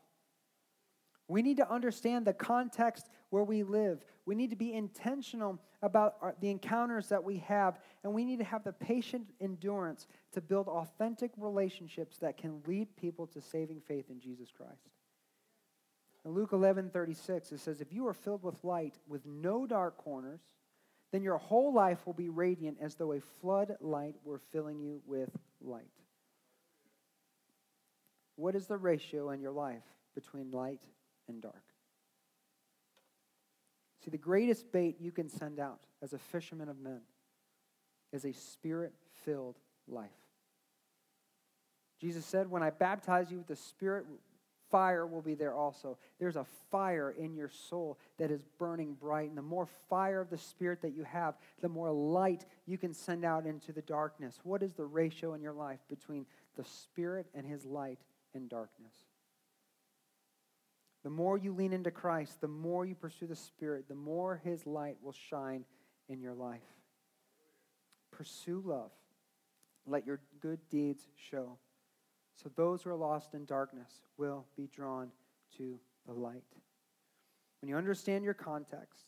We 1.27 1.41
need 1.41 1.57
to 1.57 1.69
understand 1.69 2.25
the 2.25 2.33
context 2.33 3.09
where 3.29 3.43
we 3.43 3.63
live. 3.63 4.03
We 4.25 4.35
need 4.35 4.49
to 4.51 4.55
be 4.55 4.73
intentional 4.73 5.59
about 5.81 6.15
our, 6.21 6.35
the 6.39 6.49
encounters 6.49 7.09
that 7.09 7.23
we 7.23 7.37
have, 7.39 7.79
and 8.03 8.13
we 8.13 8.23
need 8.23 8.39
to 8.39 8.45
have 8.45 8.63
the 8.63 8.71
patient 8.71 9.27
endurance 9.41 10.07
to 10.31 10.41
build 10.41 10.67
authentic 10.67 11.31
relationships 11.37 12.17
that 12.19 12.37
can 12.37 12.61
lead 12.65 12.95
people 12.95 13.27
to 13.27 13.41
saving 13.41 13.81
faith 13.81 14.09
in 14.09 14.19
Jesus 14.19 14.51
Christ. 14.51 14.89
In 16.25 16.31
Luke 16.31 16.51
11 16.53 16.89
36, 16.89 17.51
it 17.51 17.59
says, 17.59 17.81
If 17.81 17.93
you 17.93 18.07
are 18.07 18.13
filled 18.13 18.43
with 18.43 18.63
light 18.63 18.95
with 19.07 19.25
no 19.25 19.65
dark 19.65 19.97
corners, 19.97 20.41
then 21.11 21.23
your 21.23 21.37
whole 21.37 21.73
life 21.73 22.05
will 22.05 22.13
be 22.13 22.29
radiant 22.29 22.77
as 22.81 22.95
though 22.95 23.13
a 23.13 23.21
floodlight 23.41 24.15
were 24.23 24.41
filling 24.51 24.79
you 24.79 25.01
with 25.05 25.29
light. 25.61 25.85
What 28.35 28.55
is 28.55 28.67
the 28.67 28.77
ratio 28.77 29.31
in 29.31 29.41
your 29.41 29.51
life 29.51 29.83
between 30.15 30.51
light 30.51 30.81
and 31.27 31.41
dark? 31.41 31.63
See, 34.03 34.11
the 34.11 34.17
greatest 34.17 34.71
bait 34.71 34.97
you 34.99 35.11
can 35.11 35.29
send 35.29 35.59
out 35.59 35.81
as 36.01 36.13
a 36.13 36.17
fisherman 36.17 36.69
of 36.69 36.79
men 36.79 37.01
is 38.13 38.25
a 38.25 38.33
spirit 38.33 38.93
filled 39.25 39.57
life. 39.87 40.09
Jesus 41.99 42.25
said, 42.25 42.49
When 42.49 42.63
I 42.63 42.69
baptize 42.69 43.31
you 43.31 43.37
with 43.37 43.47
the 43.47 43.55
Spirit, 43.55 44.05
fire 44.69 45.07
will 45.07 45.21
be 45.21 45.33
there 45.33 45.53
also. 45.53 45.97
There's 46.19 46.35
a 46.35 46.45
fire 46.71 47.11
in 47.17 47.35
your 47.35 47.49
soul 47.49 47.97
that 48.17 48.31
is 48.31 48.43
burning 48.59 48.93
bright. 48.93 49.29
And 49.29 49.37
the 49.37 49.41
more 49.41 49.67
fire 49.89 50.21
of 50.21 50.29
the 50.29 50.37
Spirit 50.37 50.81
that 50.81 50.93
you 50.93 51.03
have, 51.03 51.35
the 51.61 51.69
more 51.69 51.91
light 51.91 52.45
you 52.65 52.77
can 52.77 52.93
send 52.93 53.25
out 53.25 53.45
into 53.45 53.71
the 53.71 53.81
darkness. 53.81 54.39
What 54.43 54.61
is 54.61 54.73
the 54.73 54.85
ratio 54.85 55.33
in 55.33 55.41
your 55.41 55.53
life 55.53 55.79
between 55.89 56.25
the 56.55 56.63
Spirit 56.63 57.27
and 57.33 57.45
His 57.45 57.65
light 57.65 57.99
and 58.35 58.49
darkness? 58.49 58.93
The 61.07 61.13
more 61.13 61.37
you 61.37 61.53
lean 61.53 61.71
into 61.71 61.89
Christ, 61.89 62.41
the 62.41 62.49
more 62.49 62.85
you 62.85 62.93
pursue 62.93 63.27
the 63.27 63.35
Spirit, 63.37 63.87
the 63.87 63.95
more 63.95 64.41
His 64.43 64.67
light 64.67 64.97
will 65.01 65.13
shine 65.13 65.63
in 66.09 66.19
your 66.19 66.33
life. 66.33 66.59
Pursue 68.11 68.61
love. 68.65 68.91
Let 69.85 70.05
your 70.05 70.19
good 70.41 70.59
deeds 70.69 71.07
show. 71.15 71.59
So 72.35 72.51
those 72.57 72.83
who 72.83 72.89
are 72.89 72.95
lost 72.97 73.35
in 73.35 73.45
darkness 73.45 74.01
will 74.17 74.47
be 74.57 74.67
drawn 74.67 75.07
to 75.55 75.79
the 76.05 76.11
light. 76.11 76.43
When 77.61 77.69
you 77.69 77.77
understand 77.77 78.25
your 78.25 78.33
context 78.33 79.05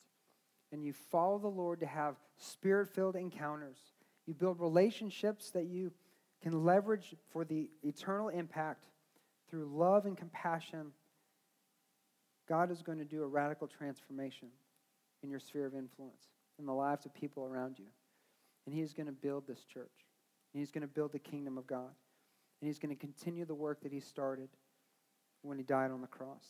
and 0.72 0.82
you 0.82 0.94
follow 0.94 1.38
the 1.38 1.50
Lord 1.50 1.82
to 1.82 1.86
have 1.86 2.16
spirit 2.38 2.88
filled 2.88 3.18
encounters, 3.18 3.78
you 4.26 4.34
build 4.34 4.62
relationships 4.62 5.52
that 5.52 5.66
you 5.66 5.92
can 6.42 6.64
leverage 6.64 7.14
for 7.34 7.44
the 7.44 7.70
eternal 7.84 8.30
impact 8.30 8.86
through 9.50 9.66
love 9.66 10.06
and 10.06 10.16
compassion 10.16 10.94
God 12.50 12.72
is 12.72 12.82
going 12.82 12.98
to 12.98 13.06
do 13.06 13.22
a 13.22 13.28
radical 13.28 13.68
transformation 13.68 14.48
in 15.22 15.30
your 15.30 15.40
sphere 15.40 15.68
of 15.68 15.76
influence, 15.76 16.24
in 16.58 16.66
the 16.66 16.74
lives 16.74 17.06
of 17.06 17.14
people 17.14 17.46
around 17.46 17.78
you. 17.78 17.86
And 18.66 18.76
He's 18.76 18.92
going 18.92 19.06
to 19.06 19.14
build 19.14 19.48
this 19.48 19.64
church. 19.72 19.92
And 20.54 20.60
He's 20.60 20.72
going 20.72 20.82
to 20.82 20.88
build 20.88 21.12
the 21.12 21.20
kingdom 21.20 21.58
of 21.58 21.68
God. 21.68 21.92
And 22.62 22.68
He's 22.68 22.80
going 22.80 22.96
to 22.96 23.00
continue 23.00 23.46
the 23.46 23.54
work 23.54 23.82
that 23.84 23.92
He 23.92 24.00
started 24.00 24.50
when 25.44 25.58
He 25.58 25.64
died 25.64 25.92
on 25.92 26.02
the 26.02 26.08
cross. 26.08 26.44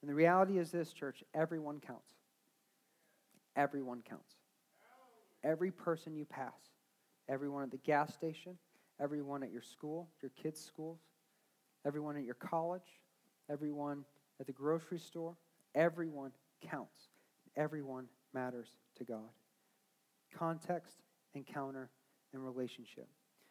And 0.00 0.10
the 0.10 0.14
reality 0.14 0.58
is 0.58 0.70
this, 0.70 0.92
church 0.92 1.22
everyone 1.34 1.78
counts. 1.78 2.14
Everyone 3.54 4.02
counts. 4.08 4.32
Every 5.44 5.70
person 5.70 6.16
you 6.16 6.24
pass, 6.24 6.52
everyone 7.28 7.64
at 7.64 7.70
the 7.70 7.76
gas 7.78 8.14
station, 8.14 8.56
everyone 9.00 9.42
at 9.42 9.52
your 9.52 9.62
school, 9.62 10.08
your 10.22 10.30
kids' 10.40 10.64
schools, 10.64 11.00
everyone 11.84 12.16
at 12.16 12.24
your 12.24 12.34
college, 12.34 13.00
everyone 13.50 14.04
at 14.42 14.46
the 14.48 14.52
grocery 14.52 14.98
store. 14.98 15.36
Everyone 15.72 16.32
counts. 16.68 16.98
Everyone 17.56 18.06
matters 18.34 18.66
to 18.98 19.04
God. 19.04 19.30
Context, 20.36 20.96
encounter, 21.34 21.90
and 22.32 22.44
relationship. 22.44 23.08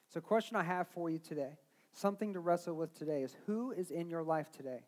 So, 0.09 0.19
question 0.19 0.57
I 0.57 0.63
have 0.63 0.89
for 0.89 1.09
you 1.09 1.17
today, 1.17 1.57
something 1.93 2.33
to 2.33 2.41
wrestle 2.41 2.75
with 2.75 2.93
today, 2.93 3.21
is 3.23 3.37
who 3.45 3.71
is 3.71 3.89
in 3.89 4.09
your 4.09 4.21
life 4.21 4.51
today 4.51 4.81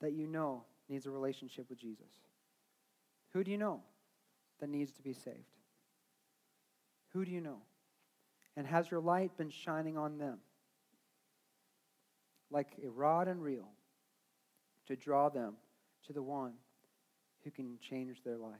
that 0.00 0.12
you 0.12 0.26
know 0.26 0.64
needs 0.88 1.06
a 1.06 1.10
relationship 1.12 1.70
with 1.70 1.78
Jesus? 1.78 2.10
Who 3.32 3.44
do 3.44 3.52
you 3.52 3.58
know 3.58 3.80
that 4.58 4.68
needs 4.68 4.90
to 4.94 5.02
be 5.02 5.12
saved? 5.12 5.38
Who 7.12 7.24
do 7.24 7.30
you 7.30 7.40
know? 7.40 7.58
And 8.56 8.66
has 8.66 8.90
your 8.90 9.00
light 9.00 9.36
been 9.36 9.50
shining 9.50 9.96
on 9.96 10.18
them? 10.18 10.38
Like 12.50 12.72
a 12.84 12.88
rod 12.88 13.28
and 13.28 13.40
reel 13.40 13.68
to 14.86 14.96
draw 14.96 15.28
them 15.28 15.54
to 16.06 16.12
the 16.12 16.22
one 16.22 16.52
who 17.42 17.50
can 17.50 17.78
change 17.80 18.22
their 18.24 18.36
life. 18.36 18.52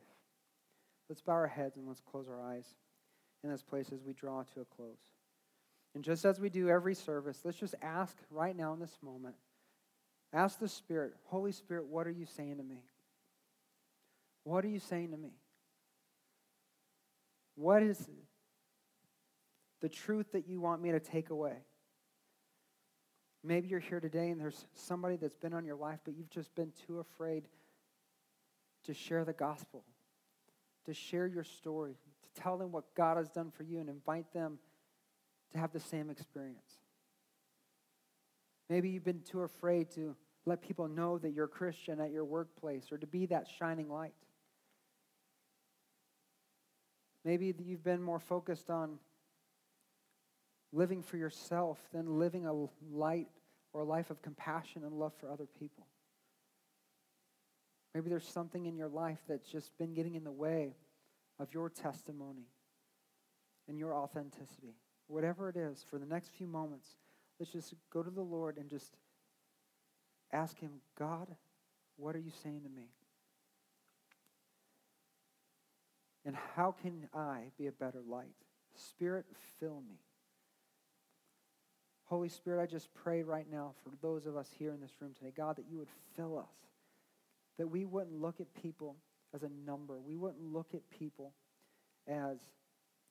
Let's 1.09 1.21
bow 1.21 1.33
our 1.33 1.47
heads 1.47 1.77
and 1.77 1.87
let's 1.87 2.01
close 2.01 2.29
our 2.29 2.41
eyes 2.41 2.67
in 3.43 3.51
this 3.51 3.63
place 3.63 3.91
as 3.93 4.03
we 4.03 4.13
draw 4.13 4.43
to 4.55 4.61
a 4.61 4.65
close. 4.65 4.99
And 5.95 6.03
just 6.03 6.25
as 6.25 6.41
we 6.41 6.49
do 6.49 6.69
every 6.69 6.95
service, 6.95 7.41
let's 7.45 7.59
just 7.59 7.75
ask 7.83 8.17
right 8.31 8.57
now 8.57 8.73
in 8.73 8.81
this 8.81 8.97
moment 9.03 9.37
ask 10.33 10.59
the 10.59 10.69
Spirit, 10.69 11.15
Holy 11.27 11.53
Spirit, 11.53 11.87
what 11.87 12.07
are 12.07 12.13
you 12.13 12.27
saying 12.27 12.57
to 12.57 12.63
me? 12.63 12.83
What 14.43 14.65
are 14.65 14.69
you 14.69 14.81
saying 14.81 15.13
to 15.13 15.17
me? 15.17 15.31
What 17.55 17.83
is 17.83 18.09
the 19.81 19.89
truth 19.89 20.33
that 20.33 20.49
you 20.49 20.61
want 20.61 20.83
me 20.83 20.91
to 20.91 20.99
take 20.99 21.31
away? 21.31 21.59
Maybe 23.47 23.69
you're 23.69 23.79
here 23.79 24.01
today 24.01 24.31
and 24.31 24.41
there's 24.41 24.65
somebody 24.75 25.17
that's 25.17 25.37
been 25.37 25.53
on 25.53 25.67
your 25.67 25.77
life, 25.77 26.01
but 26.05 26.17
you've 26.17 26.31
just 26.31 26.55
been 26.55 26.73
too 26.87 26.99
afraid 26.99 27.45
to 28.85 28.95
share 28.95 29.25
the 29.25 29.35
gospel, 29.35 29.85
to 30.87 30.95
share 30.95 31.27
your 31.27 31.45
story, 31.45 31.93
to 32.23 32.43
tell 32.43 32.57
them 32.57 32.73
what 32.73 32.85
God 32.95 33.19
has 33.19 33.29
done 33.29 33.51
for 33.51 33.63
you 33.63 33.81
and 33.81 33.91
invite 33.91 34.33
them 34.33 34.59
to 35.53 35.59
have 35.59 35.73
the 35.73 35.81
same 35.81 36.09
experience. 36.09 36.79
Maybe 38.71 38.89
you've 38.89 39.05
been 39.05 39.21
too 39.21 39.43
afraid 39.43 39.91
to 39.91 40.17
let 40.47 40.63
people 40.63 40.89
know 40.89 41.19
that 41.19 41.33
you're 41.33 41.45
a 41.45 41.49
Christian 41.49 42.01
at 42.01 42.13
your 42.13 42.25
workplace 42.25 42.91
or 42.91 42.97
to 42.97 43.07
be 43.07 43.27
that 43.27 43.47
shining 43.59 43.91
light. 43.91 44.15
Maybe 47.27 47.55
you've 47.65 47.85
been 47.85 48.03
more 48.03 48.21
focused 48.21 48.71
on 48.71 48.99
living 50.75 51.03
for 51.03 51.17
yourself 51.17 51.79
than 51.93 52.19
living 52.19 52.47
a 52.47 52.53
light 52.93 53.29
or 53.73 53.81
a 53.81 53.85
life 53.85 54.11
of 54.11 54.21
compassion 54.23 54.83
and 54.85 54.93
love 54.93 55.13
for 55.19 55.31
other 55.31 55.47
people. 55.59 55.87
Maybe 57.95 58.09
there's 58.09 58.27
something 58.27 58.67
in 58.67 58.77
your 58.77 58.89
life 58.89 59.21
that's 59.29 59.49
just 59.49 59.77
been 59.79 59.95
getting 59.95 60.17
in 60.17 60.25
the 60.25 60.33
way 60.33 60.75
of 61.39 61.55
your 61.55 61.71
testimony 61.71 62.49
and 63.69 63.79
your 63.79 63.95
authenticity. 63.95 64.75
Whatever 65.07 65.49
it 65.49 65.57
is, 65.57 65.85
for 65.89 65.99
the 65.99 66.07
next 66.07 66.33
few 66.37 66.49
moments, 66.49 66.97
let's 67.39 67.53
just 67.53 67.75
go 67.93 68.03
to 68.03 68.11
the 68.11 68.23
Lord 68.23 68.57
and 68.57 68.69
just 68.69 68.97
ask 70.33 70.59
Him, 70.59 70.73
God, 70.99 71.29
what 71.97 72.17
are 72.17 72.21
you 72.21 72.33
saying 72.43 72.63
to 72.65 72.69
me? 72.69 72.89
And 76.25 76.35
how 76.57 76.73
can 76.73 77.09
I 77.15 77.51
be 77.59 77.67
a 77.67 77.73
better 77.73 78.01
light? 78.09 78.35
Spirit, 78.75 79.27
fill 79.61 79.83
me. 79.89 80.01
Holy 82.15 82.29
Spirit, 82.29 82.63
I 82.63 82.67
just 82.67 82.95
pray 82.95 83.25
right 83.25 83.47
now 83.51 83.73
for 83.83 83.91
those 84.01 84.25
of 84.25 84.37
us 84.37 84.49
here 84.57 84.71
in 84.71 84.81
this 84.81 84.93
room 85.01 85.15
today, 85.19 85.33
God, 85.37 85.57
that 85.57 85.65
you 85.69 85.79
would 85.79 85.89
fill 86.15 86.39
us, 86.39 86.55
that 87.59 87.67
we 87.67 87.85
wouldn't 87.85 88.23
look 88.23 88.41
at 88.41 88.47
people 88.55 88.95
as 89.35 89.43
a 89.43 89.49
number, 89.67 89.99
we 89.99 90.15
wouldn't 90.15 90.41
look 90.41 90.75
at 90.75 90.89
people 90.97 91.33
as 92.07 92.39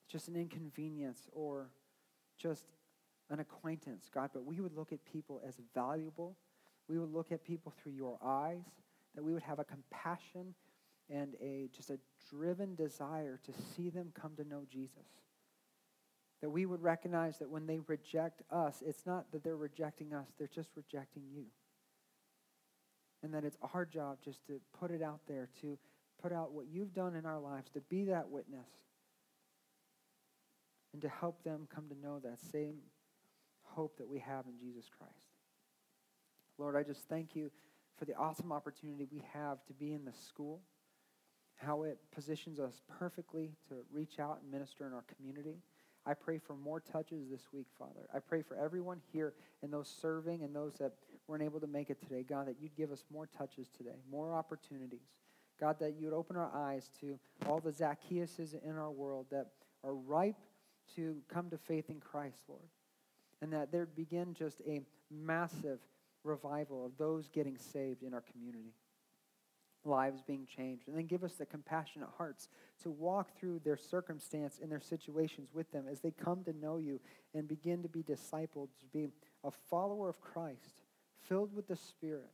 just 0.08 0.30
an 0.30 0.38
inconvenience 0.38 1.28
or 1.34 1.68
just 2.38 2.64
an 3.30 3.42
acquaintance, 3.42 4.10
God, 4.10 4.30
but 4.34 4.46
we 4.46 4.62
would 4.62 4.74
look 4.74 4.94
at 4.94 5.04
people 5.04 5.42
as 5.46 5.56
valuable. 5.76 6.38
We 6.88 6.98
would 6.98 7.12
look 7.12 7.34
at 7.34 7.44
people 7.44 7.74
through 7.84 7.92
your 7.92 8.18
eyes, 8.24 8.64
that 9.16 9.24
we 9.24 9.34
would 9.34 9.44
have 9.44 9.60
a 9.60 9.66
compassion 9.66 10.56
and 11.10 11.36
a 11.42 11.68
just 11.76 11.90
a 11.90 12.00
driven 12.30 12.74
desire 12.76 13.38
to 13.44 13.52
see 13.76 13.90
them 13.90 14.14
come 14.14 14.32
to 14.38 14.48
know 14.48 14.62
Jesus. 14.72 15.26
That 16.44 16.50
we 16.50 16.66
would 16.66 16.84
recognize 16.84 17.40
that 17.40 17.50
when 17.50 17.66
they 17.68 17.80
reject 17.88 18.42
us, 18.52 18.84
it's 18.86 19.06
not 19.06 19.32
that 19.32 19.46
they're 19.46 19.56
rejecting 19.56 20.14
us, 20.14 20.28
they're 20.38 20.50
just 20.54 20.72
rejecting 20.76 21.24
you. 21.34 21.46
And 23.24 23.34
that 23.34 23.46
it's 23.46 23.56
our 23.74 23.86
job 23.86 24.18
just 24.26 24.46
to 24.48 24.60
put 24.78 24.92
it 24.92 25.02
out 25.02 25.22
there, 25.26 25.48
to 25.62 25.78
put 26.22 26.34
out 26.34 26.52
what 26.52 26.66
you've 26.70 26.94
done 26.94 27.16
in 27.16 27.26
our 27.26 27.40
lives, 27.40 27.70
to 27.76 27.80
be 27.80 28.04
that 28.04 28.28
witness, 28.28 28.68
and 30.92 31.02
to 31.02 31.08
help 31.08 31.42
them 31.46 31.66
come 31.74 31.86
to 31.88 31.96
know 32.06 32.20
that 32.20 32.40
same 32.52 32.76
hope 33.62 33.98
that 33.98 34.10
we 34.10 34.20
have 34.20 34.46
in 34.46 34.60
Jesus 34.60 34.90
Christ. 34.98 35.14
Lord, 36.58 36.76
I 36.76 36.84
just 36.84 37.08
thank 37.08 37.38
you 37.38 37.52
for 37.98 38.04
the 38.04 38.16
awesome 38.16 38.52
opportunity 38.52 39.08
we 39.10 39.24
have 39.32 39.64
to 39.68 39.74
be 39.74 39.94
in 39.94 40.04
the 40.04 40.12
school, 40.28 40.60
how 41.56 41.84
it 41.84 42.00
positions 42.14 42.60
us 42.60 42.82
perfectly 43.00 43.54
to 43.70 43.76
reach 43.94 44.20
out 44.20 44.40
and 44.42 44.52
minister 44.52 44.86
in 44.86 44.92
our 44.92 45.06
community. 45.16 45.62
I 46.06 46.14
pray 46.14 46.38
for 46.38 46.56
more 46.56 46.82
touches 46.82 47.30
this 47.32 47.48
week, 47.54 47.68
Father. 47.80 48.08
I 48.14 48.20
pray 48.20 48.42
for 48.42 48.58
everyone 48.58 49.00
here 49.12 49.34
and 49.62 49.72
those 49.72 49.88
serving 50.02 50.44
and 50.44 50.54
those 50.54 50.74
that 50.76 50.94
weren't 51.28 51.44
able 51.44 51.62
to 51.62 51.68
make 51.68 51.90
it 51.90 52.00
today. 52.02 52.24
God, 52.28 52.48
that 52.48 52.58
you'd 52.60 52.76
give 52.76 52.92
us 52.92 53.06
more 53.12 53.28
touches 53.38 53.70
today, 53.70 53.96
more 54.12 54.34
opportunities. 54.34 55.08
God, 55.60 55.80
that 55.80 55.96
you 55.98 56.06
would 56.08 56.16
open 56.16 56.36
our 56.36 56.52
eyes 56.54 56.90
to 57.00 57.18
all 57.48 57.60
the 57.60 57.72
Zacchaeuses 57.72 58.62
in 58.64 58.78
our 58.78 58.92
world 58.92 59.28
that 59.32 59.48
are 59.84 59.94
ripe 59.94 60.36
to 60.96 61.18
come 61.34 61.50
to 61.50 61.58
faith 61.58 61.90
in 61.90 62.00
Christ, 62.00 62.42
Lord. 62.50 62.68
And 63.42 63.54
that 63.54 63.72
there 63.72 63.86
begin 63.86 64.34
just 64.34 64.62
a 64.68 64.82
massive 65.10 65.80
revival 66.24 66.86
of 66.86 66.98
those 66.98 67.30
getting 67.30 67.58
saved 67.58 68.04
in 68.04 68.14
our 68.14 68.24
community 68.32 68.74
lives 69.86 70.22
being 70.22 70.46
changed. 70.46 70.88
And 70.88 70.98
then 70.98 71.06
give 71.06 71.24
us 71.24 71.34
the 71.34 71.46
compassionate 71.46 72.10
hearts 72.18 72.50
to 72.84 72.90
walk 72.90 73.38
through 73.38 73.60
their 73.60 73.78
circumstance 73.78 74.60
and 74.62 74.72
their 74.72 74.80
situations 74.80 75.50
with 75.54 75.72
them 75.72 75.86
as 75.90 76.02
they 76.02 76.12
come 76.12 76.44
to 76.44 76.54
know 76.54 76.78
you 76.78 77.00
and 77.34 77.48
begin 77.48 77.84
to 77.84 77.90
be 77.90 78.04
discipled, 78.04 78.70
to 78.80 78.86
be 78.92 79.10
a 79.44 79.52
follower 79.70 80.10
of 80.10 80.22
Christ, 80.22 80.82
filled 81.28 81.54
with 81.54 81.68
the 81.68 81.76
Spirit, 81.76 82.32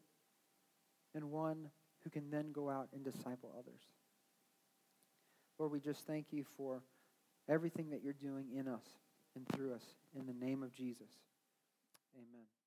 and 1.16 1.32
one 1.32 1.70
who 2.04 2.10
can 2.10 2.30
then 2.30 2.52
go 2.52 2.70
out 2.70 2.88
and 2.94 3.04
disciple 3.04 3.54
others. 3.58 3.82
Lord, 5.58 5.72
we 5.72 5.80
just 5.80 6.06
thank 6.08 6.28
you 6.32 6.46
for 6.56 6.82
everything 7.50 7.90
that 7.90 8.02
you're 8.04 8.14
doing 8.14 8.46
in 8.56 8.68
us 8.68 8.86
and 9.36 9.46
through 9.50 9.74
us. 9.74 9.84
In 10.18 10.26
the 10.26 10.46
name 10.46 10.64
of 10.64 10.72
Jesus, 10.72 11.10
amen. 12.16 12.59